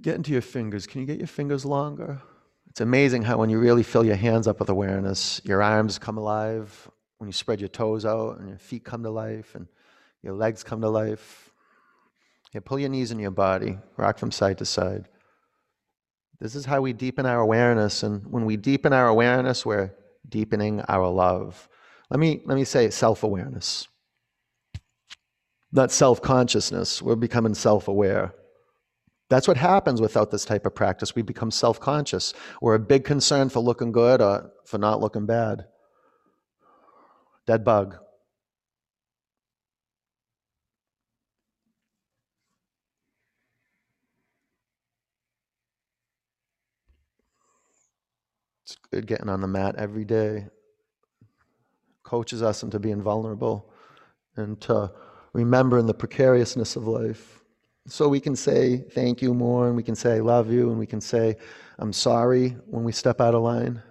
Get 0.00 0.14
into 0.14 0.30
your 0.30 0.42
fingers. 0.42 0.86
Can 0.86 1.00
you 1.00 1.06
get 1.08 1.18
your 1.18 1.26
fingers 1.26 1.64
longer? 1.64 2.22
It's 2.68 2.80
amazing 2.80 3.22
how 3.22 3.38
when 3.38 3.50
you 3.50 3.58
really 3.58 3.82
fill 3.82 4.04
your 4.04 4.14
hands 4.14 4.46
up 4.46 4.60
with 4.60 4.68
awareness, 4.68 5.40
your 5.42 5.60
arms 5.60 5.98
come 5.98 6.18
alive, 6.18 6.88
when 7.18 7.26
you 7.26 7.32
spread 7.32 7.58
your 7.58 7.68
toes 7.68 8.06
out 8.06 8.38
and 8.38 8.48
your 8.48 8.58
feet 8.58 8.84
come 8.84 9.02
to 9.02 9.10
life 9.10 9.56
and 9.56 9.66
your 10.22 10.34
legs 10.34 10.62
come 10.62 10.80
to 10.82 10.88
life. 10.88 11.50
Pull 12.64 12.78
your 12.78 12.90
knees 12.90 13.10
in 13.10 13.18
your 13.18 13.32
body, 13.32 13.80
rock 13.96 14.16
from 14.16 14.30
side 14.30 14.58
to 14.58 14.64
side. 14.64 15.08
This 16.38 16.54
is 16.54 16.64
how 16.64 16.80
we 16.80 16.92
deepen 16.92 17.26
our 17.26 17.40
awareness, 17.40 18.04
and 18.04 18.24
when 18.30 18.44
we 18.44 18.56
deepen 18.56 18.92
our 18.92 19.08
awareness, 19.08 19.66
we're 19.66 19.92
deepening 20.28 20.80
our 20.82 21.08
love. 21.08 21.68
Let 22.08 22.20
me 22.20 22.40
let 22.44 22.54
me 22.54 22.62
say 22.62 22.88
self-awareness. 22.90 23.88
Not 25.72 25.92
self-consciousness. 25.92 27.00
We're 27.00 27.16
becoming 27.16 27.54
self-aware. 27.54 28.34
That's 29.28 29.46
what 29.46 29.56
happens 29.56 30.00
without 30.00 30.32
this 30.32 30.44
type 30.44 30.66
of 30.66 30.74
practice. 30.74 31.14
We 31.14 31.22
become 31.22 31.52
self-conscious. 31.52 32.34
We're 32.60 32.74
a 32.74 32.80
big 32.80 33.04
concern 33.04 33.48
for 33.48 33.60
looking 33.60 33.92
good 33.92 34.20
or 34.20 34.50
for 34.64 34.78
not 34.78 35.00
looking 35.00 35.26
bad. 35.26 35.66
Dead 37.46 37.64
bug. 37.64 37.96
It's 48.64 48.76
good 48.90 49.06
getting 49.06 49.28
on 49.28 49.40
the 49.40 49.46
mat 49.46 49.76
every 49.76 50.04
day. 50.04 50.48
Coaches 52.02 52.42
us 52.42 52.64
into 52.64 52.80
being 52.80 53.02
vulnerable 53.02 53.72
and 54.36 54.60
to 54.62 54.90
remembering 55.32 55.86
the 55.86 55.94
precariousness 55.94 56.76
of 56.76 56.86
life. 56.86 57.42
So 57.86 58.08
we 58.08 58.20
can 58.20 58.36
say 58.36 58.78
thank 58.78 59.22
you 59.22 59.34
more, 59.34 59.66
and 59.68 59.76
we 59.76 59.82
can 59.82 59.94
say 59.94 60.16
I 60.16 60.20
love 60.20 60.52
you, 60.52 60.70
and 60.70 60.78
we 60.78 60.86
can 60.86 61.00
say 61.00 61.36
I'm 61.78 61.92
sorry 61.92 62.50
when 62.66 62.84
we 62.84 62.92
step 62.92 63.20
out 63.20 63.34
of 63.34 63.42
line. 63.42 63.82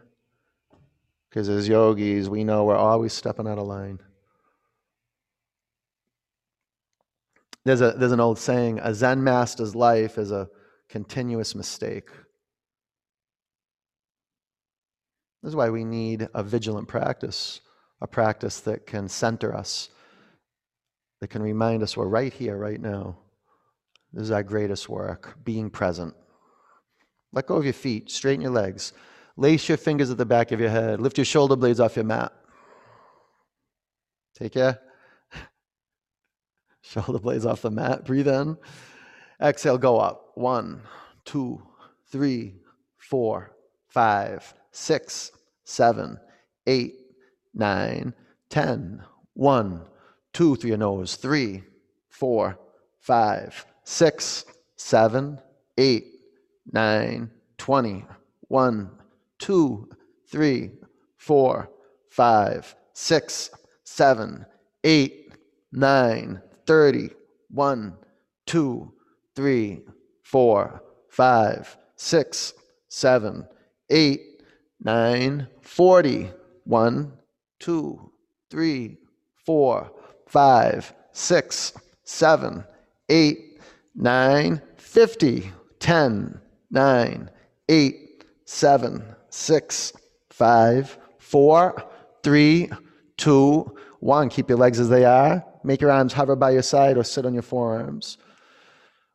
Because 1.29 1.49
as 1.49 1.67
yogis, 1.67 2.29
we 2.29 2.43
know 2.43 2.65
we're 2.65 2.75
always 2.75 3.13
stepping 3.13 3.47
out 3.47 3.59
of 3.59 3.67
line. 3.67 3.99
There's, 7.65 7.81
a, 7.81 7.91
there's 7.91 8.11
an 8.11 8.19
old 8.19 8.39
saying 8.39 8.79
a 8.81 8.93
Zen 8.93 9.23
master's 9.23 9.75
life 9.75 10.17
is 10.17 10.31
a 10.31 10.49
continuous 10.87 11.53
mistake. 11.53 12.09
This 15.43 15.49
is 15.49 15.55
why 15.55 15.69
we 15.69 15.85
need 15.85 16.27
a 16.33 16.43
vigilant 16.43 16.87
practice, 16.87 17.61
a 18.01 18.07
practice 18.07 18.59
that 18.61 18.87
can 18.87 19.07
center 19.07 19.55
us, 19.55 19.89
that 21.19 21.29
can 21.29 21.41
remind 21.41 21.83
us 21.83 21.97
we're 21.97 22.07
right 22.07 22.33
here, 22.33 22.57
right 22.57 22.79
now. 22.79 23.17
This 24.13 24.23
is 24.23 24.31
our 24.31 24.43
greatest 24.43 24.89
work, 24.89 25.37
being 25.43 25.69
present. 25.69 26.13
Let 27.31 27.47
go 27.47 27.55
of 27.55 27.63
your 27.63 27.73
feet, 27.73 28.09
straighten 28.09 28.41
your 28.41 28.51
legs. 28.51 28.93
Lace 29.37 29.69
your 29.69 29.77
fingers 29.77 30.09
at 30.09 30.17
the 30.17 30.25
back 30.25 30.51
of 30.51 30.59
your 30.59 30.69
head. 30.69 30.99
Lift 30.99 31.17
your 31.17 31.25
shoulder 31.25 31.55
blades 31.55 31.79
off 31.79 31.95
your 31.95 32.05
mat. 32.05 32.33
Take 34.35 34.53
care. 34.53 34.79
Shoulder 36.81 37.19
blades 37.19 37.45
off 37.45 37.61
the 37.61 37.71
mat. 37.71 38.05
Breathe 38.05 38.27
in. 38.27 38.57
Exhale, 39.41 39.77
go 39.77 39.99
up. 39.99 40.31
One, 40.35 40.81
two, 41.23 41.61
three, 42.11 42.55
four, 42.97 43.55
five, 43.87 44.53
six, 44.71 45.31
seven, 45.63 46.17
eight, 46.67 46.95
nine, 47.53 48.13
ten. 48.49 49.03
One, 49.33 49.85
two 50.33 50.55
through 50.55 50.69
your 50.69 50.77
nose. 50.77 51.15
Three, 51.15 51.63
four, 52.09 52.59
five, 52.99 53.65
six, 53.83 54.45
seven, 54.75 55.39
eight, 55.77 56.05
nine, 56.71 57.31
twenty. 57.57 58.05
One, 58.47 58.89
two, 59.37 59.89
three, 60.27 60.71
four, 61.17 61.69
five, 62.09 62.75
six, 62.93 63.51
seven, 63.83 64.45
eight, 64.83 65.33
nine, 65.71 66.41
thirty, 66.65 67.11
one, 67.49 67.95
two, 68.45 68.91
three, 69.35 69.81
four, 70.23 70.83
five, 71.09 71.77
six, 71.95 72.53
seven, 72.87 73.47
eight, 73.89 74.41
nine, 74.81 75.47
forty, 75.61 76.31
one, 76.63 77.13
two, 77.59 78.11
three, 78.49 78.97
four, 79.45 79.91
five, 80.29 80.93
six, 81.11 81.73
seven, 82.03 82.63
eight, 83.09 83.59
nine, 83.95 84.61
fifty, 84.77 85.51
ten, 85.79 86.39
nine, 86.71 87.29
eight, 87.67 88.23
seven, 88.45 89.03
six, 89.29 89.91
five, 90.29 90.97
four, 91.17 91.83
three, 92.23 92.69
two, 93.17 93.75
one. 93.99 94.29
Keep 94.29 94.49
your 94.49 94.57
legs 94.57 94.79
as 94.79 94.89
they 94.89 95.03
are. 95.03 95.43
Make 95.63 95.81
your 95.81 95.91
arms 95.91 96.13
hover 96.13 96.35
by 96.35 96.51
your 96.51 96.61
side 96.61 96.97
or 96.97 97.03
sit 97.03 97.25
on 97.25 97.33
your 97.33 97.43
forearms. 97.43 98.17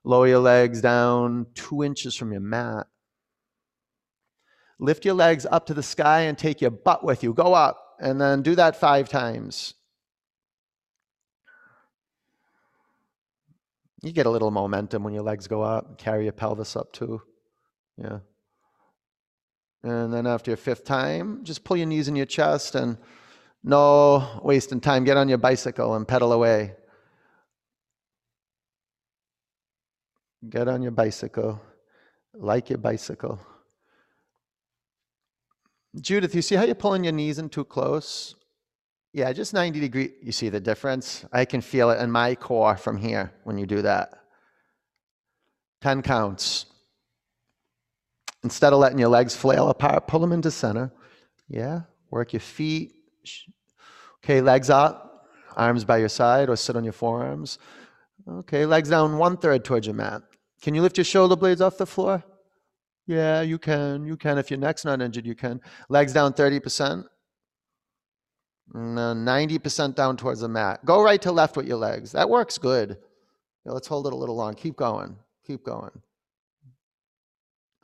Lower 0.03 0.27
your 0.29 0.41
legs 0.41 0.83
down 0.83 1.47
two 1.55 1.83
inches 1.83 2.15
from 2.15 2.33
your 2.33 2.43
mat. 2.43 2.87
Lift 4.79 5.05
your 5.05 5.15
legs 5.15 5.47
up 5.51 5.67
to 5.67 5.75
the 5.75 5.83
sky 5.83 6.23
and 6.23 6.37
take 6.37 6.61
your 6.61 6.73
butt 6.73 7.05
with 7.05 7.23
you. 7.23 7.33
Go 7.33 7.55
up 7.55 7.97
and 8.01 8.21
then 8.21 8.43
do 8.43 8.55
that 8.57 8.79
five 8.79 9.09
times. 9.09 9.75
You 14.05 14.13
get 14.13 14.27
a 14.27 14.31
little 14.31 14.51
momentum 14.51 15.03
when 15.03 15.15
your 15.15 15.23
legs 15.23 15.49
go 15.49 15.63
up. 15.63 15.97
Carry 15.97 16.25
your 16.25 16.35
pelvis 16.35 16.77
up 16.77 16.93
too. 16.93 17.23
Yeah. 17.97 18.19
And 19.83 20.13
then 20.13 20.27
after 20.27 20.51
your 20.51 20.59
fifth 20.59 20.85
time, 20.85 21.41
just 21.43 21.65
pull 21.65 21.79
your 21.79 21.87
knees 21.87 22.07
in 22.07 22.15
your 22.15 22.27
chest 22.27 22.75
and 22.75 22.99
no 23.63 24.41
wasting 24.43 24.81
time. 24.81 25.05
Get 25.05 25.17
on 25.17 25.31
your 25.31 25.39
bicycle 25.39 25.95
and 25.95 26.07
pedal 26.07 26.35
away. 26.35 26.75
Get 30.51 30.69
on 30.69 30.83
your 30.83 30.93
bicycle, 30.93 31.63
like 32.35 32.69
your 32.69 32.79
bicycle. 32.79 33.41
Judith, 35.99 36.35
you 36.35 36.43
see 36.43 36.57
how 36.57 36.65
you're 36.65 36.75
pulling 36.75 37.05
your 37.05 37.15
knees 37.15 37.39
in 37.39 37.49
too 37.49 37.65
close? 37.65 38.35
Yeah, 39.15 39.33
just 39.33 39.55
90 39.55 39.79
degree. 39.79 40.11
You 40.21 40.33
see 40.33 40.49
the 40.49 40.59
difference? 40.59 41.25
I 41.33 41.45
can 41.45 41.61
feel 41.61 41.91
it 41.91 42.01
in 42.01 42.11
my 42.11 42.35
core 42.35 42.77
from 42.77 42.97
here 42.97 43.33
when 43.45 43.57
you 43.57 43.65
do 43.65 43.81
that. 43.83 44.11
10 45.83 46.03
counts. 46.03 46.67
Instead 48.43 48.73
of 48.73 48.81
letting 48.81 48.99
your 48.99 49.09
legs 49.09 49.37
flail 49.37 49.69
apart, 49.69 50.09
pull 50.09 50.19
them 50.19 50.33
into 50.33 50.51
center. 50.51 50.93
Yeah, 51.49 51.83
work 52.11 52.33
your 52.33 52.41
feet. 52.41 52.93
Okay, 54.25 54.41
legs 54.41 54.69
up, 54.69 55.29
arms 55.57 55.85
by 55.85 55.99
your 55.99 56.09
side 56.09 56.49
or 56.49 56.57
sit 56.57 56.75
on 56.75 56.83
your 56.83 56.93
forearms. 56.93 57.61
Okay, 58.29 58.67
legs 58.67 58.91
down 58.91 59.17
one 59.17 59.37
third 59.37 59.65
towards 59.65 59.87
your 59.87 59.95
mat. 59.95 60.23
Can 60.61 60.75
you 60.75 60.83
lift 60.83 60.99
your 60.99 61.05
shoulder 61.05 61.37
blades 61.37 61.61
off 61.61 61.79
the 61.79 61.87
floor? 61.87 62.25
Yeah, 63.07 63.43
you 63.43 63.59
can. 63.59 64.07
You 64.07 64.17
can. 64.17 64.39
If 64.39 64.51
your 64.51 64.59
neck's 64.59 64.85
not 64.85 65.01
injured, 65.01 65.27
you 65.27 65.37
can. 65.37 65.61
Legs 65.89 66.13
down 66.13 66.33
30%. 66.33 67.05
No, 68.73 69.15
90% 69.15 69.81
uh, 69.81 69.89
down 69.89 70.17
towards 70.17 70.41
the 70.41 70.49
mat. 70.49 70.85
Go 70.85 71.03
right 71.03 71.21
to 71.23 71.33
left 71.33 71.57
with 71.57 71.67
your 71.67 71.77
legs. 71.77 72.13
That 72.13 72.29
works 72.29 72.59
good. 72.59 72.99
Let's 73.65 73.87
hold 73.89 74.07
it 74.07 74.13
a 74.13 74.17
little 74.17 74.37
long. 74.37 74.55
Keep 74.55 74.77
going. 74.77 75.17
Keep 75.47 75.65
going. 75.65 75.91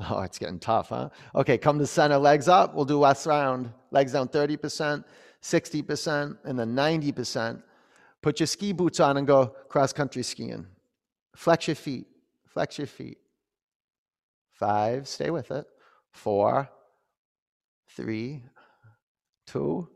Oh, 0.08 0.20
it's 0.20 0.38
getting 0.38 0.58
tough, 0.58 0.88
huh? 0.88 1.10
Okay, 1.34 1.58
come 1.58 1.78
to 1.78 1.86
center, 1.86 2.16
legs 2.16 2.48
up. 2.48 2.74
We'll 2.74 2.86
do 2.86 2.98
last 2.98 3.26
round. 3.26 3.70
Legs 3.90 4.12
down 4.12 4.28
30%, 4.28 5.04
60%, 5.42 6.38
and 6.44 6.58
then 6.58 6.74
90%. 6.74 7.62
Put 8.22 8.40
your 8.40 8.46
ski 8.46 8.72
boots 8.72 9.00
on 9.00 9.18
and 9.18 9.26
go 9.26 9.54
cross 9.68 9.92
country 9.92 10.22
skiing. 10.22 10.66
Flex 11.36 11.68
your 11.68 11.74
feet. 11.74 12.06
Flex 12.48 12.78
your 12.78 12.86
feet. 12.86 13.18
Five, 14.52 15.08
stay 15.08 15.30
with 15.30 15.50
it. 15.50 15.66
Four, 16.12 16.68
three, 17.96 18.42
two. 19.46 19.88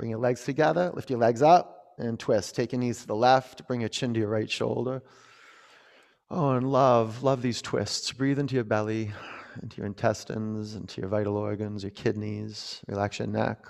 Bring 0.00 0.08
your 0.08 0.18
legs 0.18 0.44
together, 0.44 0.90
lift 0.94 1.10
your 1.10 1.18
legs 1.18 1.42
up, 1.42 1.92
and 1.98 2.18
twist. 2.18 2.54
Take 2.54 2.72
your 2.72 2.78
knees 2.78 3.02
to 3.02 3.06
the 3.06 3.14
left, 3.14 3.66
bring 3.68 3.80
your 3.80 3.90
chin 3.90 4.14
to 4.14 4.20
your 4.20 4.30
right 4.30 4.50
shoulder. 4.50 5.02
Oh, 6.30 6.52
and 6.52 6.72
love, 6.72 7.22
love 7.22 7.42
these 7.42 7.60
twists. 7.60 8.10
Breathe 8.10 8.38
into 8.38 8.54
your 8.54 8.64
belly, 8.64 9.12
into 9.60 9.76
your 9.76 9.84
intestines, 9.84 10.74
into 10.74 11.02
your 11.02 11.10
vital 11.10 11.36
organs, 11.36 11.82
your 11.82 11.90
kidneys. 11.90 12.80
Relax 12.88 13.18
your 13.18 13.28
neck. 13.28 13.66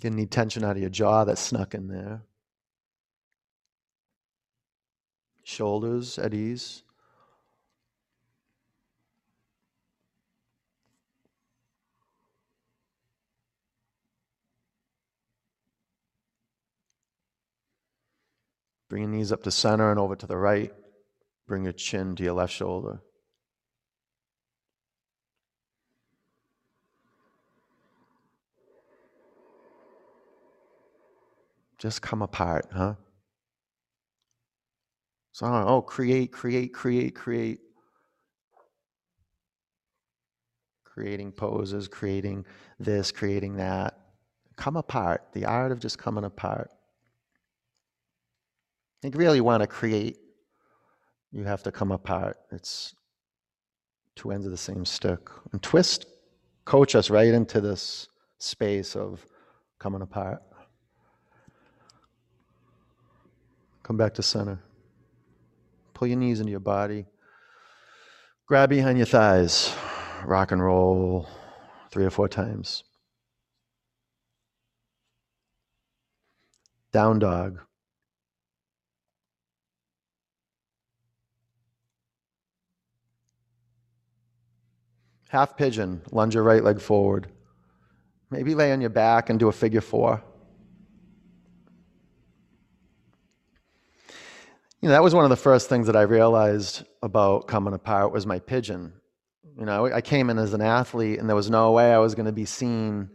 Get 0.00 0.12
any 0.12 0.26
tension 0.26 0.62
out 0.62 0.76
of 0.76 0.80
your 0.80 0.88
jaw 0.88 1.24
that's 1.24 1.40
snuck 1.40 1.74
in 1.74 1.88
there. 1.88 2.22
Shoulders 5.42 6.16
at 6.16 6.32
ease. 6.32 6.84
Bring 18.90 19.04
your 19.04 19.12
knees 19.12 19.30
up 19.30 19.44
to 19.44 19.52
center 19.52 19.92
and 19.92 20.00
over 20.00 20.16
to 20.16 20.26
the 20.26 20.36
right. 20.36 20.72
Bring 21.46 21.62
your 21.62 21.72
chin 21.72 22.16
to 22.16 22.24
your 22.24 22.32
left 22.32 22.52
shoulder. 22.52 23.00
Just 31.78 32.02
come 32.02 32.20
apart, 32.20 32.66
huh? 32.74 32.96
So, 35.32 35.46
oh, 35.46 35.82
create, 35.82 36.32
create, 36.32 36.74
create, 36.74 37.14
create. 37.14 37.60
Creating 40.84 41.30
poses, 41.30 41.86
creating 41.86 42.44
this, 42.80 43.12
creating 43.12 43.56
that. 43.56 43.98
Come 44.56 44.76
apart. 44.76 45.28
The 45.32 45.44
art 45.44 45.70
of 45.70 45.78
just 45.78 45.96
coming 45.96 46.24
apart. 46.24 46.70
You 49.02 49.10
really 49.14 49.40
want 49.40 49.62
to 49.62 49.66
create, 49.66 50.18
you 51.32 51.44
have 51.44 51.62
to 51.62 51.72
come 51.72 51.90
apart. 51.90 52.36
It's 52.52 52.94
two 54.14 54.30
ends 54.30 54.44
of 54.44 54.52
the 54.52 54.58
same 54.58 54.84
stick. 54.84 55.20
And 55.52 55.62
twist, 55.62 56.04
coach 56.66 56.94
us 56.94 57.08
right 57.08 57.32
into 57.32 57.60
this 57.60 58.08
space 58.38 58.94
of 58.94 59.24
coming 59.78 60.02
apart. 60.02 60.42
Come 63.82 63.96
back 63.96 64.14
to 64.14 64.22
center. 64.22 64.60
Pull 65.94 66.08
your 66.08 66.18
knees 66.18 66.40
into 66.40 66.50
your 66.50 66.60
body. 66.60 67.06
Grab 68.46 68.68
behind 68.68 68.98
your 68.98 69.06
thighs. 69.06 69.74
Rock 70.24 70.52
and 70.52 70.62
roll 70.62 71.26
three 71.90 72.04
or 72.04 72.10
four 72.10 72.28
times. 72.28 72.84
Down 76.92 77.18
dog. 77.18 77.60
Half 85.30 85.56
pigeon, 85.56 86.02
lunge 86.10 86.34
your 86.34 86.42
right 86.42 86.64
leg 86.64 86.80
forward. 86.80 87.28
Maybe 88.32 88.56
lay 88.56 88.72
on 88.72 88.80
your 88.80 88.90
back 88.90 89.30
and 89.30 89.38
do 89.38 89.46
a 89.46 89.52
figure 89.52 89.80
four. 89.80 90.20
You 94.80 94.88
know, 94.88 94.90
that 94.90 95.04
was 95.04 95.14
one 95.14 95.22
of 95.22 95.30
the 95.30 95.36
first 95.36 95.68
things 95.68 95.86
that 95.86 95.94
I 95.94 96.02
realized 96.02 96.82
about 97.00 97.46
coming 97.46 97.74
apart 97.74 98.10
was 98.12 98.26
my 98.26 98.40
pigeon. 98.40 98.92
You 99.56 99.66
know, 99.66 99.86
I 99.86 100.00
came 100.00 100.30
in 100.30 100.38
as 100.38 100.52
an 100.52 100.62
athlete 100.62 101.20
and 101.20 101.28
there 101.28 101.36
was 101.36 101.48
no 101.48 101.70
way 101.70 101.92
I 101.92 101.98
was 101.98 102.16
going 102.16 102.26
to 102.26 102.32
be 102.32 102.44
seen 102.44 103.10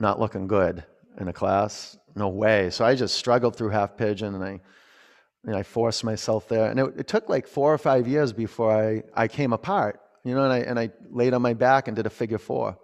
not 0.00 0.18
looking 0.18 0.48
good 0.48 0.82
in 1.20 1.28
a 1.28 1.32
class. 1.32 1.96
No 2.16 2.30
way. 2.30 2.70
So 2.70 2.84
I 2.84 2.96
just 2.96 3.14
struggled 3.14 3.54
through 3.54 3.68
half 3.68 3.96
pigeon 3.96 4.34
and 4.34 4.42
I, 4.42 4.60
know, 5.44 5.56
I 5.56 5.62
forced 5.62 6.02
myself 6.02 6.48
there. 6.48 6.68
And 6.68 6.80
it, 6.80 6.94
it 6.96 7.06
took 7.06 7.28
like 7.28 7.46
four 7.46 7.72
or 7.72 7.78
five 7.78 8.08
years 8.08 8.32
before 8.32 8.76
I, 8.76 9.04
I 9.14 9.28
came 9.28 9.52
apart 9.52 10.00
you 10.24 10.34
know, 10.34 10.44
and 10.44 10.52
I, 10.52 10.58
and 10.58 10.78
I 10.78 10.90
laid 11.10 11.34
on 11.34 11.42
my 11.42 11.54
back 11.54 11.88
and 11.88 11.96
did 11.96 12.06
a 12.06 12.10
figure 12.10 12.38
four. 12.38 12.78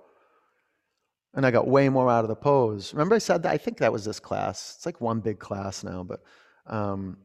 And 1.34 1.45
I 1.45 1.51
got 1.51 1.68
way 1.68 1.89
more 1.89 2.11
out 2.11 2.24
of 2.24 2.28
the 2.28 2.37
pose. 2.37 2.95
Remember, 2.95 3.14
I 3.14 3.18
said 3.18 3.43
that? 3.43 3.53
I 3.53 3.59
think 3.59 3.78
that 3.78 3.93
was 3.93 4.05
this 4.05 4.18
class. 4.18 4.74
It's 4.76 4.87
like 4.87 5.01
one 5.01 5.20
big 5.20 5.39
class 5.39 5.84
now, 5.84 6.03
but 6.03 6.22
um, 6.66 7.18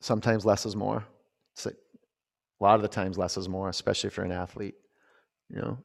sometimes 0.00 0.46
less 0.46 0.64
is 0.64 0.74
more. 0.74 1.04
It's 1.54 1.66
like, 1.66 1.76
a 2.60 2.64
lot 2.64 2.76
of 2.76 2.82
the 2.82 2.88
times, 2.88 3.18
less 3.18 3.36
is 3.36 3.48
more, 3.48 3.68
especially 3.68 4.08
if 4.08 4.16
you're 4.16 4.24
an 4.24 4.32
athlete, 4.32 4.76
you 5.50 5.60
know. 5.60 5.78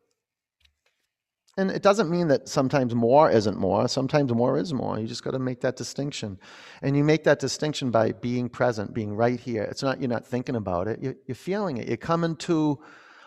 And 1.57 1.71
it 1.71 1.81
doesn't 1.81 2.11
mean 2.11 2.27
that 2.27 2.47
sometimes 2.47 2.93
more 2.93 3.31
isn't 3.31 3.57
more. 3.57 3.87
Sometimes 3.87 4.31
more 4.31 4.59
is 4.59 4.73
more. 4.73 4.99
You 4.99 5.07
just 5.07 5.23
got 5.23 5.31
to 5.31 5.39
make 5.39 5.59
that 5.61 5.75
distinction. 5.75 6.37
And 6.83 6.95
you 6.95 7.03
make 7.03 7.23
that 7.23 7.39
distinction 7.39 7.89
by 7.89 8.11
being 8.11 8.47
present, 8.47 8.93
being 8.93 9.15
right 9.15 9.39
here. 9.39 9.63
It's 9.63 9.81
not 9.81 9.99
you're 9.99 10.07
not 10.07 10.25
thinking 10.25 10.55
about 10.55 10.87
it, 10.87 11.01
you're, 11.01 11.15
you're 11.25 11.35
feeling 11.35 11.77
it. 11.77 11.87
You're 11.87 11.97
coming 11.97 12.35
to 12.35 12.79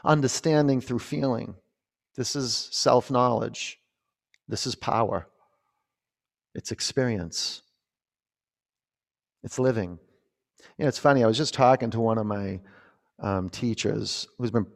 understanding 0.05 0.81
through 0.81 0.99
feeling. 0.99 1.55
This 2.17 2.37
is 2.37 2.69
self 2.73 3.11
knowledge. 3.11 3.79
This 4.49 4.67
is 4.67 4.75
power. 4.75 5.29
It's 6.55 6.73
experience. 6.73 7.63
It's 9.43 9.59
living. 9.59 9.99
You 10.77 10.85
know, 10.85 10.89
it's 10.89 10.99
funny. 10.99 11.23
I 11.23 11.27
was 11.27 11.37
just 11.37 11.55
talking 11.55 11.91
to 11.91 12.01
one 12.01 12.19
of 12.19 12.27
my 12.27 12.61
um, 13.21 13.49
teachers 13.49 14.27
who's 14.39 14.51
been 14.51 14.67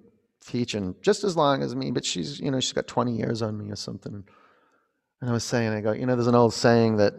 teaching 0.46 0.94
just 1.02 1.24
as 1.24 1.36
long 1.36 1.62
as 1.62 1.74
me, 1.74 1.90
but 1.90 2.04
she's, 2.04 2.38
you 2.40 2.50
know, 2.50 2.60
she's 2.60 2.72
got 2.72 2.86
20 2.86 3.16
years 3.16 3.42
on 3.42 3.58
me 3.58 3.70
or 3.70 3.76
something. 3.76 4.24
And 5.20 5.30
I 5.30 5.32
was 5.32 5.44
saying, 5.44 5.72
I 5.72 5.80
go, 5.80 5.92
you 5.92 6.06
know, 6.06 6.14
there's 6.14 6.28
an 6.28 6.34
old 6.34 6.54
saying 6.54 6.98
that, 6.98 7.14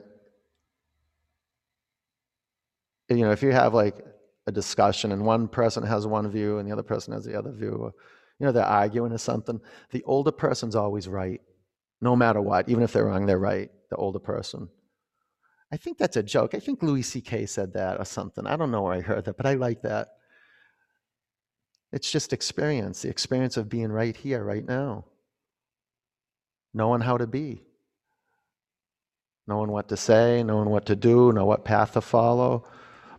you 3.10 3.18
know, 3.18 3.32
if 3.32 3.44
you 3.44 3.52
have 3.52 3.74
like 3.74 3.96
a 4.48 4.52
discussion 4.52 5.12
and 5.12 5.26
one 5.26 5.48
person 5.48 5.84
has 5.84 6.06
one 6.06 6.30
view 6.30 6.60
and 6.60 6.68
the 6.68 6.74
other 6.74 6.84
person 6.84 7.14
has 7.14 7.26
the 7.26 7.38
other 7.38 7.52
view, 7.52 7.72
or, 7.72 7.94
you 8.40 8.46
know, 8.46 8.52
they're 8.52 8.64
arguing 8.64 9.12
or 9.12 9.18
something, 9.18 9.60
the 9.92 10.04
older 10.04 10.32
person's 10.32 10.76
always 10.76 11.08
right, 11.08 11.42
no 12.02 12.16
matter 12.16 12.42
what. 12.42 12.70
Even 12.70 12.84
if 12.84 12.94
they're 12.94 13.06
wrong, 13.06 13.26
they're 13.26 13.40
right, 13.40 13.72
the 13.90 13.96
older 13.96 14.20
person. 14.20 14.70
I 15.72 15.78
think 15.78 15.98
that's 15.98 16.18
a 16.18 16.24
joke. 16.24 16.54
I 16.54 16.60
think 16.60 16.84
Louis 16.84 17.02
C.K. 17.02 17.48
said 17.48 17.74
that 17.74 18.00
or 18.00 18.06
something. 18.06 18.46
I 18.46 18.56
don't 18.56 18.72
know 18.72 18.84
where 18.84 18.94
I 18.94 19.02
heard 19.02 19.26
that, 19.26 19.38
but 19.38 19.48
I 19.48 19.56
like 19.56 19.82
that. 19.82 20.10
It's 21.92 22.12
just 22.12 22.34
experience, 22.34 23.02
the 23.02 23.10
experience 23.10 23.58
of 23.58 23.70
being 23.70 23.92
right 23.92 24.16
here, 24.16 24.44
right 24.44 24.66
now. 24.66 25.06
Knowing 26.74 27.02
how 27.02 27.18
to 27.18 27.26
be. 27.26 27.64
Knowing 29.48 29.72
what 29.72 29.90
to 29.90 29.98
say, 29.98 30.44
knowing 30.44 30.70
what 30.70 30.86
to 30.86 30.96
do, 30.96 31.32
know 31.32 31.46
what 31.46 31.66
path 31.66 31.94
to 31.94 32.02
follow 32.02 32.68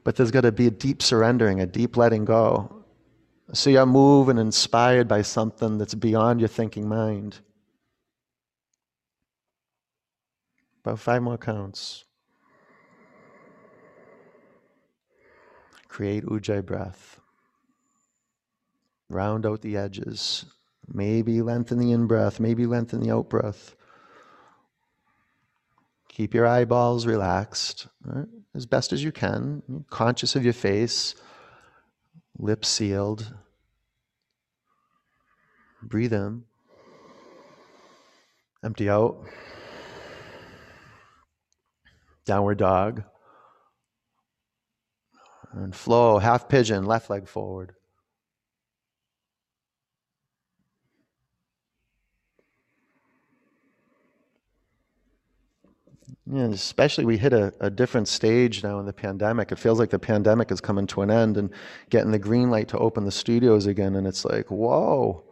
but 0.07 0.15
there's 0.15 0.31
got 0.31 0.43
to 0.43 0.53
be 0.53 0.69
a 0.69 0.71
deep 0.71 1.03
surrendering, 1.03 1.61
a 1.61 1.67
deep 1.67 1.97
letting 1.97 2.25
go. 2.25 2.85
So 3.53 3.71
you're 3.71 3.85
moved 3.85 4.31
and 4.31 4.39
inspired 4.39 5.09
by 5.09 5.23
something 5.23 5.79
that's 5.79 5.97
beyond 5.97 6.39
your 6.39 6.49
thinking 6.49 6.89
mind. 6.89 7.41
About 10.85 11.01
five 11.01 11.23
more 11.25 11.37
counts. 11.37 12.05
Create 15.89 16.25
ujjayi 16.25 16.65
breath. 16.65 17.19
Round 19.09 19.45
out 19.45 19.63
the 19.63 19.77
edges. 19.77 20.45
Maybe 20.87 21.43
lengthen 21.43 21.79
the 21.79 21.91
in 21.91 22.07
breath, 22.07 22.39
maybe 22.39 22.65
lengthen 22.65 23.01
the 23.01 23.11
out 23.11 23.29
breath. 23.29 23.75
Keep 26.17 26.33
your 26.33 26.47
eyeballs 26.47 27.05
relaxed 27.05 27.89
right? 28.03 28.25
as 28.55 28.65
best 28.65 28.91
as 28.95 29.05
you 29.05 29.13
can, 29.13 29.85
conscious 29.91 30.35
of 30.35 30.45
your 30.45 30.55
face, 30.55 31.15
lips 32.39 32.69
sealed. 32.69 33.35
Breathe 35.83 36.15
in, 36.15 36.45
empty 38.65 38.89
out. 38.89 39.27
Downward 42.25 42.57
dog. 42.57 43.03
And 45.53 45.75
flow, 45.75 46.17
half 46.17 46.49
pigeon, 46.49 46.87
left 46.87 47.11
leg 47.11 47.29
forward. 47.29 47.75
Yeah, 56.29 56.47
especially 56.47 57.05
we 57.05 57.19
hit 57.19 57.33
a, 57.33 57.55
a 57.61 57.71
different 57.71 58.09
stage 58.09 58.65
now 58.65 58.81
in 58.81 58.87
the 58.87 58.93
pandemic. 58.93 59.53
It 59.53 59.61
feels 59.61 59.79
like 59.79 59.91
the 59.91 59.99
pandemic 59.99 60.51
is 60.51 60.61
coming 60.61 60.87
to 60.89 61.03
an 61.03 61.11
end 61.11 61.37
and 61.37 61.51
getting 61.89 62.11
the 62.11 62.19
green 62.19 62.51
light 62.51 62.69
to 62.69 62.79
open 62.79 63.05
the 63.05 63.13
studios 63.13 63.67
again. 63.67 63.95
And 63.95 64.09
it's 64.09 64.25
like, 64.25 64.51
whoa, 64.51 65.23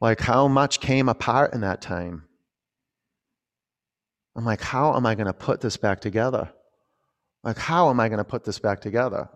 like 0.00 0.20
how 0.20 0.46
much 0.46 0.80
came 0.80 1.08
apart 1.08 1.52
in 1.52 1.62
that 1.62 1.82
time? 1.82 2.24
I'm 4.36 4.44
like, 4.44 4.60
how 4.60 4.94
am 4.94 5.04
I 5.04 5.16
going 5.16 5.26
to 5.26 5.32
put 5.32 5.60
this 5.60 5.76
back 5.76 6.00
together? 6.00 6.48
Like, 7.42 7.58
how 7.58 7.90
am 7.90 7.98
I 7.98 8.08
going 8.08 8.18
to 8.18 8.24
put 8.24 8.44
this 8.44 8.60
back 8.60 8.80
together? 8.80 9.28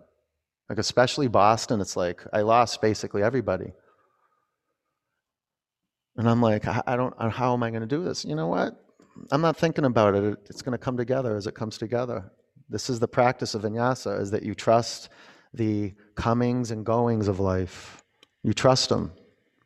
Like, 0.69 0.79
especially 0.79 1.27
Boston, 1.27 1.81
it's 1.81 1.97
like 1.97 2.23
I 2.31 2.41
lost 2.41 2.81
basically 2.81 3.21
everybody. 3.21 3.73
And 6.15 6.29
I'm 6.29 6.41
like, 6.41 6.65
I 6.65 6.95
don't, 6.95 7.13
how 7.33 7.53
am 7.53 7.63
I 7.63 7.69
going 7.69 7.81
to 7.81 7.87
do 7.87 8.03
this? 8.05 8.23
You 8.23 8.35
know 8.35 8.47
what? 8.47 8.81
I'm 9.31 9.41
not 9.41 9.57
thinking 9.57 9.85
about 9.85 10.15
it. 10.15 10.37
It's 10.49 10.61
going 10.61 10.77
to 10.77 10.83
come 10.83 10.97
together 10.97 11.35
as 11.35 11.47
it 11.47 11.55
comes 11.55 11.77
together. 11.77 12.31
This 12.69 12.89
is 12.89 12.99
the 12.99 13.07
practice 13.07 13.55
of 13.55 13.61
vinyasa, 13.61 14.19
is 14.19 14.31
that 14.31 14.43
you 14.43 14.55
trust 14.55 15.09
the 15.53 15.93
comings 16.15 16.71
and 16.71 16.85
goings 16.85 17.27
of 17.27 17.39
life. 17.39 18.03
You 18.43 18.53
trust 18.53 18.89
them. 18.89 19.11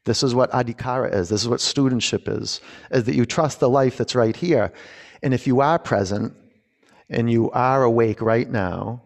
This 0.06 0.24
is 0.24 0.36
what 0.36 0.52
adhikara 0.52 1.14
is. 1.14 1.30
This 1.30 1.41
is 1.41 1.47
what 1.47 1.60
studentship 1.60 2.28
is, 2.28 2.62
is 2.91 3.04
that 3.06 3.16
you 3.16 3.26
trust 3.26 3.60
the 3.60 3.70
life 3.70 3.97
that's 3.97 4.16
right 4.16 4.36
here. 4.36 4.72
And 5.24 5.34
if 5.34 5.47
you 5.47 5.62
are 5.62 5.80
present 5.80 6.34
and 7.10 7.30
you 7.30 7.52
are 7.52 7.84
awake 7.84 8.22
right 8.22 8.50
now, 8.50 9.04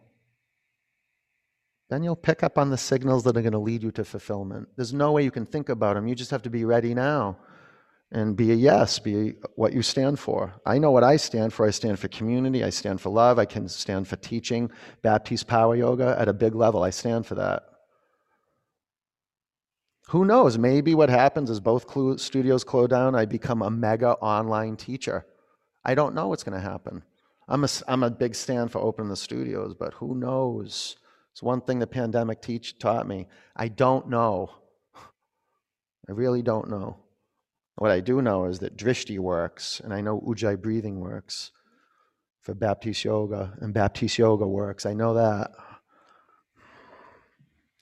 then 1.90 2.04
you'll 2.04 2.16
pick 2.16 2.44
up 2.44 2.58
on 2.58 2.70
the 2.70 2.78
signals 2.78 3.24
that 3.24 3.38
are 3.38 3.42
going 3.42 3.54
to 3.54 3.60
lead 3.60 3.84
you 3.84 3.92
to 3.92 4.04
fulfillment. 4.04 4.68
There's 4.76 4.94
no 4.94 5.12
way 5.12 5.24
you 5.24 5.32
can 5.32 5.46
think 5.46 5.70
about 5.70 5.96
them. 5.96 6.08
You 6.08 6.16
just 6.16 6.32
have 6.32 6.42
to 6.44 6.50
be 6.50 6.66
ready 6.66 6.94
now 6.94 7.38
and 8.14 8.38
be 8.38 8.52
a 8.52 8.56
yes, 8.56 9.00
be 9.00 9.34
what 9.56 9.74
you 9.74 9.82
stand 9.82 10.20
for. 10.20 10.54
I 10.68 10.78
know 10.78 10.92
what 10.92 11.04
I 11.04 11.18
stand 11.18 11.52
for. 11.52 11.66
I 11.66 11.72
stand 11.72 11.98
for 11.98 12.08
community. 12.10 12.64
I 12.64 12.70
stand 12.70 13.02
for 13.02 13.10
love. 13.10 13.40
I 13.40 13.46
can 13.46 13.68
stand 13.68 14.08
for 14.08 14.18
teaching 14.18 14.72
Baptiste 15.02 15.48
Power 15.48 15.76
Yoga 15.76 16.16
at 16.20 16.28
a 16.28 16.34
big 16.34 16.54
level. 16.54 16.84
I 16.84 16.92
stand 16.92 17.26
for 17.26 17.34
that. 17.36 17.64
Who 20.10 20.26
knows? 20.26 20.60
Maybe 20.60 20.94
what 20.94 21.10
happens 21.10 21.50
is 21.50 21.60
both 21.60 21.88
studios 22.22 22.64
close 22.64 22.90
down. 22.90 23.16
I 23.16 23.26
become 23.26 23.64
a 23.64 23.72
mega 23.72 24.12
online 24.12 24.76
teacher. 24.78 25.26
I 25.84 25.96
don't 25.96 26.14
know 26.14 26.28
what's 26.28 26.44
going 26.44 26.60
to 26.60 26.70
happen. 26.70 27.02
I'm 27.48 27.64
a, 27.64 27.70
I'm 27.88 28.04
a 28.04 28.12
big 28.12 28.36
stand 28.36 28.72
for 28.72 28.80
opening 28.80 29.10
the 29.10 29.16
studios, 29.16 29.74
but 29.74 29.96
who 29.96 30.16
knows? 30.16 30.98
It's 31.32 31.42
one 31.42 31.62
thing 31.62 31.80
the 31.80 31.88
pandemic 31.88 32.44
teach, 32.44 32.78
taught 32.78 33.08
me. 33.08 33.28
I 33.56 33.70
don't 33.70 34.08
know. 34.08 34.52
I 36.08 36.12
really 36.12 36.44
don't 36.44 36.70
know. 36.70 36.98
What 37.76 37.92
I 37.92 38.00
do 38.00 38.22
know 38.22 38.46
is 38.46 38.60
that 38.60 38.78
drishti 38.78 39.18
works, 39.20 39.80
and 39.80 39.94
I 39.94 40.02
know 40.02 40.22
ujjayi 40.22 40.62
breathing 40.62 41.00
works 41.00 41.52
for 42.42 42.54
Baptiste 42.54 43.06
Yoga, 43.06 43.58
and 43.62 43.74
Baptiste 43.74 44.18
Yoga 44.18 44.46
works. 44.46 44.86
I 44.86 44.94
know 44.94 45.14
that. 45.16 45.52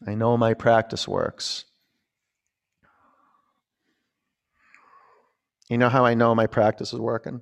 I 0.08 0.16
know 0.16 0.38
my 0.38 0.54
practice 0.54 1.08
works. 1.08 1.66
You 5.70 5.78
know 5.78 5.89
how 5.89 6.06
I 6.06 6.14
know 6.14 6.36
my 6.36 6.48
practice 6.48 6.94
is 6.94 7.00
working? 7.00 7.42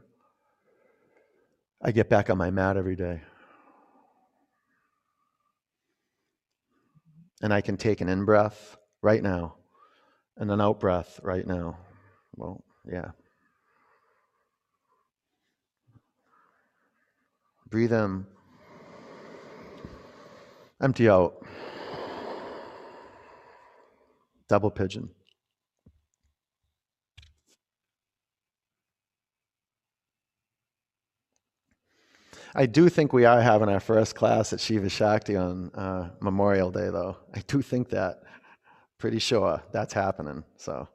I 1.81 1.91
get 1.91 2.09
back 2.09 2.29
on 2.29 2.37
my 2.37 2.51
mat 2.51 2.77
every 2.77 2.95
day. 2.95 3.21
And 7.41 7.53
I 7.53 7.61
can 7.61 7.77
take 7.77 8.01
an 8.01 8.09
in 8.09 8.25
breath 8.25 8.77
right 9.01 9.23
now 9.23 9.55
and 10.37 10.51
an 10.51 10.59
out 10.59 10.79
breath 10.79 11.19
right 11.23 11.47
now. 11.47 11.77
Well, 12.39 12.63
yeah. 12.89 13.11
Breathe 17.69 17.91
in. 17.91 18.25
Empty 20.81 21.09
out. 21.09 21.45
Double 24.47 24.71
pigeon. 24.71 25.09
I 32.55 32.65
do 32.65 32.87
think 32.87 33.11
we 33.11 33.25
are 33.25 33.41
having 33.41 33.67
our 33.67 33.81
first 33.81 34.15
class 34.15 34.53
at 34.53 34.61
Shiva 34.61 34.87
Shakti 34.87 35.35
on 35.35 35.71
uh, 35.75 36.11
Memorial 36.21 36.71
Day, 36.71 36.89
though. 36.89 37.17
I 37.35 37.41
do 37.47 37.61
think 37.61 37.89
that. 37.89 38.21
Pretty 38.97 39.19
sure 39.19 39.61
that's 39.73 39.93
happening. 39.93 40.45
So. 40.55 40.87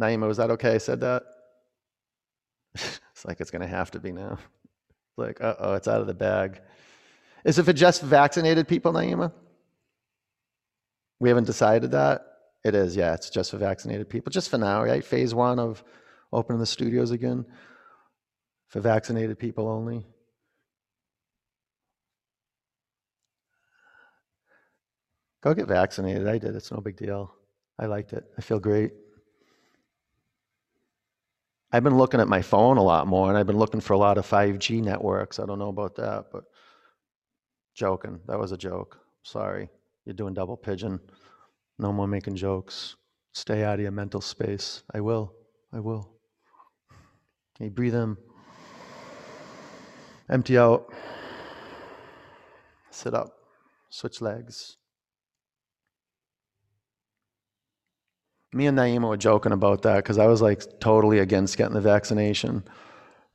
Naima, 0.00 0.26
was 0.26 0.36
that 0.38 0.50
okay? 0.50 0.74
I 0.74 0.78
said 0.78 1.00
that? 1.00 1.22
it's 2.74 3.24
like 3.24 3.40
it's 3.40 3.50
going 3.50 3.62
to 3.62 3.68
have 3.68 3.90
to 3.92 4.00
be 4.00 4.12
now. 4.12 4.38
Like, 5.18 5.42
uh 5.42 5.54
oh, 5.58 5.74
it's 5.74 5.88
out 5.88 6.00
of 6.00 6.06
the 6.06 6.14
bag. 6.14 6.62
Is 7.44 7.58
it 7.58 7.64
for 7.64 7.74
just 7.74 8.00
vaccinated 8.00 8.66
people, 8.66 8.94
Naima? 8.94 9.30
We 11.20 11.28
haven't 11.28 11.44
decided 11.44 11.90
that? 11.90 12.22
It 12.64 12.74
is, 12.74 12.96
yeah, 12.96 13.12
it's 13.12 13.28
just 13.28 13.50
for 13.50 13.58
vaccinated 13.58 14.08
people. 14.08 14.30
Just 14.30 14.48
for 14.48 14.56
now, 14.56 14.82
right? 14.82 15.04
Phase 15.04 15.34
one 15.34 15.58
of 15.58 15.84
opening 16.32 16.60
the 16.60 16.66
studios 16.66 17.10
again 17.10 17.44
for 18.68 18.80
vaccinated 18.80 19.38
people 19.38 19.68
only. 19.68 20.06
Go 25.42 25.54
get 25.54 25.66
vaccinated. 25.66 26.26
I 26.26 26.38
did. 26.38 26.54
It's 26.56 26.72
no 26.72 26.80
big 26.80 26.96
deal. 26.96 27.34
I 27.78 27.86
liked 27.86 28.12
it. 28.12 28.24
I 28.38 28.40
feel 28.40 28.60
great. 28.60 28.92
I've 31.72 31.82
been 31.82 31.96
looking 31.96 32.20
at 32.20 32.28
my 32.28 32.42
phone 32.42 32.76
a 32.76 32.82
lot 32.82 33.06
more, 33.06 33.28
and 33.30 33.38
I've 33.38 33.46
been 33.46 33.58
looking 33.58 33.80
for 33.80 33.94
a 33.94 33.98
lot 33.98 34.18
of 34.18 34.26
5G 34.28 34.82
networks. 34.82 35.38
I 35.38 35.46
don't 35.46 35.58
know 35.58 35.70
about 35.70 35.94
that, 35.96 36.26
but 36.30 36.44
joking. 37.74 38.20
That 38.28 38.38
was 38.38 38.52
a 38.52 38.58
joke. 38.58 38.98
Sorry. 39.22 39.70
You're 40.04 40.14
doing 40.14 40.34
double 40.34 40.56
pigeon. 40.56 41.00
No 41.78 41.92
more 41.92 42.06
making 42.06 42.36
jokes. 42.36 42.96
Stay 43.32 43.64
out 43.64 43.74
of 43.74 43.80
your 43.80 43.90
mental 43.90 44.20
space. 44.20 44.82
I 44.92 45.00
will. 45.00 45.32
I 45.72 45.80
will. 45.80 46.10
Okay, 47.56 47.70
breathe 47.70 47.94
in. 47.94 48.18
Empty 50.28 50.58
out. 50.58 50.92
Sit 52.90 53.14
up. 53.14 53.32
Switch 53.88 54.20
legs. 54.20 54.76
Me 58.52 58.66
and 58.66 58.76
Naima 58.76 59.08
were 59.08 59.16
joking 59.16 59.52
about 59.52 59.82
that 59.82 59.96
because 59.96 60.18
I 60.18 60.26
was 60.26 60.42
like 60.42 60.80
totally 60.80 61.18
against 61.18 61.56
getting 61.56 61.74
the 61.74 61.80
vaccination. 61.80 62.64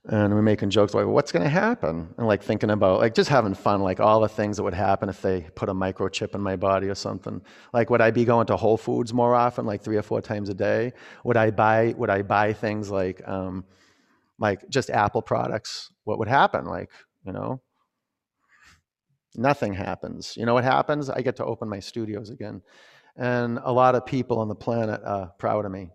And 0.10 0.34
we're 0.34 0.42
making 0.42 0.70
jokes 0.70 0.94
like, 0.94 1.06
what's 1.06 1.34
going 1.34 1.44
to 1.44 1.50
happen? 1.50 2.14
And 2.18 2.28
like 2.28 2.42
thinking 2.42 2.70
about, 2.70 3.02
like 3.02 3.14
just 3.14 3.30
having 3.30 3.54
fun, 3.54 3.82
like 3.82 4.00
all 4.00 4.22
the 4.22 4.30
things 4.30 4.56
that 4.56 4.64
would 4.64 4.74
happen 4.74 5.10
if 5.10 5.22
they 5.22 5.42
put 5.56 5.68
a 5.68 5.74
microchip 5.74 6.34
in 6.34 6.40
my 6.40 6.56
body 6.56 6.88
or 6.88 6.96
something. 6.96 7.42
Like, 7.74 7.90
would 7.90 8.00
I 8.00 8.12
be 8.12 8.24
going 8.24 8.48
to 8.48 8.56
Whole 8.56 8.78
Foods 8.78 9.14
more 9.14 9.36
often, 9.36 9.66
like 9.66 9.82
three 9.82 9.98
or 9.98 10.04
four 10.04 10.22
times 10.22 10.48
a 10.48 10.54
day? 10.54 10.94
Would 11.26 11.36
I 11.36 11.52
buy, 11.52 11.94
would 11.98 12.10
I 12.10 12.22
buy 12.22 12.54
things 12.54 12.90
like, 12.90 13.28
um, 13.28 13.66
like 14.40 14.70
just 14.70 14.90
Apple 14.90 15.22
products? 15.22 15.92
What 16.06 16.20
would 16.20 16.30
happen? 16.30 16.64
Like, 16.64 16.90
you 17.26 17.34
know, 17.34 17.62
nothing 19.36 19.74
happens. 19.74 20.38
You 20.38 20.46
know 20.46 20.54
what 20.54 20.64
happens? 20.64 21.10
I 21.10 21.20
get 21.20 21.36
to 21.38 21.44
open 21.44 21.68
my 21.68 21.80
studios 21.80 22.30
again 22.30 22.62
and 23.18 23.60
a 23.64 23.72
lot 23.72 23.96
of 23.96 24.06
people 24.06 24.40
on 24.40 24.48
the 24.48 24.56
planet 24.56 25.02
are 25.04 25.32
proud 25.38 25.66
of 25.66 25.72
me. 25.72 25.90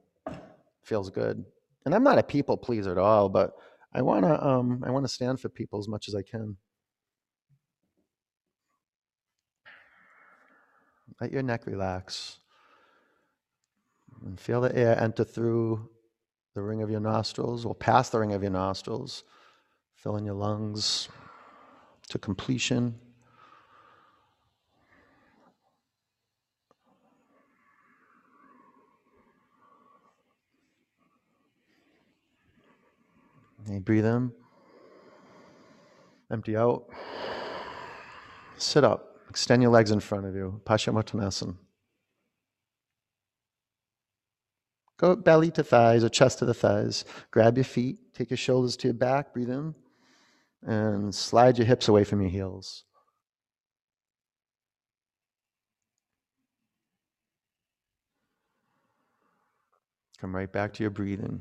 Feels 0.83 1.11
good. 1.11 1.45
And 1.85 1.95
I'm 1.95 2.03
not 2.05 2.19
a 2.19 2.23
people 2.23 2.57
pleaser 2.57 2.91
at 2.91 2.99
all, 2.99 3.29
but 3.29 3.53
I 3.95 4.03
want 4.03 4.25
to 4.25 4.47
um, 4.47 4.83
I 4.87 4.91
want 4.91 5.05
to 5.05 5.13
stand 5.13 5.41
for 5.41 5.49
people 5.49 5.79
as 5.79 5.89
much 5.89 6.09
as 6.09 6.15
I 6.15 6.23
can. 6.23 6.57
Let 11.21 11.33
your 11.33 11.43
neck 11.43 11.67
relax. 11.67 12.39
And 14.25 14.39
feel 14.39 14.61
the 14.61 14.75
air 14.77 14.99
enter 15.01 15.25
through 15.25 15.89
the 16.55 16.63
ring 16.63 16.83
of 16.83 16.91
your 16.91 17.01
nostrils 17.01 17.65
or 17.65 17.75
past 17.75 18.13
the 18.13 18.19
ring 18.19 18.33
of 18.33 18.43
your 18.43 18.53
nostrils, 18.53 19.25
fill 19.95 20.17
in 20.17 20.25
your 20.25 20.35
lungs 20.35 21.09
to 22.09 22.19
completion. 22.19 22.99
And 33.65 33.75
you 33.75 33.81
breathe 33.81 34.05
in, 34.05 34.33
empty 36.31 36.57
out. 36.57 36.85
Sit 38.57 38.85
up, 38.85 39.17
extend 39.29 39.63
your 39.63 39.71
legs 39.71 39.91
in 39.91 40.01
front 40.01 40.27
of 40.27 40.35
you, 40.35 40.61
Paschimottanasana. 40.65 41.57
Go 44.99 45.17
belly 45.17 45.51
to 45.53 45.65
thighs 45.65 46.05
or 46.05 46.09
chest 46.09 46.39
to 46.39 46.45
the 46.45 46.55
thighs. 46.55 47.05
Grab 47.33 47.57
your 47.57 47.65
feet, 47.65 47.99
take 48.15 48.31
your 48.31 48.37
shoulders 48.37 48.77
to 48.79 48.89
your 48.89 48.95
back, 48.95 49.33
breathe 49.33 49.51
in, 49.51 49.75
and 50.63 51.13
slide 51.15 51.59
your 51.59 51.67
hips 51.67 51.89
away 51.89 52.05
from 52.05 52.21
your 52.21 52.31
heels. 52.31 52.85
Come 60.21 60.37
right 60.37 60.53
back 60.53 60.73
to 60.75 60.85
your 60.85 60.91
breathing. 60.91 61.41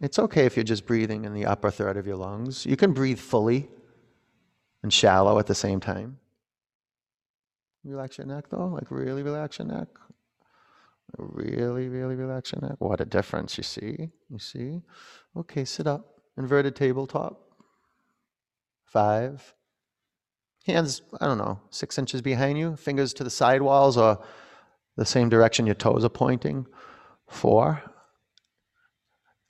It's 0.00 0.18
okay 0.18 0.46
if 0.46 0.56
you're 0.56 0.64
just 0.64 0.86
breathing 0.86 1.24
in 1.24 1.34
the 1.34 1.46
upper 1.46 1.70
third 1.70 1.96
of 1.96 2.06
your 2.06 2.16
lungs. 2.16 2.64
You 2.64 2.76
can 2.76 2.92
breathe 2.92 3.18
fully 3.18 3.68
and 4.82 4.92
shallow 4.92 5.38
at 5.38 5.46
the 5.46 5.54
same 5.54 5.80
time. 5.80 6.18
Relax 7.84 8.18
your 8.18 8.26
neck 8.26 8.44
though, 8.50 8.66
like 8.66 8.90
really 8.90 9.22
relax 9.22 9.58
your 9.58 9.66
neck. 9.66 9.88
Really, 11.16 11.88
really 11.88 12.14
relax 12.14 12.52
your 12.52 12.60
neck. 12.60 12.76
What 12.78 13.00
a 13.00 13.04
difference, 13.04 13.56
you 13.56 13.64
see? 13.64 14.10
You 14.28 14.38
see? 14.38 14.82
Okay, 15.36 15.64
sit 15.64 15.86
up. 15.86 16.20
Inverted 16.36 16.76
tabletop. 16.76 17.40
Five. 18.84 19.54
Hands, 20.66 21.00
I 21.20 21.26
don't 21.26 21.38
know, 21.38 21.60
six 21.70 21.98
inches 21.98 22.20
behind 22.20 22.58
you. 22.58 22.76
Fingers 22.76 23.14
to 23.14 23.24
the 23.24 23.30
side 23.30 23.62
walls 23.62 23.96
or 23.96 24.22
the 24.96 25.06
same 25.06 25.28
direction 25.28 25.64
your 25.64 25.74
toes 25.74 26.04
are 26.04 26.10
pointing. 26.10 26.66
Four. 27.26 27.82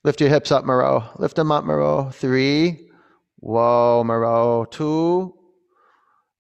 Lift 0.05 0.20
your 0.20 0.30
hips 0.30 0.53
up, 0.53 0.64
Moreau. 0.64 1.03
Lift 1.18 1.36
them 1.36 1.51
up, 1.51 1.64
Moreau. 1.64 2.11
Three. 2.11 2.88
Whoa, 3.36 4.05
Moreau. 4.05 4.64
Two. 4.64 5.34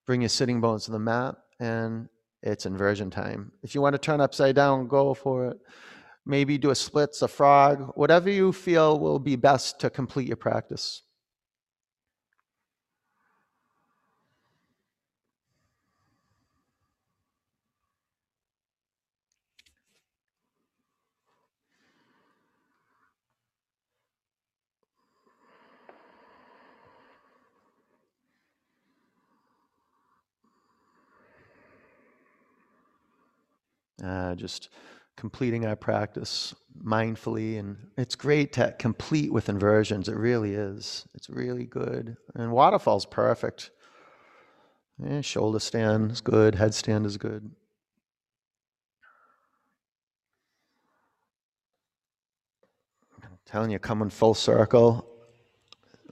Bring 0.06 0.22
your 0.22 0.28
sitting 0.28 0.60
bones 0.60 0.84
to 0.84 0.92
the 0.92 0.98
mat 0.98 1.34
and 1.60 2.08
it's 2.42 2.66
inversion 2.66 3.10
time. 3.10 3.52
If 3.62 3.74
you 3.74 3.80
want 3.80 3.94
to 3.94 3.98
turn 3.98 4.20
upside 4.20 4.54
down, 4.54 4.86
go 4.86 5.12
for 5.12 5.48
it. 5.48 5.58
Maybe 6.24 6.56
do 6.56 6.70
a 6.70 6.74
splits, 6.74 7.22
a 7.22 7.28
frog, 7.28 7.92
whatever 7.94 8.30
you 8.30 8.52
feel 8.52 8.98
will 9.00 9.18
be 9.18 9.34
best 9.34 9.80
to 9.80 9.90
complete 9.90 10.28
your 10.28 10.36
practice. 10.36 11.02
Uh, 34.02 34.34
just 34.34 34.68
completing 35.16 35.66
our 35.66 35.76
practice 35.76 36.54
mindfully. 36.84 37.58
And 37.58 37.76
it's 37.96 38.14
great 38.14 38.52
to 38.54 38.74
complete 38.78 39.32
with 39.32 39.48
inversions. 39.48 40.08
It 40.08 40.16
really 40.16 40.54
is. 40.54 41.06
It's 41.14 41.28
really 41.28 41.64
good. 41.64 42.16
And 42.34 42.52
waterfall's 42.52 43.06
perfect. 43.06 43.70
Yeah, 45.02 45.20
shoulder 45.20 45.60
stand 45.60 46.10
is 46.10 46.20
good, 46.20 46.54
headstand 46.54 47.06
is 47.06 47.16
good. 47.16 47.50
I'm 53.22 53.38
telling 53.46 53.70
you, 53.70 53.78
coming 53.78 54.10
full 54.10 54.34
circle, 54.34 55.08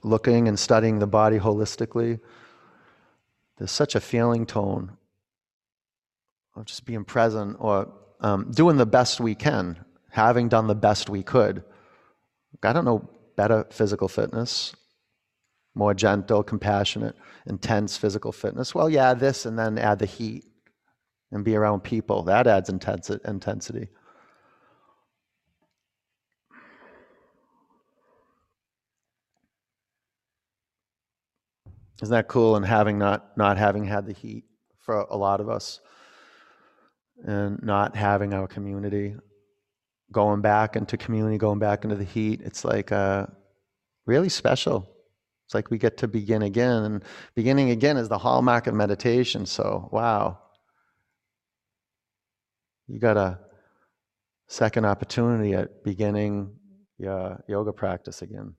looking 0.03 0.47
and 0.47 0.57
studying 0.57 0.99
the 0.99 1.07
body 1.07 1.37
holistically. 1.37 2.19
There's 3.57 3.71
such 3.71 3.95
a 3.95 3.99
feeling 3.99 4.45
tone 4.45 4.97
just 6.65 6.85
being 6.85 7.05
present 7.05 7.57
or 7.59 7.93
um, 8.21 8.51
doing 8.51 8.77
the 8.77 8.85
best 8.85 9.19
we 9.19 9.35
can, 9.35 9.77
having 10.09 10.49
done 10.49 10.67
the 10.67 10.75
best 10.75 11.09
we 11.09 11.23
could. 11.23 11.63
I 12.63 12.73
don't 12.73 12.85
know 12.85 13.09
better 13.35 13.65
physical 13.69 14.07
fitness, 14.07 14.75
more 15.75 15.93
gentle, 15.93 16.43
compassionate, 16.43 17.15
intense 17.45 17.95
physical 17.95 18.31
fitness. 18.31 18.73
Well, 18.73 18.89
yeah, 18.89 19.13
this 19.13 19.45
and 19.45 19.57
then 19.57 19.77
add 19.77 19.99
the 19.99 20.05
heat 20.05 20.43
and 21.31 21.45
be 21.45 21.55
around 21.55 21.81
people. 21.81 22.23
That 22.23 22.47
adds 22.47 22.69
intensity. 22.69 23.89
Isn't 32.01 32.13
that 32.13 32.27
cool? 32.27 32.55
And 32.55 32.65
having 32.65 32.97
not 32.97 33.37
not 33.37 33.57
having 33.57 33.85
had 33.85 34.05
the 34.05 34.13
heat 34.13 34.45
for 34.77 34.99
a 35.09 35.17
lot 35.17 35.41
of 35.41 35.49
us 35.49 35.79
and 37.25 37.61
not 37.63 37.95
having 37.95 38.33
our 38.33 38.47
community, 38.47 39.15
going 40.11 40.41
back 40.41 40.75
into 40.75 40.97
community, 40.97 41.37
going 41.37 41.59
back 41.59 41.83
into 41.83 41.95
the 41.95 42.03
heat. 42.03 42.41
It's 42.43 42.63
like 42.63 42.91
uh, 42.91 43.27
really 44.05 44.29
special. 44.29 44.89
It's 45.45 45.53
like 45.53 45.69
we 45.69 45.77
get 45.77 45.97
to 45.97 46.07
begin 46.07 46.41
again, 46.41 46.83
and 46.83 47.03
beginning 47.35 47.69
again 47.69 47.97
is 47.97 48.09
the 48.09 48.17
hallmark 48.17 48.67
of 48.67 48.73
meditation. 48.73 49.45
So, 49.45 49.87
wow, 49.91 50.39
you 52.87 52.99
got 52.99 53.17
a 53.17 53.39
second 54.47 54.85
opportunity 54.85 55.53
at 55.53 55.83
beginning 55.83 56.53
your 56.97 57.43
yoga 57.47 57.71
practice 57.71 58.21
again. 58.21 58.55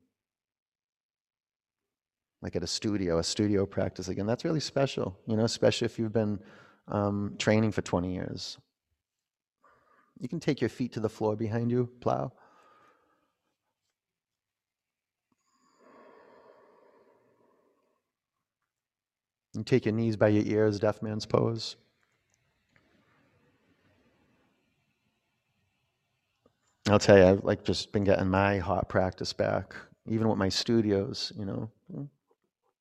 Like 2.41 2.55
at 2.55 2.63
a 2.63 2.69
studio, 2.69 3.19
a 3.19 3.25
studio 3.25 3.67
practice 3.67 4.09
again. 4.09 4.27
That's 4.27 4.45
really 4.45 4.61
special, 4.61 5.19
you 5.27 5.37
know, 5.37 5.45
especially 5.45 5.87
if 5.87 5.99
you've 5.99 6.13
been 6.13 6.39
um, 6.89 7.35
training 7.39 7.73
for 7.73 7.83
20 7.83 8.13
years. 8.13 8.59
You 10.21 10.29
can 10.29 10.41
take 10.41 10.61
your 10.61 10.71
feet 10.71 10.93
to 10.95 11.01
the 11.01 11.09
floor 11.09 11.37
behind 11.37 11.71
you, 11.71 11.89
plow. 12.01 12.33
And 19.55 19.67
take 19.67 19.87
your 19.87 19.95
knees 19.95 20.17
by 20.17 20.29
your 20.29 20.45
ears, 20.45 20.79
deaf 20.79 21.03
man's 21.03 21.27
pose. 21.27 21.77
I'll 26.89 26.99
tell 26.99 27.19
you, 27.19 27.25
I've 27.25 27.45
like 27.45 27.65
just 27.65 27.93
been 27.93 28.05
getting 28.05 28.29
my 28.29 28.59
hot 28.59 28.89
practice 28.89 29.33
back, 29.33 29.75
even 30.09 30.29
with 30.29 30.39
my 30.39 30.49
studios, 30.49 31.33
you 31.37 31.45
know, 31.45 31.71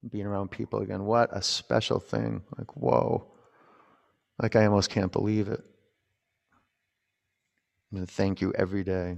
being 0.10 0.26
around 0.26 0.50
people 0.50 0.80
again. 0.80 1.04
What 1.06 1.30
a 1.34 1.42
special 1.42 2.00
thing. 2.00 2.42
Like, 2.58 2.76
whoa. 2.78 3.26
Like 4.40 4.56
I 4.56 4.66
almost 4.66 4.90
can't 4.90 5.12
believe 5.12 5.48
it. 5.48 5.64
I'm 7.92 7.98
gonna 7.98 8.06
thank 8.06 8.42
you 8.42 8.54
every 8.56 8.84
day. 8.84 9.18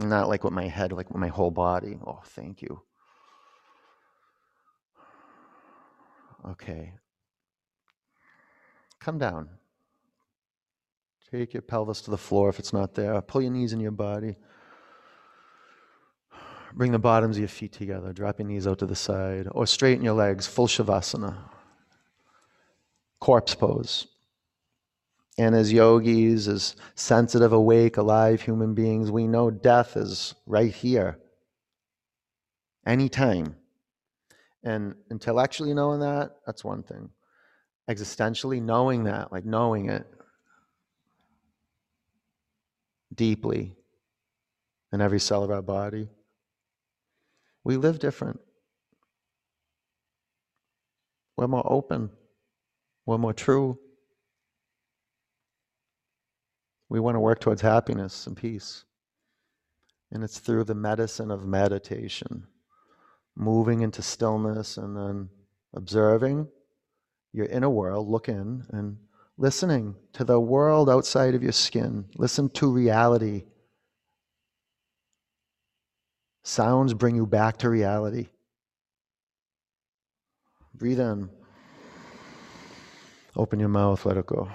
Not 0.00 0.28
like 0.28 0.42
with 0.42 0.52
my 0.52 0.66
head, 0.66 0.92
like 0.92 1.08
with 1.08 1.20
my 1.20 1.28
whole 1.28 1.52
body. 1.52 1.98
Oh, 2.04 2.20
thank 2.24 2.62
you. 2.62 2.82
Okay. 6.48 6.94
Come 8.98 9.18
down. 9.18 9.48
Take 11.30 11.54
your 11.54 11.62
pelvis 11.62 12.00
to 12.02 12.10
the 12.10 12.18
floor 12.18 12.48
if 12.48 12.58
it's 12.58 12.72
not 12.72 12.94
there. 12.94 13.20
Pull 13.22 13.42
your 13.42 13.50
knees 13.52 13.72
in 13.72 13.80
your 13.80 13.92
body. 13.92 14.36
Bring 16.74 16.90
the 16.90 16.98
bottoms 16.98 17.36
of 17.36 17.40
your 17.40 17.48
feet 17.48 17.72
together. 17.72 18.12
Drop 18.12 18.40
your 18.40 18.48
knees 18.48 18.66
out 18.66 18.80
to 18.80 18.86
the 18.86 18.96
side. 18.96 19.46
Or 19.52 19.66
straighten 19.66 20.04
your 20.04 20.14
legs, 20.14 20.46
full 20.46 20.66
Shavasana 20.66 21.36
corpse 23.24 23.54
pose. 23.54 24.06
And 25.38 25.54
as 25.54 25.72
yogis, 25.72 26.46
as 26.46 26.76
sensitive, 26.94 27.54
awake, 27.54 27.96
alive 27.96 28.42
human 28.42 28.74
beings, 28.74 29.10
we 29.10 29.26
know 29.26 29.50
death 29.50 29.96
is 29.96 30.34
right 30.44 30.70
here, 30.70 31.18
anytime. 32.86 33.56
And 34.62 34.94
intellectually 35.10 35.72
knowing 35.72 36.00
that, 36.00 36.32
that's 36.44 36.62
one 36.64 36.82
thing. 36.82 37.08
Existentially 37.88 38.60
knowing 38.60 39.04
that, 39.04 39.32
like 39.32 39.46
knowing 39.46 39.88
it 39.88 40.06
deeply 43.14 43.74
in 44.92 45.00
every 45.00 45.18
cell 45.18 45.42
of 45.42 45.50
our 45.50 45.62
body, 45.62 46.10
we 47.64 47.78
live 47.78 47.98
different. 47.98 48.38
We're 51.38 51.48
more 51.48 51.64
open. 51.64 52.10
We're 53.06 53.18
more 53.18 53.32
true. 53.32 53.78
We 56.88 57.00
want 57.00 57.16
to 57.16 57.20
work 57.20 57.40
towards 57.40 57.60
happiness 57.60 58.26
and 58.26 58.36
peace. 58.36 58.84
And 60.12 60.22
it's 60.22 60.38
through 60.38 60.64
the 60.64 60.74
medicine 60.74 61.30
of 61.30 61.44
meditation, 61.44 62.46
moving 63.36 63.80
into 63.80 64.00
stillness 64.00 64.76
and 64.76 64.96
then 64.96 65.28
observing 65.74 66.48
your 67.32 67.46
inner 67.46 67.68
world, 67.68 68.08
look 68.08 68.28
in 68.28 68.64
and 68.70 68.96
listening 69.36 69.96
to 70.12 70.24
the 70.24 70.38
world 70.38 70.88
outside 70.88 71.34
of 71.34 71.42
your 71.42 71.52
skin. 71.52 72.04
Listen 72.16 72.48
to 72.50 72.70
reality. 72.70 73.44
Sounds 76.44 76.94
bring 76.94 77.16
you 77.16 77.26
back 77.26 77.56
to 77.58 77.68
reality. 77.68 78.28
Breathe 80.74 81.00
in. 81.00 81.28
Open 83.36 83.58
your 83.58 83.68
mouth, 83.68 84.06
let 84.06 84.16
it 84.16 84.26
go. 84.26 84.48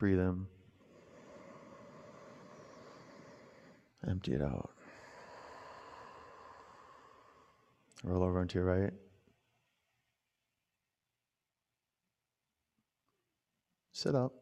Breathe 0.00 0.18
in. 0.18 0.46
Empty 4.08 4.32
it 4.32 4.40
out. 4.40 4.70
Roll 8.02 8.22
over 8.22 8.40
onto 8.40 8.58
your 8.58 8.64
right. 8.64 8.94
Sit 13.92 14.14
up. 14.14 14.32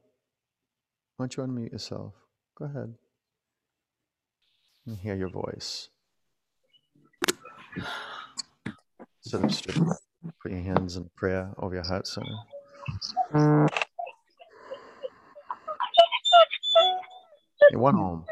Why 1.17 1.25
don't 1.27 1.37
you 1.37 1.43
unmute 1.43 1.73
yourself? 1.73 2.15
Go 2.57 2.67
ahead. 2.67 2.95
And 4.87 4.97
hear 4.97 5.17
your 5.17 5.29
voice. 5.29 5.89
Sit 9.23 9.43
up 9.43 9.51
straight. 9.51 9.85
Put 10.41 10.53
your 10.53 10.61
hands 10.61 10.97
in 10.97 11.11
prayer 11.17 11.51
over 11.59 11.75
your 11.75 11.85
heart 11.85 12.07
center. 12.07 13.67
Went 17.79 17.97
home. 17.97 18.25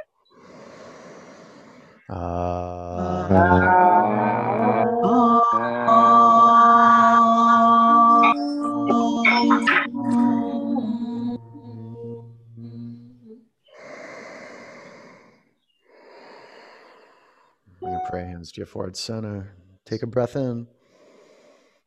Bring 17.81 17.93
your 17.93 18.01
prayer 18.11 18.27
hands 18.27 18.53
to 18.53 18.59
your 18.63 18.67
forehead 18.67 18.97
center. 18.97 19.55
Take 19.87 20.03
a 20.03 20.07
breath 20.09 20.37
in. 20.37 20.69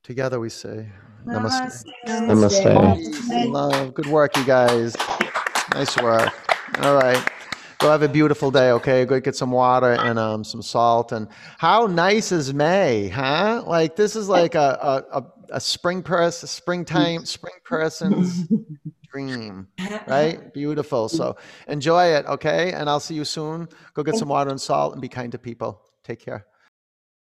Together 0.04 0.40
we 0.40 0.50
say, 0.50 0.90
Namaste. 1.26 1.86
Namaste. 2.28 3.52
Love. 3.52 3.94
Good 3.96 4.08
work, 4.08 4.38
you 4.38 4.46
guys. 4.46 4.96
Nice 5.74 5.98
work. 5.98 6.34
All 6.84 6.96
right. 6.96 7.24
Go 7.80 7.90
have 7.90 8.02
a 8.02 8.10
beautiful 8.10 8.52
day, 8.52 8.72
okay? 8.72 9.06
Go 9.06 9.20
get 9.22 9.38
some 9.38 9.52
water 9.52 9.94
and 9.94 10.20
um, 10.20 10.44
some 10.44 10.62
salt. 10.62 11.14
And 11.14 11.30
how 11.58 11.88
nice 11.88 12.34
is 12.34 12.54
May, 12.54 13.08
huh? 13.08 13.64
Like 13.66 13.96
this 13.96 14.18
is 14.18 14.28
like 14.28 14.54
a 14.56 15.06
a, 15.14 15.20
a, 15.20 15.26
a 15.54 15.60
spring 15.62 16.04
person, 16.04 16.48
springtime, 16.48 17.26
spring 17.26 17.54
person's 17.64 18.48
dream, 19.12 19.68
right? 20.08 20.54
Beautiful. 20.54 21.08
So 21.08 21.38
enjoy 21.70 22.08
it, 22.08 22.26
okay? 22.26 22.74
And 22.74 22.90
I'll 22.90 23.00
see 23.00 23.16
you 23.16 23.24
soon. 23.24 23.70
Go 23.94 24.04
get 24.04 24.18
some 24.18 24.28
water 24.28 24.50
and 24.50 24.60
salt 24.60 24.92
and 24.94 25.02
be 25.02 25.08
kind 25.08 25.32
to 25.32 25.38
people. 25.38 25.82
Take 26.04 26.20
care. 26.20 26.46